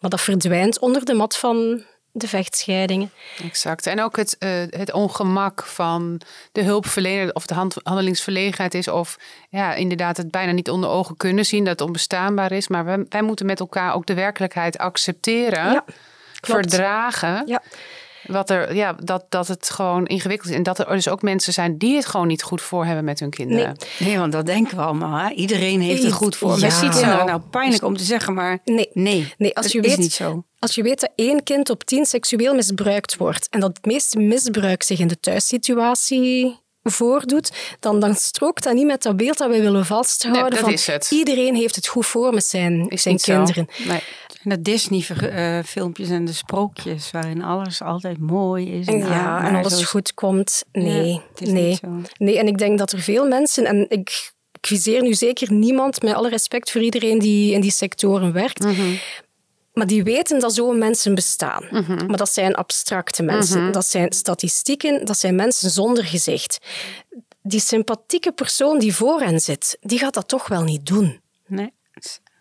Maar 0.00 0.10
dat 0.10 0.20
verdwijnt 0.20 0.78
onder 0.78 1.04
de 1.04 1.14
mat 1.14 1.36
van 1.36 1.82
de 2.12 2.28
vechtscheidingen. 2.28 3.10
Exact. 3.42 3.86
En 3.86 4.02
ook 4.02 4.16
het, 4.16 4.36
eh, 4.38 4.50
het 4.70 4.92
ongemak 4.92 5.62
van 5.64 6.20
de 6.52 6.62
hulpverlener, 6.62 7.34
of 7.34 7.46
de 7.46 7.54
hand- 7.54 7.76
handelingsverlegenheid 7.82 8.74
is, 8.74 8.88
of 8.88 9.18
ja, 9.48 9.74
inderdaad 9.74 10.16
het 10.16 10.30
bijna 10.30 10.52
niet 10.52 10.70
onder 10.70 10.90
ogen 10.90 11.16
kunnen 11.16 11.44
zien 11.44 11.64
dat 11.64 11.72
het 11.78 11.80
onbestaanbaar 11.86 12.52
is. 12.52 12.68
Maar 12.68 12.84
wij, 12.84 13.04
wij 13.08 13.22
moeten 13.22 13.46
met 13.46 13.60
elkaar 13.60 13.94
ook 13.94 14.06
de 14.06 14.14
werkelijkheid 14.14 14.78
accepteren, 14.78 15.72
Ja, 15.72 15.84
verdragen. 16.40 17.42
Ja. 17.46 17.62
Wat 18.26 18.50
er, 18.50 18.74
ja, 18.74 18.92
dat, 18.92 19.24
dat 19.28 19.48
het 19.48 19.70
gewoon 19.70 20.06
ingewikkeld 20.06 20.50
is. 20.50 20.56
En 20.56 20.62
dat 20.62 20.78
er 20.78 20.86
dus 20.88 21.08
ook 21.08 21.22
mensen 21.22 21.52
zijn 21.52 21.78
die 21.78 21.96
het 21.96 22.06
gewoon 22.06 22.26
niet 22.26 22.42
goed 22.42 22.60
voor 22.62 22.84
hebben 22.84 23.04
met 23.04 23.20
hun 23.20 23.30
kinderen. 23.30 23.76
Nee, 23.98 24.18
want 24.18 24.32
dat 24.32 24.46
denken 24.46 24.76
we 24.76 24.82
allemaal. 24.82 25.18
Hè? 25.28 25.30
Iedereen 25.34 25.80
heeft 25.80 26.02
het 26.02 26.12
goed 26.12 26.36
voor. 26.36 26.54
Ja. 26.54 26.60
Maar 26.60 26.70
ziet 26.70 26.94
het 26.94 27.24
nou 27.26 27.40
pijnlijk 27.40 27.84
om 27.84 27.96
te 27.96 28.04
zeggen, 28.04 28.34
maar 28.34 28.58
Nee. 28.64 28.88
nee, 28.92 29.32
Nee, 29.38 29.54
als 29.56 29.64
dat 29.64 29.72
je 29.74 29.80
is 29.80 29.86
weet- 29.86 29.98
niet 29.98 30.12
zo. 30.12 30.44
Als 30.58 30.74
je 30.74 30.82
weet 30.82 31.00
dat 31.00 31.10
één 31.16 31.42
kind 31.42 31.70
op 31.70 31.84
tien 31.84 32.04
seksueel 32.06 32.54
misbruikt 32.54 33.16
wordt 33.16 33.48
en 33.50 33.60
dat 33.60 33.70
het 33.76 33.86
meeste 33.86 34.18
misbruik 34.18 34.82
zich 34.82 34.98
in 34.98 35.06
de 35.08 35.20
thuissituatie 35.20 36.60
voordoet, 36.82 37.52
dan, 37.80 38.00
dan 38.00 38.14
strookt 38.14 38.62
dat 38.64 38.74
niet 38.74 38.86
met 38.86 39.02
dat 39.02 39.16
beeld 39.16 39.38
dat 39.38 39.48
wij 39.48 39.60
willen 39.60 39.86
vasthouden. 39.86 40.42
Nee, 40.42 40.50
dat 40.50 40.60
van 40.60 40.72
is 40.72 40.86
het. 40.86 41.10
Iedereen 41.10 41.54
heeft 41.54 41.74
het 41.76 41.86
goed 41.86 42.06
voor 42.06 42.34
met 42.34 42.44
zijn, 42.44 42.88
Is 42.88 43.02
zijn 43.02 43.14
niet 43.14 43.22
zo. 43.24 43.32
kinderen. 43.34 43.68
Nee. 43.86 44.00
En 44.42 44.48
de 44.50 44.62
Disney-filmpjes 44.62 46.08
en 46.08 46.24
de 46.24 46.32
sprookjes 46.32 47.10
waarin 47.10 47.42
alles 47.42 47.82
altijd 47.82 48.18
mooi 48.18 48.72
is. 48.72 48.86
En 48.86 48.98
Ja, 48.98 49.46
en 49.48 49.54
alles 49.54 49.78
zo 49.78 49.84
goed 49.84 50.14
komt. 50.14 50.64
Nee, 50.72 51.20
Ja, 51.34 51.52
nee. 51.52 51.78
nee. 52.18 52.38
En 52.38 52.46
ik 52.46 52.58
denk 52.58 52.78
dat 52.78 52.92
er 52.92 53.00
veel 53.00 53.26
mensen, 53.26 53.64
en 53.64 53.86
ik 53.88 54.32
viseer 54.60 55.02
nu 55.02 55.14
zeker 55.14 55.52
niemand, 55.52 56.02
met 56.02 56.14
alle 56.14 56.28
respect 56.28 56.70
voor 56.70 56.82
iedereen 56.82 57.18
die 57.18 57.52
in 57.52 57.60
die 57.60 57.70
sectoren 57.70 58.32
werkt, 58.32 58.64
Mhm. 58.64 58.94
Maar 59.72 59.86
die 59.86 60.02
weten 60.02 60.40
dat 60.40 60.54
zo'n 60.54 60.78
mensen 60.78 61.14
bestaan. 61.14 61.64
Maar 62.06 62.16
dat 62.16 62.32
zijn 62.32 62.54
abstracte 62.54 63.22
mensen. 63.22 63.72
Dat 63.72 63.86
zijn 63.86 64.12
statistieken, 64.12 65.04
dat 65.04 65.18
zijn 65.18 65.34
mensen 65.34 65.70
zonder 65.70 66.04
gezicht. 66.04 66.58
Die 67.42 67.60
sympathieke 67.60 68.32
persoon 68.32 68.78
die 68.78 68.94
voor 68.94 69.20
hen 69.20 69.40
zit, 69.40 69.76
die 69.80 69.98
gaat 69.98 70.14
dat 70.14 70.28
toch 70.28 70.48
wel 70.48 70.62
niet 70.62 70.86
doen. 70.86 71.20
Nee. 71.46 71.72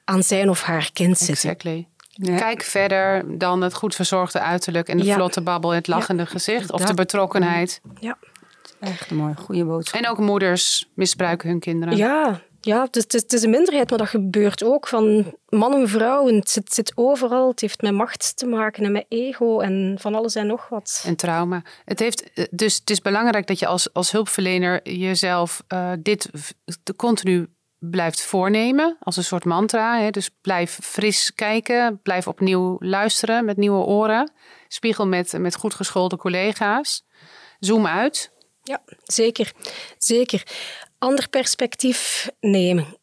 Aan 0.06 0.24
zijn 0.24 0.50
of 0.50 0.62
haar 0.62 0.90
kind 0.94 1.18
zitten. 1.18 1.88
Ja. 2.21 2.36
Kijk 2.38 2.62
verder 2.62 3.38
dan 3.38 3.62
het 3.62 3.73
goed 3.73 3.95
verzorgde 3.95 4.39
uiterlijk 4.39 4.88
en 4.88 4.97
de 4.97 5.03
Ja. 5.03 5.15
vlotte 5.15 5.41
babbel 5.41 5.69
en 5.69 5.77
het 5.77 5.88
lachende 5.88 6.25
gezicht 6.25 6.71
of 6.71 6.86
de 6.86 6.93
betrokkenheid. 6.93 7.81
Ja. 7.99 8.17
Echt 8.79 9.12
een 9.12 9.17
mooie, 9.17 9.36
goede 9.36 9.65
boodschap. 9.65 10.01
En 10.01 10.10
ook 10.10 10.17
moeders 10.17 10.89
misbruiken 10.93 11.49
hun 11.49 11.60
kinderen. 11.60 11.97
Ja, 11.97 12.41
ja 12.62 12.84
het, 12.91 13.13
is, 13.13 13.21
het 13.21 13.43
een 13.43 13.49
minderheid, 13.49 13.89
maar 13.89 13.99
dat 13.99 14.07
gebeurt 14.07 14.63
ook 14.63 14.88
van 14.88 15.34
man 15.49 15.73
en 15.73 15.89
vrouw. 15.89 16.27
En 16.27 16.36
het 16.36 16.49
zit, 16.49 16.73
zit 16.73 16.91
overal. 16.95 17.49
Het 17.49 17.60
heeft 17.62 17.81
met 17.81 17.93
macht 17.93 18.38
te 18.38 18.45
maken 18.45 18.84
en 18.84 18.91
met 18.91 19.05
ego 19.10 19.60
en 19.60 19.95
van 19.99 20.15
alles 20.15 20.36
en 20.36 20.47
nog 20.47 20.69
wat. 20.69 21.03
En 21.05 21.15
trauma. 21.15 21.63
Het 21.86 21.99
heeft, 21.99 22.34
eh, 22.34 22.45
dus 22.51 22.75
het 22.75 22.89
is 22.89 23.01
belangrijk 23.01 23.47
dat 23.47 23.60
je 23.60 23.67
als, 23.67 23.93
als 23.93 24.12
hulpverlener 24.12 24.89
jezelf 24.89 25.63
eh, 25.67 25.91
dit 25.99 26.29
continu 26.95 27.47
blijft 27.89 28.22
voornemen. 28.22 28.98
Als 29.00 29.17
een 29.17 29.24
soort 29.24 29.46
mantra. 29.46 30.00
Hè? 30.00 30.10
Dus 30.10 30.30
blijf 30.41 30.80
fris 30.82 31.32
kijken. 31.36 32.00
Blijf 32.04 32.28
opnieuw 32.28 32.76
luisteren 32.80 33.46
met 33.46 33.58
nieuwe 33.58 33.86
oren. 33.86 34.32
Spiegel 34.67 35.08
met, 35.08 35.34
met 35.38 35.56
goed 35.56 35.74
geschoolde 35.74 36.17
collega's. 36.17 37.06
Zoom 37.60 37.88
uit. 37.88 38.32
Ja, 38.63 38.82
zeker. 39.04 39.52
Zeker. 39.98 40.44
Ander 40.98 41.30
perspectief 41.30 42.30
nemen. 42.39 42.98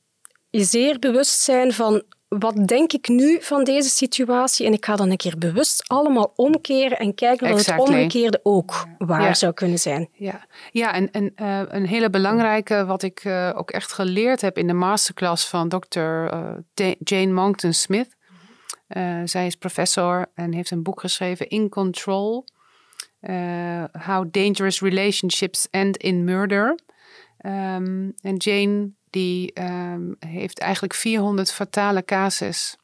Je 0.51 0.64
zeer 0.64 0.99
bewust 0.99 1.41
zijn 1.41 1.73
van 1.73 2.03
wat 2.29 2.67
denk 2.67 2.93
ik 2.93 3.09
nu 3.09 3.43
van 3.43 3.64
deze 3.64 3.88
situatie 3.88 4.67
en 4.67 4.73
ik 4.73 4.85
ga 4.85 4.97
dan 4.97 5.11
een 5.11 5.17
keer 5.17 5.38
bewust 5.38 5.88
allemaal 5.88 6.33
omkeren 6.37 6.99
en 6.99 7.14
kijken 7.14 7.53
of 7.53 7.67
het 7.67 7.79
omgekeerde 7.79 8.41
ook 8.43 8.87
waar 8.99 9.23
Ja. 9.23 9.35
zou 9.35 9.53
kunnen 9.53 9.79
zijn. 9.79 10.09
Ja, 10.12 10.47
ja 10.71 10.93
en, 10.93 11.11
en 11.11 11.33
eh, 11.35 11.62
een 11.69 11.87
hele 11.87 12.11
belangrijke, 12.11 12.85
wat 12.85 13.03
ik 13.03 13.21
eh, 13.25 13.53
ook 13.55 13.71
echt 13.71 13.93
geleerd 13.93 14.41
heb 14.41 14.59
in 14.59 14.67
de 14.67 14.73
masterclass 14.73 15.49
van 15.49 15.69
Dr. 15.69 15.99
eh, 16.01 16.93
Jane 16.99 17.33
Monkton 17.33 17.73
Smith. 17.73 18.17
Zij 19.25 19.47
is 19.47 19.55
professor 19.55 20.27
en 20.35 20.53
heeft 20.53 20.71
een 20.71 20.83
boek 20.83 21.01
geschreven, 21.01 21.49
In 21.49 21.69
Control. 21.69 22.45
How 23.93 24.27
Dangerous 24.31 24.81
Relationships 24.81 25.69
End 25.71 25.97
in 25.97 26.25
Murder. 26.25 26.79
Ehm, 27.38 28.11
en 28.23 28.37
Jane 28.37 28.91
die 29.11 29.53
ehm, 29.53 30.12
heeft 30.18 30.59
eigenlijk 30.59 30.94
400 30.94 31.53
fatale 31.53 32.05
casus 32.05 32.77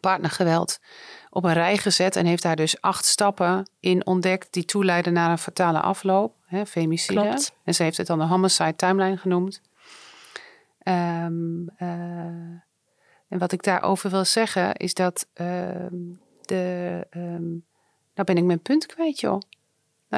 partnergeweld 0.00 0.78
op 1.30 1.44
een 1.44 1.52
rij 1.52 1.76
gezet 1.76 2.16
en 2.16 2.26
heeft 2.26 2.42
daar 2.42 2.56
dus 2.56 2.80
acht 2.80 3.04
stappen 3.04 3.70
in 3.80 4.06
ontdekt 4.06 4.52
die 4.52 4.64
toeleiden 4.64 5.12
naar 5.12 5.30
een 5.30 5.38
fatale 5.38 5.80
afloop, 5.80 6.34
hè, 6.46 6.66
femicide. 6.66 7.20
Klopt. 7.20 7.54
En 7.64 7.74
ze 7.74 7.82
heeft 7.82 7.96
het 7.96 8.06
dan 8.06 8.18
de 8.18 8.24
homicide 8.24 8.76
timeline 8.76 9.16
genoemd. 9.16 9.60
Ehm, 10.78 11.66
eh, 11.76 11.88
en 13.28 13.38
wat 13.38 13.52
ik 13.52 13.62
daarover 13.62 14.10
wil 14.10 14.24
zeggen 14.24 14.74
is 14.74 14.94
dat 14.94 15.26
ehm, 15.32 15.96
de, 16.40 17.06
ehm, 17.10 17.48
nou 18.14 18.24
ben 18.24 18.36
ik 18.36 18.44
mijn 18.44 18.62
punt 18.62 18.86
kwijt, 18.86 19.20
joh. 19.20 19.40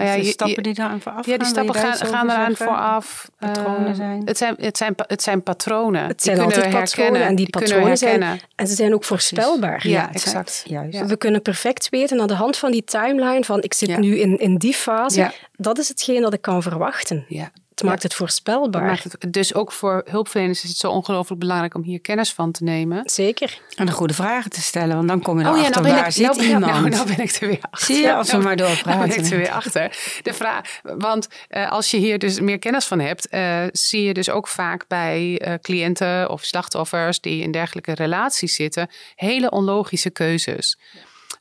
Nou 0.04 0.16
de 0.18 0.24
je- 0.24 0.30
stappen 0.30 0.54
je- 0.56 0.62
die 0.62 0.74
daar 0.74 0.88
aan 0.88 1.00
vooraf 1.00 1.26
ja, 1.26 1.36
die 1.36 1.46
stappen 1.46 1.74
gaan, 1.74 1.94
gaan 1.96 2.30
eraan 2.30 2.56
vooraf. 2.56 3.30
Patronen 3.38 3.86
Eh, 3.88 3.94
zijn. 3.94 4.22
Het 4.24 4.38
zijn, 4.38 4.54
het 4.58 4.76
zijn, 4.76 4.94
het 4.96 5.22
zijn 5.22 5.42
patronen. 5.42 6.00
Het 6.06 6.08
Die 6.10 6.20
zijn 6.32 6.36
kunnen 6.36 6.54
altijd 6.56 6.72
we 6.74 6.78
patronen 6.80 7.04
herkennen. 7.12 7.28
en 7.28 7.36
die 7.36 7.50
kunnen 7.50 7.70
patronen 7.70 7.96
zijn, 7.98 8.10
herkennen. 8.10 8.40
en 8.56 8.66
ze 8.66 8.74
zijn 8.74 8.94
ook 8.94 9.04
voorspelbaar. 9.04 9.88
Ja, 9.88 10.12
exact. 10.12 10.62
Juist. 10.66 10.94
Ja. 10.98 11.06
We 11.06 11.16
kunnen 11.16 11.42
perfect 11.42 11.88
weten 11.88 12.20
aan 12.20 12.26
de 12.26 12.34
hand 12.34 12.56
van 12.56 12.70
die 12.70 12.84
timeline 12.84 13.44
van 13.44 13.62
ik 13.62 13.74
zit 13.74 13.88
Ja. 13.88 13.98
nu 13.98 14.18
in, 14.18 14.38
in 14.38 14.56
die 14.56 14.74
fase. 14.74 15.18
Ja. 15.20 15.32
Dat 15.56 15.78
is 15.78 15.88
hetgeen 15.88 16.22
dat 16.22 16.32
ik 16.32 16.40
kan 16.42 16.62
verwachten. 16.62 17.24
Ja. 17.28 17.50
Het 17.76 17.84
maakt 17.84 18.02
het 18.02 18.14
voorspelbaar. 18.14 18.82
maakt 18.82 19.02
het, 19.04 19.32
dus 19.32 19.54
ook 19.54 19.72
voor 19.72 20.02
hulpverleners 20.10 20.62
is 20.62 20.68
het 20.68 20.78
zo 20.78 20.90
ongelooflijk 20.90 21.40
belangrijk 21.40 21.74
om 21.74 21.82
hier 21.82 22.00
kennis 22.00 22.32
van 22.32 22.52
te 22.52 22.64
nemen. 22.64 23.10
Zeker. 23.10 23.60
En 23.74 23.86
de 23.86 23.92
goede 23.92 24.14
vragen 24.14 24.50
te 24.50 24.60
stellen, 24.60 24.96
want 24.96 25.08
dan 25.08 25.22
kom 25.22 25.38
je 25.40 25.44
Oh 25.46 25.50
erachter 25.50 25.70
nou 25.82 25.84
ben 25.86 25.94
waar 25.94 26.06
ik, 26.06 26.12
zit 26.12 26.24
nou, 26.24 26.36
ben- 26.36 26.46
iemand. 26.46 26.64
nou, 26.72 26.88
nou 26.88 27.06
ben 27.06 27.18
ik 27.18 27.30
er 27.30 27.46
weer 27.48 27.58
achter. 27.70 27.94
Zie 27.94 28.04
je, 28.04 28.14
als 28.14 28.30
we 28.30 28.36
Nou, 28.36 28.44
maar 28.44 28.56
Nou 28.56 28.68
ben 28.68 28.76
doorpraten. 28.84 29.24
ik 29.24 29.30
er 29.30 29.36
weer 29.38 29.50
achter. 29.50 29.98
De 30.22 30.34
vraag, 30.34 30.80
want 30.82 31.28
eh, 31.48 31.70
als 31.70 31.90
je 31.90 31.96
hier 31.96 32.18
dus 32.18 32.40
meer 32.40 32.58
kennis 32.58 32.84
van 32.84 33.00
hebt, 33.00 33.28
eh, 33.28 33.62
zie 33.72 34.02
je 34.02 34.14
dus 34.14 34.30
ook 34.30 34.48
vaak 34.48 34.84
bij 34.88 35.38
eh, 35.38 35.54
cliënten 35.62 36.30
of 36.30 36.44
slachtoffers 36.44 37.20
die 37.20 37.42
in 37.42 37.50
dergelijke 37.52 37.94
relaties 37.94 38.54
zitten, 38.54 38.88
hele 39.14 39.50
onlogische 39.50 40.10
keuzes. 40.10 40.78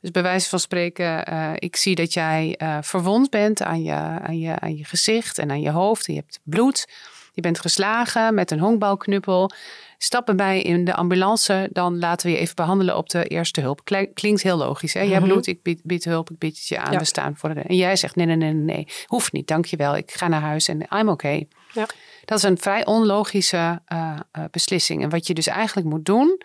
Dus 0.06 0.14
bij 0.14 0.22
wijze 0.30 0.48
van 0.48 0.58
spreken, 0.60 1.24
eh, 1.26 1.50
ik 1.54 1.76
zie 1.76 1.94
dat 1.94 2.12
jij 2.12 2.54
eh, 2.58 2.78
verwond 2.80 3.30
bent 3.30 3.62
aan 3.62 3.82
je, 3.82 3.92
aan, 3.92 4.38
je, 4.38 4.58
aan 4.60 4.76
je 4.76 4.84
gezicht 4.84 5.38
en 5.38 5.50
aan 5.50 5.60
je 5.60 5.70
hoofd. 5.70 6.06
En 6.08 6.14
je 6.14 6.20
hebt 6.20 6.40
bloed. 6.44 6.88
Je 7.32 7.40
bent 7.40 7.60
geslagen 7.60 8.34
met 8.34 8.50
een 8.50 8.58
honkbalknuppel. 8.58 9.50
Stap 9.98 10.28
erbij 10.28 10.62
in 10.62 10.84
de 10.84 10.94
ambulance, 10.94 11.68
dan 11.72 11.98
laten 11.98 12.26
we 12.26 12.32
je 12.32 12.38
even 12.38 12.54
behandelen 12.54 12.96
op 12.96 13.08
de 13.08 13.24
eerste 13.24 13.60
hulp. 13.60 13.84
Klink- 13.84 14.14
Klinkt 14.14 14.42
heel 14.42 14.56
logisch. 14.56 14.94
Hè? 14.94 15.00
Jij 15.00 15.08
hebt 15.08 15.22
Mhm. 15.24 15.30
bloed, 15.32 15.46
ik 15.46 15.62
bied, 15.62 15.80
bied 15.84 16.04
hulp, 16.04 16.30
ik 16.30 16.38
bied 16.38 16.56
het 16.56 16.68
je 16.68 16.78
aan. 16.78 16.92
Ja. 16.92 16.98
We 16.98 17.04
staan 17.04 17.36
voor 17.36 17.54
de. 17.54 17.60
En 17.60 17.76
jij 17.76 17.96
zegt: 17.96 18.16
nee, 18.16 18.26
nee, 18.26 18.36
nee, 18.36 18.52
nee, 18.52 18.76
nee. 18.76 18.86
Hoeft 19.06 19.32
niet, 19.32 19.46
dankjewel. 19.48 19.96
Ik 19.96 20.10
ga 20.12 20.28
naar 20.28 20.40
huis 20.40 20.68
en 20.68 20.86
I'm 20.98 21.08
okay. 21.08 21.48
Ja. 21.72 21.86
Dat 22.24 22.38
is 22.38 22.44
een 22.44 22.58
vrij 22.58 22.84
onlogische 22.86 23.80
eh, 23.86 24.18
beslissing. 24.50 25.02
En 25.02 25.10
wat 25.10 25.26
je 25.26 25.34
dus 25.34 25.46
eigenlijk 25.46 25.88
moet 25.88 26.04
doen 26.04 26.38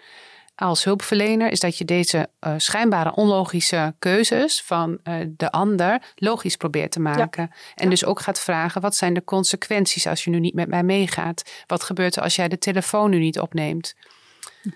als 0.61 0.83
hulpverlener, 0.83 1.51
is 1.51 1.59
dat 1.59 1.77
je 1.77 1.85
deze 1.85 2.29
eh, 2.39 2.53
schijnbare 2.57 3.15
onlogische 3.15 3.95
keuzes 3.99 4.61
van 4.61 4.99
eh, 5.03 5.15
de 5.27 5.51
ander 5.51 6.01
logisch 6.15 6.55
probeert 6.55 6.91
te 6.91 6.99
maken. 6.99 7.51
En 7.75 7.89
dus 7.89 8.05
ook 8.05 8.19
gaat 8.19 8.39
vragen: 8.39 8.81
wat 8.81 8.95
zijn 8.95 9.13
de 9.13 9.23
consequenties 9.23 10.07
als 10.07 10.23
je 10.23 10.29
nu 10.29 10.39
niet 10.39 10.53
met 10.53 10.67
mij 10.67 10.83
meegaat? 10.83 11.63
Wat 11.67 11.83
gebeurt 11.83 12.15
er 12.15 12.23
als 12.23 12.35
jij 12.35 12.47
de 12.47 12.57
telefoon 12.57 13.09
nu 13.09 13.19
niet 13.19 13.39
opneemt? 13.39 13.95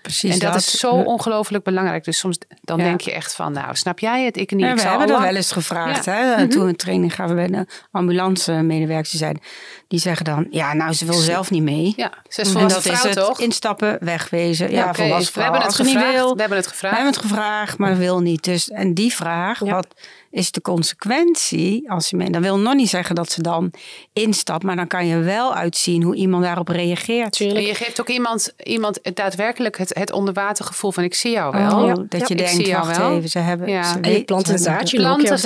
Precies 0.02 0.32
en 0.32 0.38
dat, 0.38 0.52
dat. 0.52 0.60
is 0.60 0.70
zo 0.78 0.90
ongelooflijk 0.90 1.64
belangrijk. 1.64 2.04
Dus 2.04 2.18
soms 2.18 2.38
dan 2.60 2.78
Ja. 2.78 2.84
denk 2.84 3.00
je 3.00 3.12
echt 3.12 3.34
van: 3.34 3.52
nou, 3.52 3.76
snap 3.76 3.98
jij 3.98 4.24
het? 4.24 4.36
Ik 4.36 4.50
niet. 4.50 4.60
Ja, 4.60 4.70
ik 4.70 4.76
we 4.76 4.82
hebben 4.88 5.08
lang- 5.08 5.22
wel 5.24 5.34
eens 5.34 5.52
gevraagd. 5.52 6.04
Ja. 6.04 6.12
Hè? 6.12 6.36
Mhm. 6.42 6.48
Toen 6.48 6.62
we 6.62 6.68
een 6.68 6.76
training 6.76 7.14
gaven 7.14 7.34
bij 7.36 7.46
de 7.46 7.66
ambulance 7.90 8.52
medewerkers. 8.52 9.10
Die, 9.10 9.18
zeiden, 9.18 9.42
die 9.88 9.98
zeggen 10.00 10.24
dan, 10.24 10.46
ja, 10.50 10.72
nou, 10.74 10.92
ze 10.92 11.04
wil 11.04 11.14
zelf 11.14 11.50
niet 11.50 11.62
mee. 11.62 11.92
Ja, 11.96 12.12
ze 12.28 12.40
is 12.40 12.46
en 12.46 12.52
volwassen 12.52 12.82
dat 12.82 12.92
is 12.92 12.98
vrouw, 13.00 13.10
het. 13.12 13.24
toch? 13.24 13.40
Instappen, 13.40 13.96
wegwezen. 14.00 14.70
Ja, 14.70 14.94
volwassen 14.94 15.34
We 15.34 15.42
hebben 15.42 15.60
het 15.62 15.74
gevraagd. 15.74 16.12
wil, 16.14 16.34
We 16.34 16.40
hebben 16.40 16.56
het 16.58 16.66
we 16.66 16.72
gevraagd. 16.72 16.96
hebben 16.96 17.12
het 17.14 17.22
gevraagd, 17.22 17.78
maar 17.78 17.96
wil 17.96 18.20
niet. 18.20 18.44
Dus, 18.44 18.70
en 18.70 18.94
die 18.94 19.14
vraag, 19.14 19.64
Ja. 19.64 19.72
wat 19.74 19.86
is 20.30 20.50
de 20.50 20.60
consequentie? 20.60 21.90
Als 21.90 22.10
je 22.10 22.16
mee, 22.16 22.30
dan 22.30 22.42
wil 22.42 22.58
nog 22.58 22.74
niet 22.74 22.88
zeggen 22.88 23.14
dat 23.14 23.32
ze 23.32 23.42
dan 23.42 23.70
instapt. 24.12 24.62
Maar 24.62 24.76
dan 24.76 24.86
kan 24.86 25.06
je 25.06 25.18
wel 25.18 25.54
uitzien 25.54 26.02
hoe 26.02 26.14
iemand 26.16 26.42
daarop 26.42 26.68
reageert. 26.68 27.32
Tuurlijk. 27.32 27.58
En 27.58 27.66
je 27.66 27.74
geeft 27.74 28.00
ook 28.00 28.08
iemand, 28.08 28.52
iemand 28.64 29.00
daadwerkelijk 29.14 29.75
het, 29.76 29.94
het 29.94 30.12
onderwatergevoel 30.12 30.92
van 30.92 31.04
ik 31.04 31.14
zie 31.14 31.30
jou 31.32 31.52
wel. 31.56 31.80
Oh, 31.80 31.86
Ja. 31.86 31.94
dat 31.94 32.06
Ja, 32.08 32.18
je 32.18 32.24
ik 32.26 32.36
denkt, 32.38 32.52
zie 32.52 32.66
jou 32.66 32.86
wacht 32.86 32.96
wel. 32.98 33.16
even, 33.16 33.28
ze 33.28 33.38
hebben... 33.38 33.68
Ja. 33.68 33.82
ze 33.82 33.94
En 33.96 34.02
En 34.02 34.10
je 34.10 34.16
weet- 34.16 34.26
plant 34.26 34.48
een 34.48 34.58
zaadje 34.58 34.98
dat. 35.02 35.18
That's 35.18 35.42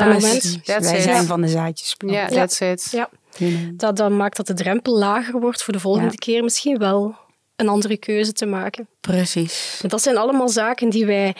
Wij 0.90 0.96
it. 0.96 1.02
zijn 1.02 1.24
van 1.26 1.40
de 1.40 1.48
zaadjes. 1.48 1.96
Ja, 2.06 2.26
that's 2.28 2.60
it. 2.60 2.88
Ja. 2.90 3.08
Ja. 3.36 3.56
Dat, 3.72 3.96
dat 3.96 4.10
maakt 4.10 4.36
dat 4.36 4.46
de 4.46 4.54
drempel 4.54 4.98
lager 4.98 5.40
wordt 5.40 5.62
voor 5.62 5.72
de 5.72 5.80
volgende 5.80 6.08
Ja. 6.10 6.16
keer 6.16 6.42
misschien 6.44 6.78
wel 6.78 7.14
een 7.56 7.68
andere 7.68 7.96
keuze 7.96 8.32
te 8.32 8.46
maken. 8.46 8.88
Precies. 9.00 9.78
Maar 9.82 9.90
dat 9.90 10.02
zijn 10.02 10.16
allemaal 10.16 10.48
zaken 10.48 10.88
die 10.90 11.06
wij 11.06 11.34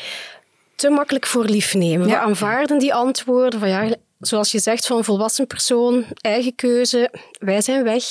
te 0.77 0.91
makkelijk 0.91 1.27
voor 1.27 1.45
lief 1.45 1.75
nemen. 1.75 2.07
We 2.07 2.19
aanvaarden 2.19 2.79
die 2.79 2.95
antwoorden 2.95 3.61
van 3.61 3.69
ja, 3.69 3.95
zoals 4.21 4.53
je 4.53 4.59
zegt, 4.59 4.87
van 4.87 4.97
een 4.97 5.05
volwassen 5.05 5.47
persoon, 5.47 6.05
eigen 6.21 6.55
keuze, 6.55 7.13
wij 7.39 7.61
zijn 7.61 7.85
weg. 7.85 8.05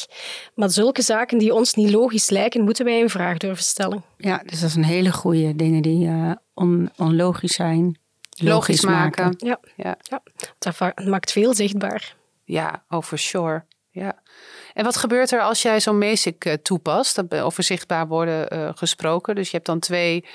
Maar 0.56 0.70
zulke 0.70 1.02
zaken 1.02 1.38
die 1.38 1.54
ons 1.54 1.74
niet 1.74 1.90
logisch 1.90 2.30
lijken, 2.30 2.64
moeten 2.64 2.86
wij 2.86 3.00
in 3.00 3.10
vraag 3.10 3.38
durven 3.38 3.64
stellen. 3.64 4.04
Ja, 4.18 4.42
dus 4.46 4.60
dat 4.60 4.70
is 4.70 4.76
een 4.76 4.84
hele 4.84 5.12
goede 5.12 5.56
dingen 5.56 5.82
die 5.82 6.08
eh, 6.08 6.32
on, 6.54 6.90
onlogisch 6.98 7.54
zijn. 7.56 8.00
Logisch 8.42 8.86
maken. 8.86 9.36
Ja, 9.38 9.60
Ja. 9.76 9.98
ja. 10.02 10.22
dat 10.60 11.06
maakt 11.06 11.32
veel 11.32 11.54
zichtbaar. 11.54 12.16
Ja, 12.44 12.84
oh 12.90 13.02
for 13.02 13.18
sure. 13.18 13.64
Ja. 13.92 14.22
En 14.74 14.84
wat 14.84 14.98
gebeurt 14.98 15.32
er 15.32 15.42
als 15.42 15.62
jij 15.62 15.80
zo'n 15.80 15.98
MESIC 15.98 16.46
eh, 16.46 16.54
toepast? 16.54 17.34
Over 17.34 17.64
zichtbaar 17.64 18.08
worden 18.08 18.50
eh, 18.50 18.70
gesproken. 18.76 19.36
Dus 19.36 19.46
je 19.46 19.56
hebt 19.56 19.66
dan 19.66 19.80
twee 19.80 20.26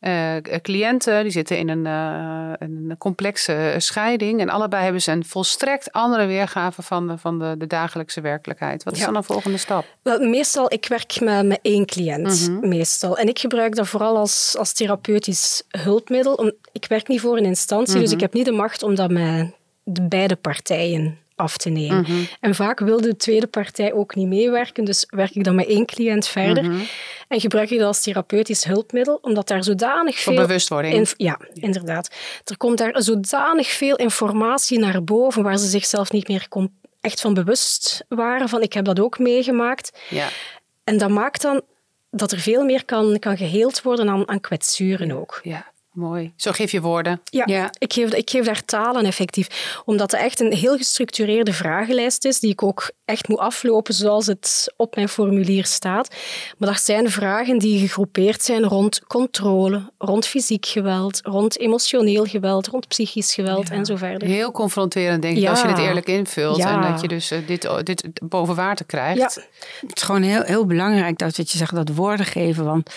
eh, 0.00 0.36
cliënten, 0.62 1.22
die 1.22 1.32
zitten 1.32 1.58
in 1.58 1.68
een, 1.68 1.86
eh, 1.86 2.52
een 2.58 2.94
complexe 2.98 3.74
scheiding. 3.78 4.40
En 4.40 4.48
allebei 4.48 4.82
hebben 4.82 5.02
ze 5.02 5.12
een 5.12 5.24
volstrekt 5.24 5.92
andere 5.92 6.26
weergave 6.26 6.82
van 6.82 7.06
de, 7.08 7.18
van 7.18 7.38
de, 7.38 7.54
de 7.58 7.66
dagelijkse 7.66 8.20
werkelijkheid. 8.20 8.82
Wat 8.82 8.92
is 8.92 8.98
Ja. 8.98 9.06
dan 9.06 9.16
een 9.16 9.24
volgende 9.24 9.58
stap? 9.58 9.84
Wel, 10.02 10.18
meestal, 10.20 10.72
ik 10.72 10.86
werk 10.88 11.20
met, 11.20 11.46
met 11.46 11.58
één 11.62 11.86
cliënt, 11.86 12.48
Mhm. 12.48 12.68
meestal. 12.68 13.16
En 13.18 13.28
ik 13.28 13.38
gebruik 13.38 13.74
dat 13.74 13.88
vooral 13.88 14.16
als, 14.16 14.54
als 14.58 14.72
therapeutisch 14.72 15.62
hulpmiddel. 15.68 16.34
Om, 16.34 16.52
ik 16.72 16.86
werk 16.88 17.08
niet 17.08 17.20
voor 17.20 17.36
een 17.36 17.44
instantie, 17.44 17.94
dus 17.94 18.04
Mhm. 18.04 18.14
ik 18.14 18.20
heb 18.20 18.32
niet 18.32 18.44
de 18.44 18.52
macht 18.52 18.82
om 18.82 18.94
dat 18.94 19.10
met 19.10 19.50
de 19.84 20.02
beide 20.02 20.36
partijen 20.36 21.18
af 21.36 21.56
te 21.56 21.70
nemen. 21.70 22.00
Mhm. 22.00 22.22
En 22.40 22.54
vaak 22.54 22.80
wil 22.80 23.00
de 23.00 23.16
tweede 23.16 23.46
partij 23.46 23.92
ook 23.92 24.14
niet 24.14 24.28
meewerken, 24.28 24.84
dus 24.84 25.06
werk 25.08 25.34
ik 25.34 25.44
dan 25.44 25.54
met 25.54 25.66
één 25.66 25.86
cliënt 25.86 26.26
verder. 26.26 26.64
Mhm. 26.64 26.80
en 27.28 27.40
gebruik 27.40 27.70
ik 27.70 27.78
dat 27.78 27.86
als 27.86 28.02
therapeutisch 28.02 28.64
hulpmiddel, 28.64 29.18
omdat 29.22 29.48
daar 29.48 29.64
zodanig 29.64 30.18
Voor 30.18 30.32
veel... 30.32 30.46
bewustwording. 30.46 31.12
ja, 31.16 31.40
inderdaad. 31.52 32.14
Er 32.44 32.56
komt 32.56 32.78
daar 32.78 33.02
zodanig 33.02 33.68
veel 33.68 33.96
informatie 33.96 34.78
naar 34.78 35.04
boven 35.04 35.42
waar 35.42 35.58
ze 35.58 35.66
zichzelf 35.66 36.12
niet 36.12 36.28
meer 36.28 36.46
echt 37.00 37.20
van 37.20 37.34
bewust 37.34 38.04
waren. 38.08 38.48
Van 38.48 38.62
ik 38.62 38.72
heb 38.72 38.84
dat 38.84 39.00
ook 39.00 39.18
meegemaakt. 39.18 39.98
Ja. 40.08 40.28
En 40.84 40.98
dat 40.98 41.10
maakt 41.10 41.42
dan 41.42 41.62
dat 42.10 42.32
er 42.32 42.38
veel 42.38 42.64
meer 42.64 42.84
kan, 42.84 43.18
kan 43.18 43.36
geheeld 43.36 43.82
worden 43.82 44.08
aan, 44.08 44.28
aan 44.28 44.40
kwetsuren 44.40 45.12
ook. 45.12 45.40
ja, 45.42 45.71
mooi. 45.92 46.32
Zo 46.36 46.52
geef 46.52 46.70
je 46.72 46.80
woorden. 46.80 47.20
Ja, 47.24 47.42
Ja. 47.46 47.70
Ik, 47.78 47.92
geef, 47.92 48.14
ik 48.14 48.30
geef 48.30 48.44
daar 48.44 48.64
talen 48.64 49.04
effectief. 49.04 49.80
Omdat 49.84 50.10
het 50.10 50.20
echt 50.20 50.40
een 50.40 50.52
heel 50.52 50.76
gestructureerde 50.76 51.52
vragenlijst 51.52 52.24
is, 52.24 52.40
die 52.40 52.50
ik 52.50 52.62
ook 52.62 52.90
echt 53.04 53.28
moet 53.28 53.38
aflopen 53.38 53.94
zoals 53.94 54.26
het 54.26 54.72
op 54.76 54.94
mijn 54.94 55.08
formulier 55.08 55.64
staat. 55.66 56.14
Maar 56.58 56.68
dat 56.68 56.80
zijn 56.80 57.10
vragen 57.10 57.58
die 57.58 57.78
gegroepeerd 57.78 58.42
zijn 58.42 58.62
rond 58.64 59.00
controle, 59.06 59.90
rond 59.98 60.26
fysiek 60.26 60.66
geweld, 60.66 61.20
rond 61.22 61.58
emotioneel 61.58 62.24
geweld, 62.24 62.66
rond 62.66 62.88
psychisch 62.88 63.34
geweld 63.34 63.70
en 63.70 63.84
zo 63.86 63.96
verder. 63.96 64.28
Heel 64.28 64.50
confronterend, 64.52 65.22
denk 65.22 65.36
ik, 65.36 65.42
Ja. 65.42 65.50
als 65.50 65.60
je 65.60 65.66
het 65.68 65.78
eerlijk 65.78 66.06
invult. 66.06 66.56
Ja. 66.56 66.82
En 66.84 66.90
dat 66.92 67.00
je 67.00 67.08
dus 67.08 67.30
eh, 67.30 67.38
dit, 67.46 67.68
dit 67.84 68.10
boven 68.22 68.54
water 68.54 68.86
krijgt. 68.86 69.18
Ja, 69.18 69.42
Het 69.86 69.96
is 69.96 70.02
gewoon 70.02 70.22
heel, 70.22 70.42
heel 70.42 70.66
belangrijk 70.66 71.18
dat, 71.18 71.36
dat 71.36 71.50
je 71.50 71.58
zegt 71.58 71.74
dat 71.74 71.88
woorden 71.94 72.26
geven. 72.26 72.64
Want 72.64 72.90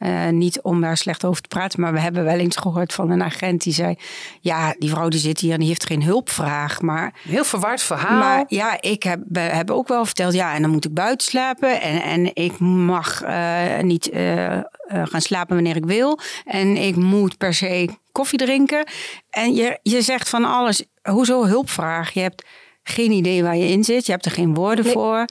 eh, 0.00 0.28
niet 0.28 0.60
om 0.60 0.80
daar 0.80 0.96
slecht 0.96 1.24
over 1.24 1.42
te 1.42 1.48
praten, 1.48 1.80
maar 1.80 1.92
we 1.92 2.00
hebben 2.00 2.24
wel 2.24 2.38
eens 2.38 2.56
gehoord 2.56 2.92
van 2.92 3.10
een 3.10 3.22
agent 3.22 3.62
die 3.62 3.72
zei: 3.72 3.94
Ja, 4.40 4.74
die 4.78 4.90
vrouw 4.90 5.08
die 5.08 5.20
zit 5.20 5.40
hier 5.40 5.52
en 5.52 5.58
die 5.58 5.68
heeft 5.68 5.86
geen 5.86 6.02
hulpvraag. 6.02 6.80
Maar, 6.80 7.14
Heel 7.28 7.44
verward 7.44 7.82
verhaal. 7.82 8.18
maar 8.18 8.44
ja, 8.48 8.80
ik 8.80 9.02
heb, 9.02 9.20
hebben 9.32 9.74
ook 9.74 9.88
wel 9.88 10.04
verteld: 10.04 10.34
ja, 10.34 10.54
en 10.54 10.62
dan 10.62 10.70
moet 10.70 10.84
ik 10.84 10.94
buiten 10.94 11.26
slapen. 11.26 11.80
En, 11.80 12.02
en 12.02 12.34
ik 12.34 12.58
mag 12.58 13.22
eh, 13.22 13.78
niet 13.80 14.10
eh, 14.10 14.58
gaan 14.86 15.20
slapen 15.20 15.54
wanneer 15.54 15.76
ik 15.76 15.86
wil. 15.86 16.18
En 16.44 16.76
ik 16.76 16.96
moet 16.96 17.36
per 17.36 17.54
se 17.54 17.88
koffie 18.12 18.38
drinken. 18.38 18.84
En 19.30 19.54
je, 19.54 19.78
je 19.82 20.02
zegt 20.02 20.28
van 20.28 20.44
alles: 20.44 20.84
hoezo 21.02 21.44
hulpvraag? 21.44 22.10
Je 22.10 22.20
hebt 22.20 22.44
geen 22.90 23.10
idee 23.10 23.42
waar 23.42 23.56
je 23.56 23.68
in 23.68 23.84
zit. 23.84 24.06
Je 24.06 24.12
hebt 24.12 24.24
er 24.24 24.30
geen 24.30 24.54
woorden 24.54 24.84
Nee. 24.84 24.92
voor. 24.92 25.24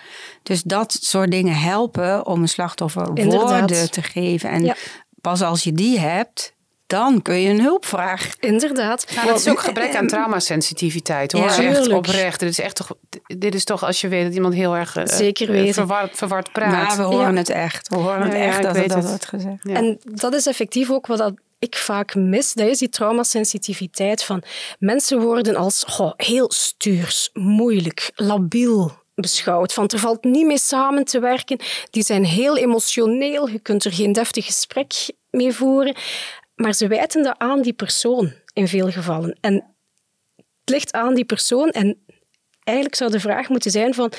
Dus 0.44 0.62
dat 0.64 0.98
soort 1.02 1.32
dingen 1.32 1.56
helpen 1.56 2.26
om 2.26 2.42
een 2.42 2.48
slachtoffer 2.50 3.08
Inderdaad. 3.14 3.50
woorden 3.60 3.92
te 3.92 4.02
geven. 4.04 4.50
En 4.50 4.64
Ja. 4.66 4.76
pas 5.22 5.42
als 5.42 5.64
je 5.64 5.72
die 5.74 6.00
hebt, 6.00 6.54
dan 6.88 7.22
kun 7.22 7.36
je 7.42 7.50
een 7.50 7.62
hulpvraag. 7.62 8.30
inderdaad. 8.40 9.06
Nou, 9.16 9.28
dat 9.28 9.40
is 9.40 9.48
ook 9.48 9.60
gebrek 9.60 9.96
aan 9.96 10.08
traumasensitiviteit 10.08 11.32
hoor. 11.32 11.42
Ja, 11.42 11.58
echt 11.62 11.92
oprecht. 11.92 12.40
Dit 12.40 12.50
is 12.50 12.60
echt 12.60 12.76
toch. 12.76 12.92
Dit 13.38 13.56
is 13.56 13.64
toch 13.64 13.84
als 13.84 14.02
je 14.02 14.08
weet 14.08 14.24
dat 14.26 14.34
iemand 14.34 14.54
heel 14.54 14.76
erg 14.76 14.96
eh, 14.96 15.04
Zeker 15.06 15.56
eh, 15.66 15.74
verward, 15.74 16.18
verward 16.18 16.52
praat. 16.52 16.72
Maar 16.72 16.98
we 16.98 17.16
horen 17.16 17.32
Ja. 17.34 17.38
het 17.38 17.50
echt. 17.50 17.88
We 17.88 17.96
horen 17.96 18.22
het 18.22 18.32
Ja, 18.34 18.38
echt 18.40 18.64
dat 18.64 18.76
dat 18.76 18.94
het. 18.94 19.08
wordt 19.08 19.26
gezegd. 19.26 19.58
Ja. 19.64 19.74
En 19.76 20.00
dat 20.04 20.34
is 20.34 20.46
effectief 20.48 20.90
ook 20.92 21.08
wat 21.08 21.18
dat 21.18 21.34
ik 21.60 21.76
vaak 21.76 22.16
mis. 22.16 22.54
Dat 22.54 22.68
is 22.68 22.78
die 22.78 22.90
traumasensitiviteit 22.90 24.24
van 24.24 24.44
mensen 24.80 25.20
worden 25.20 25.56
als 25.56 25.86
heel 26.16 26.52
stuurs, 26.52 27.30
moeilijk, 27.34 28.12
labiel 28.16 28.92
beschouwd. 29.16 29.74
Van 29.74 29.88
er 29.88 30.00
valt 30.00 30.24
niet 30.24 30.46
mee 30.46 30.58
samen 30.58 31.06
te 31.06 31.20
werken. 31.20 31.60
Die 31.90 32.04
zijn 32.04 32.26
heel 32.26 32.58
emotioneel. 32.58 33.48
Je 33.48 33.60
kunt 33.60 33.86
er 33.86 33.94
geen 33.94 34.12
deftig 34.12 34.46
gesprek 34.46 35.12
mee 35.30 35.54
voeren. 35.54 35.96
Maar 36.56 36.74
ze 36.74 36.88
wijten 36.88 37.24
dat 37.24 37.38
aan 37.38 37.62
die 37.62 37.74
persoon 37.74 38.34
in 38.54 38.68
veel 38.68 38.92
gevallen. 38.92 39.38
En 39.42 39.54
het 40.36 40.70
ligt 40.70 40.94
aan 40.94 41.14
die 41.14 41.26
persoon. 41.26 41.70
En 41.70 42.06
eigenlijk 42.64 42.98
zou 42.98 43.12
de 43.12 43.20
vraag 43.20 43.50
moeten 43.50 43.72
zijn 43.72 43.94
van... 43.94 44.12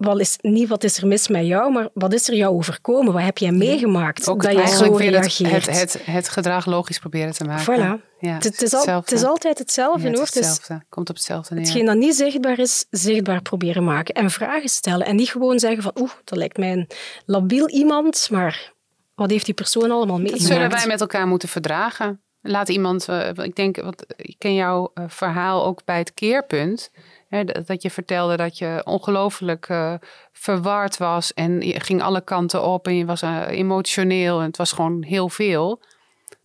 Wat 0.00 0.20
is, 0.20 0.36
niet 0.40 0.68
wat 0.68 0.84
is 0.84 0.98
er 0.98 1.06
mis 1.06 1.28
met 1.28 1.46
jou, 1.46 1.72
maar 1.72 1.88
wat 1.94 2.12
is 2.12 2.28
er 2.28 2.34
jou 2.34 2.54
overkomen? 2.54 3.12
Wat 3.12 3.22
heb 3.22 3.38
jij 3.38 3.52
meegemaakt 3.52 4.28
ook 4.28 4.42
dat 4.42 4.52
je 4.52 4.66
zo 4.76 4.96
weer 4.96 5.14
het, 5.14 5.36
reageert? 5.36 5.66
het, 5.66 5.80
het, 5.80 6.00
het 6.04 6.28
gedrag 6.28 6.66
logisch 6.66 6.98
proberen 6.98 7.32
te 7.32 7.44
maken. 7.44 7.74
Voilà. 7.74 8.08
Ja, 8.18 8.34
het, 8.34 8.44
het 8.44 8.62
is 8.62 8.74
al, 8.74 9.00
het 9.00 9.12
is 9.12 9.24
altijd 9.24 9.58
hetzelfde. 9.58 10.10
Ja, 10.10 10.20
het 10.20 10.36
is 10.36 10.46
hetzelfde. 10.46 10.82
Komt 10.88 11.08
op 11.10 11.14
hetzelfde 11.14 11.54
neer. 11.54 11.64
hetgeen 11.64 11.84
dat 11.84 11.96
niet 11.96 12.14
zichtbaar 12.14 12.58
is, 12.58 12.86
zichtbaar 12.90 13.42
proberen 13.42 13.84
maken. 13.84 14.14
En 14.14 14.30
vragen 14.30 14.68
stellen. 14.68 15.06
En 15.06 15.16
niet 15.16 15.30
gewoon 15.30 15.58
zeggen 15.58 15.82
van, 15.82 15.92
oeh, 16.00 16.10
dat 16.24 16.38
lijkt 16.38 16.56
mij 16.56 16.72
een 16.72 16.88
labiel 17.24 17.68
iemand, 17.68 18.28
maar 18.30 18.72
wat 19.14 19.30
heeft 19.30 19.44
die 19.44 19.54
persoon 19.54 19.90
allemaal 19.90 20.16
Dat 20.16 20.30
meegemaakt? 20.30 20.52
zullen 20.52 20.70
wij 20.70 20.86
met 20.86 21.00
elkaar 21.00 21.26
moeten 21.26 21.48
verdragen. 21.48 22.20
Laat 22.42 22.68
iemand, 22.68 23.08
eh, 23.08 23.28
ik 23.34 23.56
denk, 23.56 23.76
want 23.76 24.04
ik 24.16 24.34
ken 24.38 24.54
jouw 24.54 24.90
eh, 24.94 25.04
verhaal 25.08 25.64
ook 25.64 25.84
bij 25.84 25.98
het 25.98 26.14
keerpunt. 26.14 26.90
Dat- 27.30 27.82
je 27.82 27.90
vertelde 27.90 28.36
dat 28.36 28.58
je 28.58 28.80
ongelooflijk 28.84 29.68
eh, 29.68 29.94
verward 30.32 30.96
was 30.96 31.34
en 31.34 31.60
je 31.60 31.80
ging 31.80 32.02
alle 32.02 32.24
kanten 32.24 32.62
op 32.64 32.86
en 32.86 32.96
je 32.96 33.04
was 33.04 33.22
eh, 33.22 33.46
emotioneel 33.48 34.38
en 34.38 34.46
het 34.46 34.56
was 34.56 34.72
gewoon 34.72 35.02
heel 35.02 35.28
veel. 35.28 35.82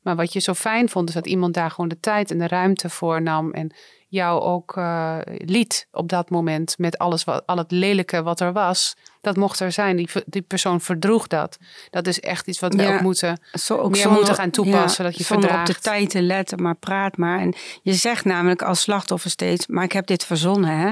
Maar 0.01 0.15
wat 0.15 0.33
je 0.33 0.39
zo 0.39 0.53
fijn 0.53 0.89
vond, 0.89 1.07
is 1.09 1.15
dat 1.15 1.27
iemand 1.27 1.53
daar 1.53 1.71
gewoon 1.71 1.89
de 1.89 1.99
tijd 1.99 2.31
en 2.31 2.38
de 2.38 2.47
ruimte 2.47 2.89
voor 2.89 3.21
nam 3.21 3.51
en 3.51 3.75
jou 4.07 4.41
ook 4.41 4.77
eh, 4.77 5.17
liet 5.23 5.87
op 5.91 6.09
dat 6.09 6.29
moment 6.29 6.75
met 6.77 6.97
alles 6.97 7.23
wat, 7.23 7.43
al 7.45 7.57
het 7.57 7.71
lelijke 7.71 8.23
wat 8.23 8.39
er 8.39 8.53
was. 8.53 8.95
Dat 9.21 9.35
mocht 9.35 9.59
er 9.59 9.71
zijn. 9.71 9.95
Die, 9.95 10.09
die 10.25 10.41
persoon 10.41 10.81
verdroeg 10.81 11.27
dat. 11.27 11.57
Dat 11.89 12.07
is 12.07 12.19
echt 12.19 12.47
iets 12.47 12.59
wat 12.59 12.73
we 12.73 12.81
Ja. 12.81 12.93
ook 12.95 13.01
moeten 13.01 13.39
Zo 13.53 13.77
ook 13.77 13.91
meer 13.91 14.01
zonder- 14.01 14.17
moeten 14.19 14.35
gaan 14.35 14.49
toepassen, 14.49 15.03
dat 15.03 15.17
je 15.17 15.23
zonder 15.23 15.59
op 15.59 15.65
de 15.65 15.75
tijd 15.75 16.09
te 16.09 16.21
letten, 16.21 16.61
maar 16.61 16.75
praat 16.75 17.17
maar. 17.17 17.39
En 17.39 17.53
je 17.81 17.93
zegt 17.93 18.25
namelijk 18.25 18.61
als 18.61 18.81
slachtoffer 18.81 19.29
steeds, 19.29 19.67
maar 19.67 19.83
ik 19.83 19.91
heb 19.91 20.07
dit 20.07 20.25
verzonnen, 20.25 20.77
hè? 20.77 20.91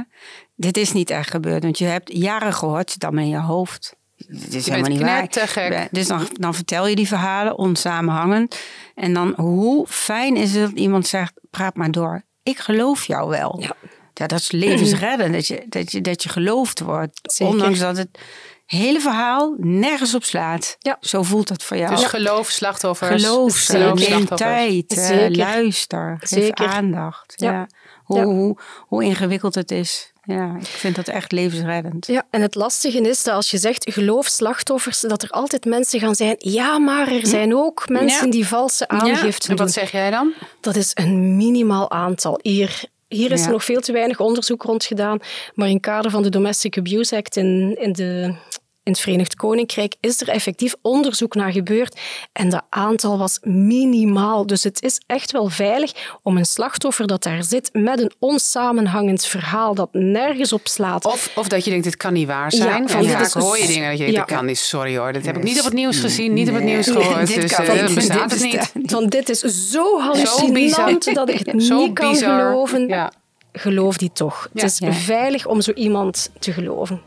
Dit 0.55 0.77
is 0.77 0.91
niet 0.93 1.09
echt 1.09 1.29
gebeurd, 1.29 1.63
want 1.63 1.77
je 1.77 1.85
hebt 1.85 2.13
jaren 2.17 2.53
gehoord, 2.53 2.95
allemaal 2.99 3.23
in 3.23 3.29
je 3.29 3.39
hoofd. 3.39 3.95
Dit 4.17 4.53
is 4.53 4.65
Je 4.65 4.71
helemaal 4.71 4.91
niet 4.91 5.01
waar. 5.01 5.87
Dus 5.91 6.07
dan, 6.07 6.27
dan 6.33 6.53
vertel 6.53 6.87
je 6.87 6.95
die 6.95 7.07
verhalen 7.07 7.57
onsamenhangend. 7.57 8.59
En 8.95 9.13
dan, 9.13 9.33
hoe 9.35 9.87
fijn 9.87 10.35
is 10.35 10.53
het 10.53 10.69
dat 10.69 10.79
iemand 10.79 11.07
zegt, 11.07 11.33
praat 11.49 11.75
maar 11.75 11.91
door. 11.91 12.21
Ik 12.43 12.57
geloof 12.59 13.05
jou 13.05 13.29
wel. 13.29 13.57
Ja. 13.61 13.75
Ja, 14.13 14.27
dat 14.27 14.39
is 14.39 14.51
levensreddend, 14.51 15.33
dat 15.37 15.47
je, 15.47 15.65
dat, 15.69 15.91
je, 15.91 16.01
dat 16.01 16.23
je 16.23 16.29
geloofd 16.29 16.79
wordt. 16.79 17.19
Zeker. 17.21 17.53
Ondanks 17.53 17.79
dat 17.79 17.97
het 17.97 18.19
hele 18.65 18.99
verhaal 18.99 19.55
nergens 19.57 20.15
op 20.15 20.23
slaat. 20.23 20.75
Ja. 20.79 20.97
Zo 20.99 21.23
voelt 21.23 21.49
het 21.49 21.63
voor 21.63 21.77
jou. 21.77 21.95
Dus 21.95 22.05
geloof 22.05 22.49
slachtoffers. 22.49 23.23
Geloof. 23.23 23.65
Geloof 23.65 23.99
slachtoffers. 23.99 24.39
tijd, 24.41 24.97
eh, 24.97 25.05
Zeker. 25.05 25.37
luister, 25.37 26.17
geef 26.19 26.29
Zeker. 26.43 26.67
aandacht. 26.67 27.33
Ja. 27.35 27.51
Ja. 27.51 27.67
Hoe, 28.03 28.17
Ja. 28.17 28.23
Hoe, 28.23 28.57
hoe 28.87 29.03
ingewikkeld 29.03 29.55
het 29.55 29.71
is. 29.71 30.12
Ja, 30.25 30.55
ik 30.59 30.65
vind 30.65 30.95
dat 30.95 31.07
echt 31.07 31.31
levensreddend. 31.31 32.07
Ja, 32.07 32.23
en 32.29 32.41
het 32.41 32.55
lastige 32.55 33.01
is 33.01 33.23
dat 33.23 33.33
als 33.35 33.51
je 33.51 33.57
zegt 33.57 33.91
geloof 33.93 34.25
slachtoffers, 34.27 34.99
dat 35.01 35.23
er 35.23 35.29
altijd 35.29 35.65
mensen 35.65 35.99
gaan 35.99 36.15
zijn. 36.15 36.35
Ja, 36.37 36.77
maar 36.79 37.11
er 37.11 37.27
zijn 37.27 37.55
ook 37.55 37.89
mensen 37.89 38.25
Ja. 38.25 38.31
die 38.31 38.47
valse 38.47 38.87
aangifte 38.87 39.49
En 39.49 39.55
doen. 39.55 39.65
wat 39.65 39.73
zeg 39.73 39.91
jij 39.91 40.09
dan? 40.11 40.33
Dat 40.61 40.75
is 40.75 40.91
een 40.93 41.35
minimaal 41.37 41.91
aantal. 41.91 42.39
Hier, 42.41 42.83
hier 43.07 43.31
is 43.31 43.39
Ja. 43.39 43.45
er 43.45 43.51
nog 43.51 43.63
veel 43.63 43.81
te 43.81 43.91
weinig 43.91 44.19
onderzoek 44.19 44.63
rond 44.63 44.83
gedaan. 44.85 45.19
Maar 45.53 45.69
in 45.69 45.79
kader 45.79 46.11
van 46.11 46.23
de 46.23 46.29
Domestic 46.29 46.77
Abuse 46.77 47.15
Act 47.15 47.35
in, 47.35 47.75
in, 47.79 47.91
de, 47.93 48.35
in 48.83 48.91
het 48.91 49.01
Verenigd 49.01 49.35
Koninkrijk 49.35 49.95
is 49.99 50.21
er 50.21 50.29
effectief 50.29 50.75
onderzoek 50.81 51.35
naar 51.35 51.51
gebeurd. 51.51 51.99
En 52.33 52.49
dat 52.49 52.63
aantal 52.69 53.17
was 53.17 53.37
minimaal. 53.41 54.45
Dus 54.47 54.63
het 54.63 54.81
is 54.83 55.01
echt 55.07 55.31
wel 55.31 55.49
veilig 55.49 55.91
om 56.23 56.37
een 56.37 56.45
slachtoffer 56.45 57.07
dat 57.07 57.23
daar 57.23 57.43
zit 57.43 57.69
met 57.73 57.99
een 57.99 58.11
onsamenhangend 58.19 59.25
verhaal 59.25 59.75
dat 59.75 59.89
nergens 59.91 60.53
op 60.53 60.67
slaat. 60.67 61.05
Of, 61.05 61.31
of 61.35 61.47
dat 61.47 61.63
je 61.63 61.69
denkt, 61.69 61.85
dit 61.85 61.97
kan 61.97 62.13
niet 62.13 62.27
waar 62.27 62.51
zijn. 62.51 62.81
Ja, 62.81 62.87
van 62.87 63.01
dit 63.01 63.11
vaak 63.11 63.31
hoor 63.31 63.57
je 63.57 63.67
dingen 63.67 63.89
dat 63.89 63.97
je 63.97 64.03
denkt, 64.03 64.13
Ja. 64.19 64.25
dit 64.25 64.35
kan 64.35 64.45
niet. 64.45 64.57
Sorry 64.57 64.97
hoor, 64.97 65.13
dit 65.13 65.25
heb 65.25 65.37
ik 65.37 65.43
niet 65.43 65.59
op 65.59 65.65
het 65.65 65.73
nieuws 65.73 65.99
gezien, 65.99 66.33
niet 66.33 66.47
op 66.47 66.53
het 66.53 66.63
Nee. 66.63 66.73
nieuws 66.73 66.87
gehoord. 66.87 67.27
Dit 67.33 67.41
dus 67.41 67.51
kan 67.55 67.65
eh, 67.65 67.71
niet. 67.73 67.85
dan 67.85 67.95
bestaat 67.95 68.29
Dit 68.29 68.41
het 68.41 68.73
niet. 68.73 68.91
Van 68.91 69.07
dit 69.07 69.29
is 69.29 69.39
zo 69.71 69.99
hallucinant 69.99 71.13
dat 71.13 71.29
ik 71.29 71.45
het 71.45 71.63
Zo 71.73 71.77
niet 71.85 71.93
kan 71.93 72.11
bizar. 72.11 72.39
geloven. 72.47 72.87
Ja, 72.87 73.11
Geloof 73.55 73.97
die 73.97 74.11
toch. 74.13 74.49
Ja. 74.53 74.61
Het 74.63 74.71
is 74.71 74.77
Ja. 74.79 74.93
veilig 74.93 75.45
om 75.45 75.61
zo 75.61 75.71
iemand 75.71 76.29
te 76.39 76.51
geloven. 76.53 77.01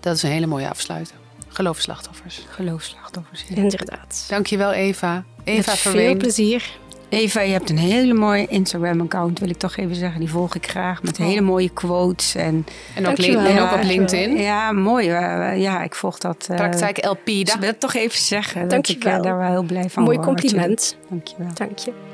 Dat 0.00 0.16
is 0.16 0.22
een 0.22 0.30
hele 0.30 0.46
mooie 0.46 0.68
afsluiter. 0.68 1.14
Geloof 1.48 1.78
slachtoffers. 1.80 2.46
Geloofslachtoffers. 2.50 3.44
ja. 3.48 3.56
Inderdaad. 3.56 4.24
Dankjewel 4.28 4.72
Eva. 4.72 5.24
Eva 5.44 5.56
Met 5.70 5.78
veel 5.78 5.90
Verween. 5.92 6.18
plezier. 6.18 6.70
Eva, 7.08 7.40
je 7.40 7.52
hebt 7.52 7.70
een 7.70 7.78
hele 7.78 8.14
mooie 8.14 8.46
Instagram-account, 8.46 9.38
wil 9.38 9.48
ik 9.48 9.58
toch 9.58 9.76
even 9.76 9.94
zeggen. 9.96 10.20
Die 10.20 10.28
volg 10.30 10.54
ik 10.54 10.66
graag 10.68 11.02
met 11.02 11.16
hele 11.16 11.40
mooie 11.40 11.68
quotes. 11.68 12.34
En, 12.34 12.66
En 12.94 13.06
ook, 13.06 13.16
en 13.18 13.62
op 13.62 13.82
LinkedIn. 13.82 14.36
ja, 14.36 14.72
mooi. 14.72 15.08
Eh, 15.08 15.60
Ja, 15.60 15.82
ik 15.82 15.94
volg 15.94 16.18
dat. 16.18 16.46
eh, 16.50 16.56
Praktijk 16.56 17.04
LP. 17.06 17.26
Dus 17.26 17.36
ik 17.54 17.60
wil 17.60 17.68
het 17.68 17.80
toch 17.80 17.94
even 17.94 18.18
zeggen. 18.18 18.68
Dat 18.68 18.88
ik 18.88 19.04
eh, 19.04 19.22
daar 19.22 19.38
wel 19.38 19.48
heel 19.50 19.62
blij 19.62 19.90
van 19.90 20.02
Mooi 20.02 20.16
word. 20.16 20.28
compliment. 20.28 20.96
Dankjewel. 21.08 21.48
Dank 21.54 21.78
je. 21.78 21.90
Oké. 21.90 22.09